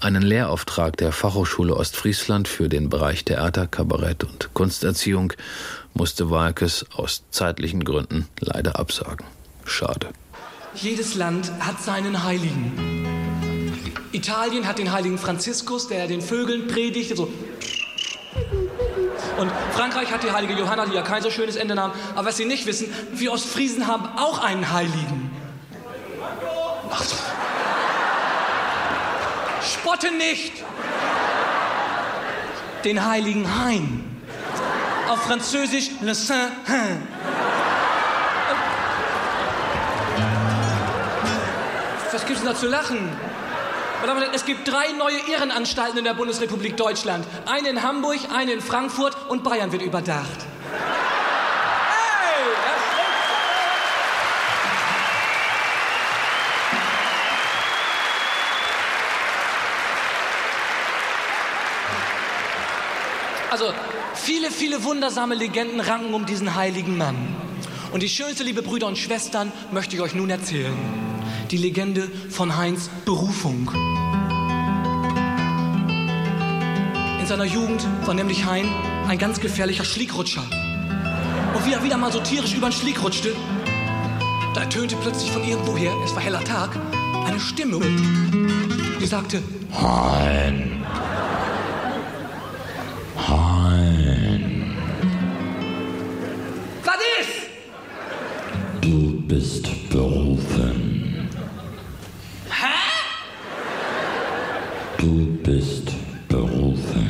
Einen 0.00 0.22
Lehrauftrag 0.22 0.96
der 0.96 1.12
Fachhochschule 1.12 1.74
Ostfriesland 1.74 2.48
für 2.48 2.68
den 2.68 2.88
Bereich 2.88 3.24
Theater, 3.24 3.66
Kabarett 3.66 4.24
und 4.24 4.54
Kunsterziehung 4.54 5.32
musste 5.94 6.30
Walkes 6.30 6.86
aus 6.94 7.24
zeitlichen 7.30 7.84
Gründen 7.84 8.28
leider 8.40 8.78
absagen. 8.78 9.26
Schade. 9.64 10.08
Jedes 10.74 11.14
Land 11.14 11.50
hat 11.60 11.80
seinen 11.80 12.22
Heiligen. 12.22 13.06
Italien 14.12 14.66
hat 14.66 14.78
den 14.78 14.92
heiligen 14.92 15.18
Franziskus, 15.18 15.88
der 15.88 16.06
den 16.06 16.22
Vögeln 16.22 16.68
predigt. 16.68 17.16
So. 17.16 17.24
Und 19.38 19.52
Frankreich 19.72 20.10
hat 20.10 20.22
die 20.22 20.30
heilige 20.30 20.54
Johanna, 20.54 20.86
die 20.86 20.94
ja 20.94 21.02
kein 21.02 21.22
so 21.22 21.30
schönes 21.30 21.56
Ende 21.56 21.74
nahm. 21.74 21.92
Aber 22.14 22.28
was 22.28 22.36
Sie 22.36 22.44
nicht 22.44 22.66
wissen, 22.66 22.88
wir 23.12 23.32
Ostfriesen 23.32 23.86
haben 23.86 24.06
auch 24.16 24.38
einen 24.38 24.72
Heiligen. 24.72 25.30
Spotte 29.88 30.10
nicht! 30.10 30.52
Den 32.84 33.06
heiligen 33.06 33.46
Hein. 33.58 34.04
Auf 35.08 35.22
Französisch 35.22 35.88
Le 36.02 36.14
Saint-Hein. 36.14 37.08
Was 42.12 42.26
gibt's 42.26 42.42
denn 42.42 42.52
da 42.52 42.54
zu 42.54 42.66
lachen? 42.66 42.98
Es 44.34 44.44
gibt 44.44 44.70
drei 44.70 44.92
neue 44.92 45.16
Irrenanstalten 45.26 45.96
in 45.96 46.04
der 46.04 46.12
Bundesrepublik 46.12 46.76
Deutschland. 46.76 47.26
Eine 47.46 47.70
in 47.70 47.82
Hamburg, 47.82 48.18
eine 48.30 48.52
in 48.52 48.60
Frankfurt 48.60 49.16
und 49.30 49.42
Bayern 49.42 49.72
wird 49.72 49.80
überdacht. 49.80 50.46
Also 63.50 63.72
viele, 64.14 64.50
viele 64.50 64.84
wundersame 64.84 65.34
Legenden 65.34 65.80
ranken 65.80 66.12
um 66.12 66.26
diesen 66.26 66.54
heiligen 66.54 66.98
Mann. 66.98 67.16
Und 67.92 68.02
die 68.02 68.08
schönste, 68.08 68.44
liebe 68.44 68.62
Brüder 68.62 68.86
und 68.86 68.98
Schwestern, 68.98 69.50
möchte 69.72 69.96
ich 69.96 70.02
euch 70.02 70.14
nun 70.14 70.28
erzählen. 70.28 70.76
Die 71.50 71.56
Legende 71.56 72.10
von 72.28 72.56
Heinz 72.58 72.90
Berufung. 73.06 73.70
In 77.20 77.26
seiner 77.26 77.44
Jugend 77.44 77.86
war 78.04 78.14
nämlich 78.14 78.44
Hein 78.44 78.68
ein 79.08 79.18
ganz 79.18 79.40
gefährlicher 79.40 79.84
Schlickrutscher. 79.84 80.44
Und 81.54 81.66
wie 81.66 81.72
er 81.72 81.82
wieder 81.82 81.96
mal 81.96 82.12
so 82.12 82.20
tierisch 82.20 82.54
über 82.54 82.68
den 82.68 82.72
Schlick 82.72 83.02
rutschte, 83.02 83.34
da 84.54 84.60
ertönte 84.60 84.96
plötzlich 84.96 85.30
von 85.30 85.42
irgendwoher, 85.42 85.92
es 86.04 86.14
war 86.14 86.22
heller 86.22 86.44
Tag, 86.44 86.76
eine 87.26 87.40
Stimme, 87.40 87.80
die 89.00 89.06
sagte, 89.06 89.42
Hein. 89.72 90.77
Bist 99.38 99.88
berufen. 99.90 101.30
Hä? 102.50 102.74
Du 104.96 105.26
bist 105.44 105.92
berufen. 106.28 107.06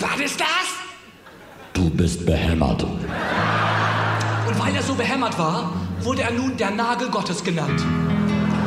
Was 0.00 0.18
ist 0.18 0.40
das? 0.40 0.68
Du 1.72 1.88
bist 1.90 2.26
behämmert. 2.26 2.82
Und 2.82 4.58
weil 4.58 4.74
er 4.74 4.82
so 4.82 4.94
behämmert 4.94 5.38
war, 5.38 5.72
wurde 6.00 6.22
er 6.22 6.32
nun 6.32 6.56
der 6.56 6.72
Nagel 6.72 7.10
Gottes 7.10 7.44
genannt. 7.44 7.80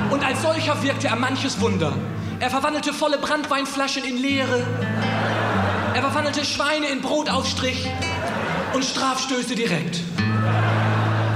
Und 0.10 0.26
als 0.26 0.42
solcher 0.42 0.82
wirkte 0.84 1.08
er 1.08 1.18
manches 1.18 1.60
Wunder. 1.60 1.92
Er 2.40 2.50
verwandelte 2.50 2.94
volle 2.94 3.18
Brandweinflaschen 3.18 4.06
in 4.06 4.20
leere. 4.20 4.66
Er 5.94 6.02
verwandelte 6.02 6.46
Schweine 6.46 6.88
in 6.88 7.02
Brotaufstrich 7.02 7.90
und 8.74 8.86
Strafstöße 8.86 9.56
direkt. 9.56 10.00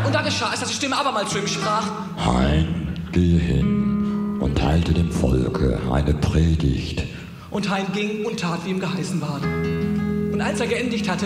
Und 0.08 0.16
da 0.16 0.22
geschah 0.22 0.52
es, 0.54 0.62
dass 0.62 0.70
die 0.70 0.76
Stimme 0.76 0.96
abermals 0.96 1.32
zu 1.32 1.38
ihm 1.38 1.48
sprach. 1.48 1.86
Hein, 2.26 2.96
gehe 3.12 3.40
hin 3.40 4.38
und 4.40 4.64
halte 4.64 4.94
dem 4.94 5.12
Volke 5.12 5.82
eine 5.92 6.14
Predigt. 6.14 7.04
Und 7.52 7.70
Hein 7.70 7.88
ging 7.94 8.26
und 8.26 8.40
tat, 8.40 8.60
wie 8.64 8.70
ihm 8.70 8.80
geheißen 8.80 9.20
war. 9.20 9.42
Und 10.32 10.40
als 10.40 10.62
er 10.62 10.68
geendigt 10.68 11.10
hatte, 11.10 11.26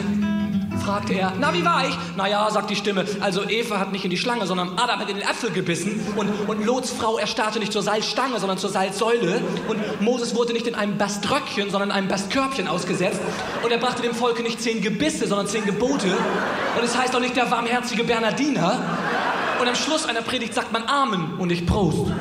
fragte 0.81 1.13
er, 1.13 1.33
na, 1.39 1.53
wie 1.53 1.63
war 1.63 1.87
ich? 1.87 1.97
Naja, 2.17 2.49
sagt 2.51 2.69
die 2.69 2.75
Stimme, 2.75 3.05
also 3.19 3.47
Eva 3.47 3.79
hat 3.79 3.91
nicht 3.91 4.03
in 4.03 4.09
die 4.09 4.17
Schlange, 4.17 4.45
sondern 4.45 4.77
Adam 4.77 4.99
hat 4.99 5.09
in 5.09 5.17
den 5.17 5.27
Apfel 5.27 5.51
gebissen. 5.51 5.99
Und, 6.15 6.29
und 6.47 6.65
Lots 6.65 6.91
Frau 6.91 7.17
erstarrte 7.17 7.59
nicht 7.59 7.71
zur 7.71 7.83
Salzstange, 7.83 8.39
sondern 8.39 8.57
zur 8.57 8.69
Salzsäule. 8.69 9.41
Und 9.67 10.01
Moses 10.01 10.35
wurde 10.35 10.53
nicht 10.53 10.67
in 10.67 10.75
einem 10.75 10.97
Baströckchen, 10.97 11.69
sondern 11.69 11.89
in 11.89 11.95
einem 11.95 12.07
Bastkörbchen 12.07 12.67
ausgesetzt. 12.67 13.21
Und 13.63 13.71
er 13.71 13.77
brachte 13.77 14.01
dem 14.01 14.13
Volke 14.13 14.43
nicht 14.43 14.61
zehn 14.61 14.81
Gebisse, 14.81 15.27
sondern 15.27 15.47
zehn 15.47 15.65
Gebote. 15.65 16.07
Und 16.07 16.83
es 16.83 16.97
heißt 16.97 17.15
auch 17.15 17.19
nicht 17.19 17.35
der 17.35 17.49
warmherzige 17.51 18.03
Bernardiner. 18.03 18.79
Und 19.61 19.67
am 19.67 19.75
Schluss 19.75 20.05
einer 20.05 20.21
Predigt 20.21 20.53
sagt 20.53 20.71
man 20.71 20.83
Amen 20.87 21.35
und 21.37 21.49
nicht 21.49 21.67
Prost. 21.67 22.11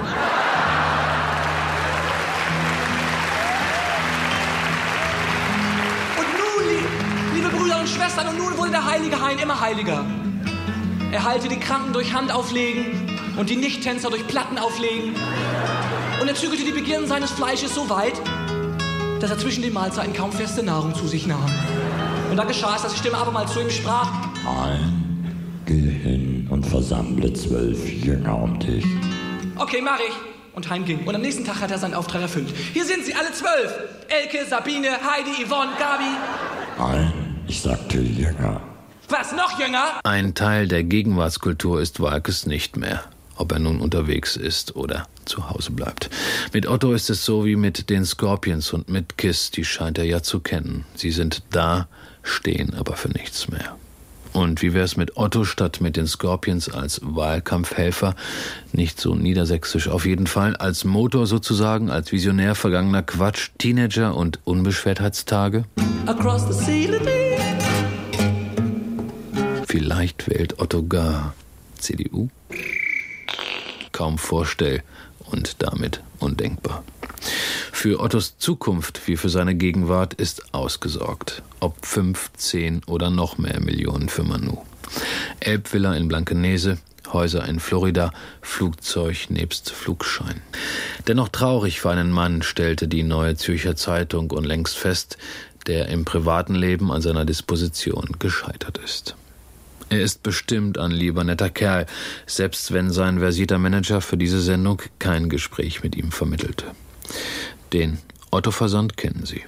Und 7.81 7.89
Schwestern, 7.89 8.29
und 8.29 8.39
nun 8.39 8.57
wurde 8.59 8.71
der 8.73 8.85
heilige 8.85 9.21
Hein 9.21 9.39
immer 9.43 9.61
heiliger. 9.61 10.05
Er 11.13 11.25
heilte 11.25 11.49
die 11.49 11.59
Kranken 11.59 11.93
durch 11.93 12.13
Handauflegen 12.13 13.19
und 13.39 13.49
die 13.49 13.57
Nichttänzer 13.57 14.11
durch 14.11 14.27
Platten 14.27 14.59
auflegen. 14.59 15.15
Und 16.21 16.29
er 16.29 16.35
zügelte 16.35 16.65
die 16.65 16.73
Begierden 16.73 17.09
seines 17.09 17.31
Fleisches 17.31 17.75
so 17.75 17.89
weit, 17.89 18.21
dass 19.21 19.31
er 19.31 19.39
zwischen 19.39 19.63
den 19.63 19.73
Mahlzeiten 19.73 20.13
kaum 20.13 20.31
feste 20.31 20.63
Nahrung 20.63 20.95
zu 20.95 21.07
sich 21.07 21.27
nahm. 21.27 21.51
Und 22.31 22.37
da 22.37 22.45
geschah 22.45 22.77
es, 22.77 22.83
dass 22.83 22.93
die 22.93 22.99
Stimme 22.99 23.17
abermals 23.17 23.53
zu 23.53 23.61
ihm 23.61 23.71
sprach, 23.71 24.11
Hein, 24.45 25.63
gehe 25.67 25.91
hin 25.91 26.47
und 26.51 26.65
versammle 26.67 27.33
zwölf 27.33 27.89
Jünger 27.89 28.37
um 28.43 28.59
dich. 28.59 28.85
okay, 29.59 29.81
mach 29.83 29.99
ich. 30.01 30.15
Und 30.55 30.69
Hein 30.69 30.85
ging. 30.85 31.07
Und 31.07 31.15
am 31.15 31.23
nächsten 31.23 31.45
Tag 31.45 31.61
hat 31.61 31.71
er 31.71 31.79
seinen 31.79 31.95
Auftrag 31.95 32.23
erfüllt. 32.23 32.53
Hier 32.73 32.85
sind 32.85 33.05
sie, 33.05 33.15
alle 33.15 33.33
zwölf. 33.33 33.73
Elke, 34.09 34.45
Sabine, 34.47 34.89
Heidi, 34.89 35.47
Yvonne, 35.47 35.71
Gabi. 35.79 36.11
Hein, 36.79 37.13
ich 37.47 37.61
sagte 37.63 38.01
Jünger. 38.01 38.61
Was, 39.09 39.33
noch 39.33 39.59
jünger? 39.59 40.01
Ein 40.05 40.35
Teil 40.35 40.69
der 40.69 40.85
Gegenwartskultur 40.85 41.81
ist 41.81 42.01
Walkes 42.01 42.47
nicht 42.47 42.77
mehr, 42.77 43.03
ob 43.35 43.51
er 43.53 43.59
nun 43.59 43.81
unterwegs 43.81 44.37
ist 44.37 44.77
oder 44.77 45.09
zu 45.25 45.51
Hause 45.51 45.73
bleibt. 45.73 46.11
Mit 46.53 46.67
Otto 46.69 46.93
ist 46.93 47.11
es 47.11 47.25
so 47.25 47.45
wie 47.45 47.57
mit 47.57 47.91
den 47.91 48.05
Scorpions 48.05 48.73
und 48.73 48.89
mit 48.89 49.19
Kiss, 49.19 49.51
die 49.51 49.65
scheint 49.65 49.99
er 49.99 50.05
ja 50.05 50.23
zu 50.23 50.41
kennen. 50.41 50.85
Sie 50.95 51.11
sind 51.11 51.43
da, 51.51 51.89
stehen 52.23 52.75
aber 52.75 52.97
für 52.97 53.09
nichts 53.09 53.49
mehr. 53.49 53.77
Und 54.33 54.63
wie 54.63 54.75
wär's 54.75 54.97
mit 54.97 55.17
Otto 55.17 55.45
statt 55.45 55.81
mit 55.81 55.97
den 55.97 56.07
Scorpions 56.07 56.69
als 56.69 57.01
Wahlkampfhelfer? 57.03 58.15
Nicht 58.73 59.01
so 59.01 59.15
niedersächsisch 59.15 59.89
auf 59.89 60.07
jeden 60.07 60.27
Fall, 60.27 60.57
als 60.57 60.85
Motor 60.85 61.27
sozusagen, 61.27 61.91
als 61.91 62.13
Visionär 62.13 62.55
vergangener 62.55 63.03
Quatsch, 63.03 63.51
Teenager 63.59 64.17
und 64.17 64.39
Unbeschwertheitstage? 64.45 65.65
Across 66.07 66.47
the 66.49 66.65
ceiling. 66.65 67.01
Vielleicht 69.67 70.29
wählt 70.29 70.59
Otto 70.59 70.85
gar 70.85 71.35
CDU? 71.79 72.29
Kaum 73.93 74.19
vorstell 74.19 74.83
und 75.31 75.63
damit 75.63 76.03
undenkbar. 76.19 76.85
Für 77.73 78.01
Ottos 78.01 78.39
Zukunft 78.39 79.07
wie 79.07 79.17
für 79.17 79.29
seine 79.29 79.55
Gegenwart 79.55 80.15
ist 80.15 80.55
ausgesorgt. 80.55 81.43
Ob 81.61 81.85
fünf, 81.85 82.31
zehn 82.37 82.83
oder 82.87 83.11
noch 83.11 83.39
mehr 83.39 83.61
Millionen 83.61 84.09
für 84.09 84.23
Manu. 84.23 84.59
Elbvilla 85.41 85.95
in 85.95 86.09
Blankenese, 86.09 86.79
Häuser 87.13 87.49
in 87.49 87.61
Florida, 87.61 88.13
Flugzeug 88.43 89.31
nebst 89.31 89.71
Flugschein. 89.71 90.43
Dennoch 91.09 91.29
traurig 91.29 91.81
für 91.81 91.91
einen 91.91 92.11
Mann 92.11 92.43
stellte 92.43 92.87
die 92.89 93.03
Neue 93.03 93.37
Zürcher 93.37 93.77
Zeitung 93.77 94.31
unlängst 94.31 94.77
fest, 94.77 95.17
der 95.67 95.89
im 95.89 96.05
privaten 96.05 96.55
Leben 96.55 96.91
an 96.91 97.03
seiner 97.03 97.25
Disposition 97.25 98.17
gescheitert 98.19 98.79
ist. 98.79 99.17
Er 99.89 100.03
ist 100.03 100.23
bestimmt 100.23 100.79
ein 100.79 100.93
lieber 100.93 101.25
netter 101.25 101.51
Kerl, 101.51 101.87
selbst 102.27 102.73
wenn 102.73 102.91
sein 102.91 103.19
versierter 103.19 103.59
Manager 103.59 104.01
für 104.01 104.17
diese 104.17 104.41
Sendung 104.41 104.81
kein 105.01 105.29
Gespräch 105.29 105.83
mit 105.83 105.97
ihm 105.97 106.13
vermittelte. 106.13 106.67
Den 107.73 107.99
Otto 108.31 108.51
Versand 108.51 108.97
kennen 108.97 109.27
Sie. 109.27 109.43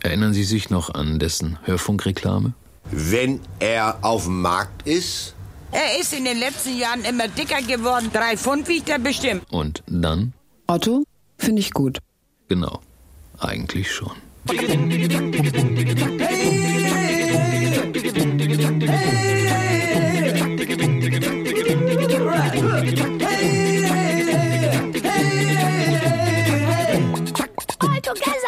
Erinnern 0.00 0.32
Sie 0.32 0.44
sich 0.44 0.70
noch 0.70 0.94
an 0.94 1.18
dessen 1.18 1.58
Hörfunkreklame? 1.64 2.54
Wenn 2.90 3.40
er 3.60 3.98
auf 4.02 4.24
dem 4.24 4.42
Markt 4.42 4.86
ist? 4.86 5.34
Er 5.70 6.00
ist 6.00 6.12
in 6.12 6.24
den 6.24 6.38
letzten 6.38 6.78
Jahren 6.78 7.04
immer 7.04 7.28
dicker 7.28 7.62
geworden. 7.62 8.10
Drei 8.12 8.36
Pfund 8.36 8.68
wiegt 8.68 8.88
er 8.88 8.98
bestimmt. 8.98 9.44
Und 9.50 9.82
dann? 9.86 10.32
Otto, 10.66 11.04
finde 11.38 11.60
ich 11.60 11.72
gut. 11.72 11.98
Genau, 12.48 12.80
eigentlich 13.38 13.90
schon. 13.90 14.12
All 14.48 14.56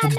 Ik 0.04 0.10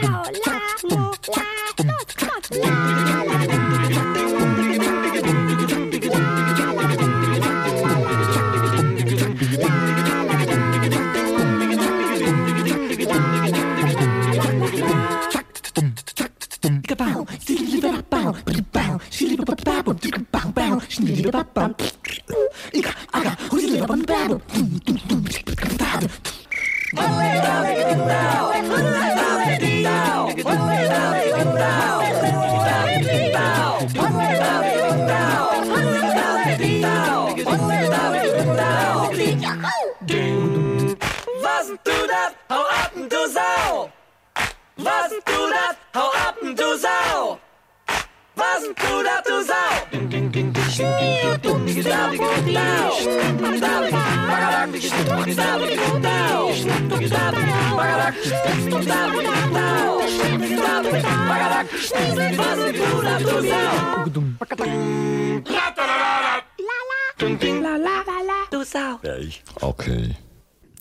heb 16.90 17.02
al, 17.02 17.26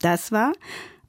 Das 0.04 0.32
war 0.32 0.52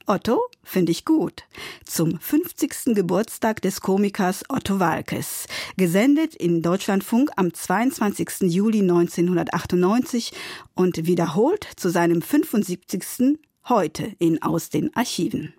Otto 0.05 0.39
finde 0.63 0.93
ich 0.93 1.03
gut. 1.03 1.43
Zum 1.83 2.17
50. 2.17 2.95
Geburtstag 2.95 3.61
des 3.61 3.81
Komikers 3.81 4.45
Otto 4.47 4.79
Walkes. 4.79 5.47
Gesendet 5.75 6.33
in 6.33 6.61
Deutschlandfunk 6.61 7.29
am 7.35 7.53
22. 7.53 8.43
Juli 8.43 8.79
1998 8.79 10.31
und 10.75 11.05
wiederholt 11.07 11.67
zu 11.75 11.89
seinem 11.89 12.21
75. 12.21 13.37
heute 13.67 14.13
in 14.19 14.41
Aus 14.41 14.69
den 14.69 14.95
Archiven. 14.95 15.53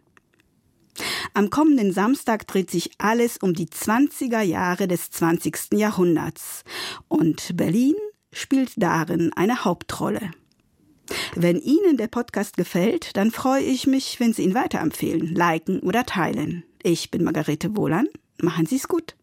Am 1.35 1.51
kommenden 1.51 1.93
Samstag 1.93 2.47
dreht 2.47 2.71
sich 2.71 2.93
alles 2.97 3.37
um 3.37 3.53
die 3.53 3.67
20er 3.67 4.41
Jahre 4.41 4.89
des 4.89 5.11
20. 5.11 5.75
Jahrhunderts. 5.75 6.65
Und 7.09 7.55
Berlin 7.55 7.97
spielt 8.33 8.73
darin 8.77 9.31
eine 9.35 9.63
Hauptrolle. 9.67 10.31
Wenn 11.35 11.61
Ihnen 11.61 11.97
der 11.97 12.09
Podcast 12.09 12.57
gefällt, 12.57 13.17
dann 13.17 13.31
freue 13.31 13.63
ich 13.63 13.87
mich, 13.87 14.19
wenn 14.21 14.33
Sie 14.33 14.43
ihn 14.43 14.55
weiterempfehlen, 14.55 15.35
liken 15.35 15.81
oder 15.81 16.05
teilen. 16.05 16.65
Ich 16.83 17.11
bin 17.11 17.25
Margarete 17.25 17.77
Wohlan. 17.77 18.09
Machen 18.41 18.67
Sie 18.67 18.77
es 18.77 18.89
gut. 18.89 19.15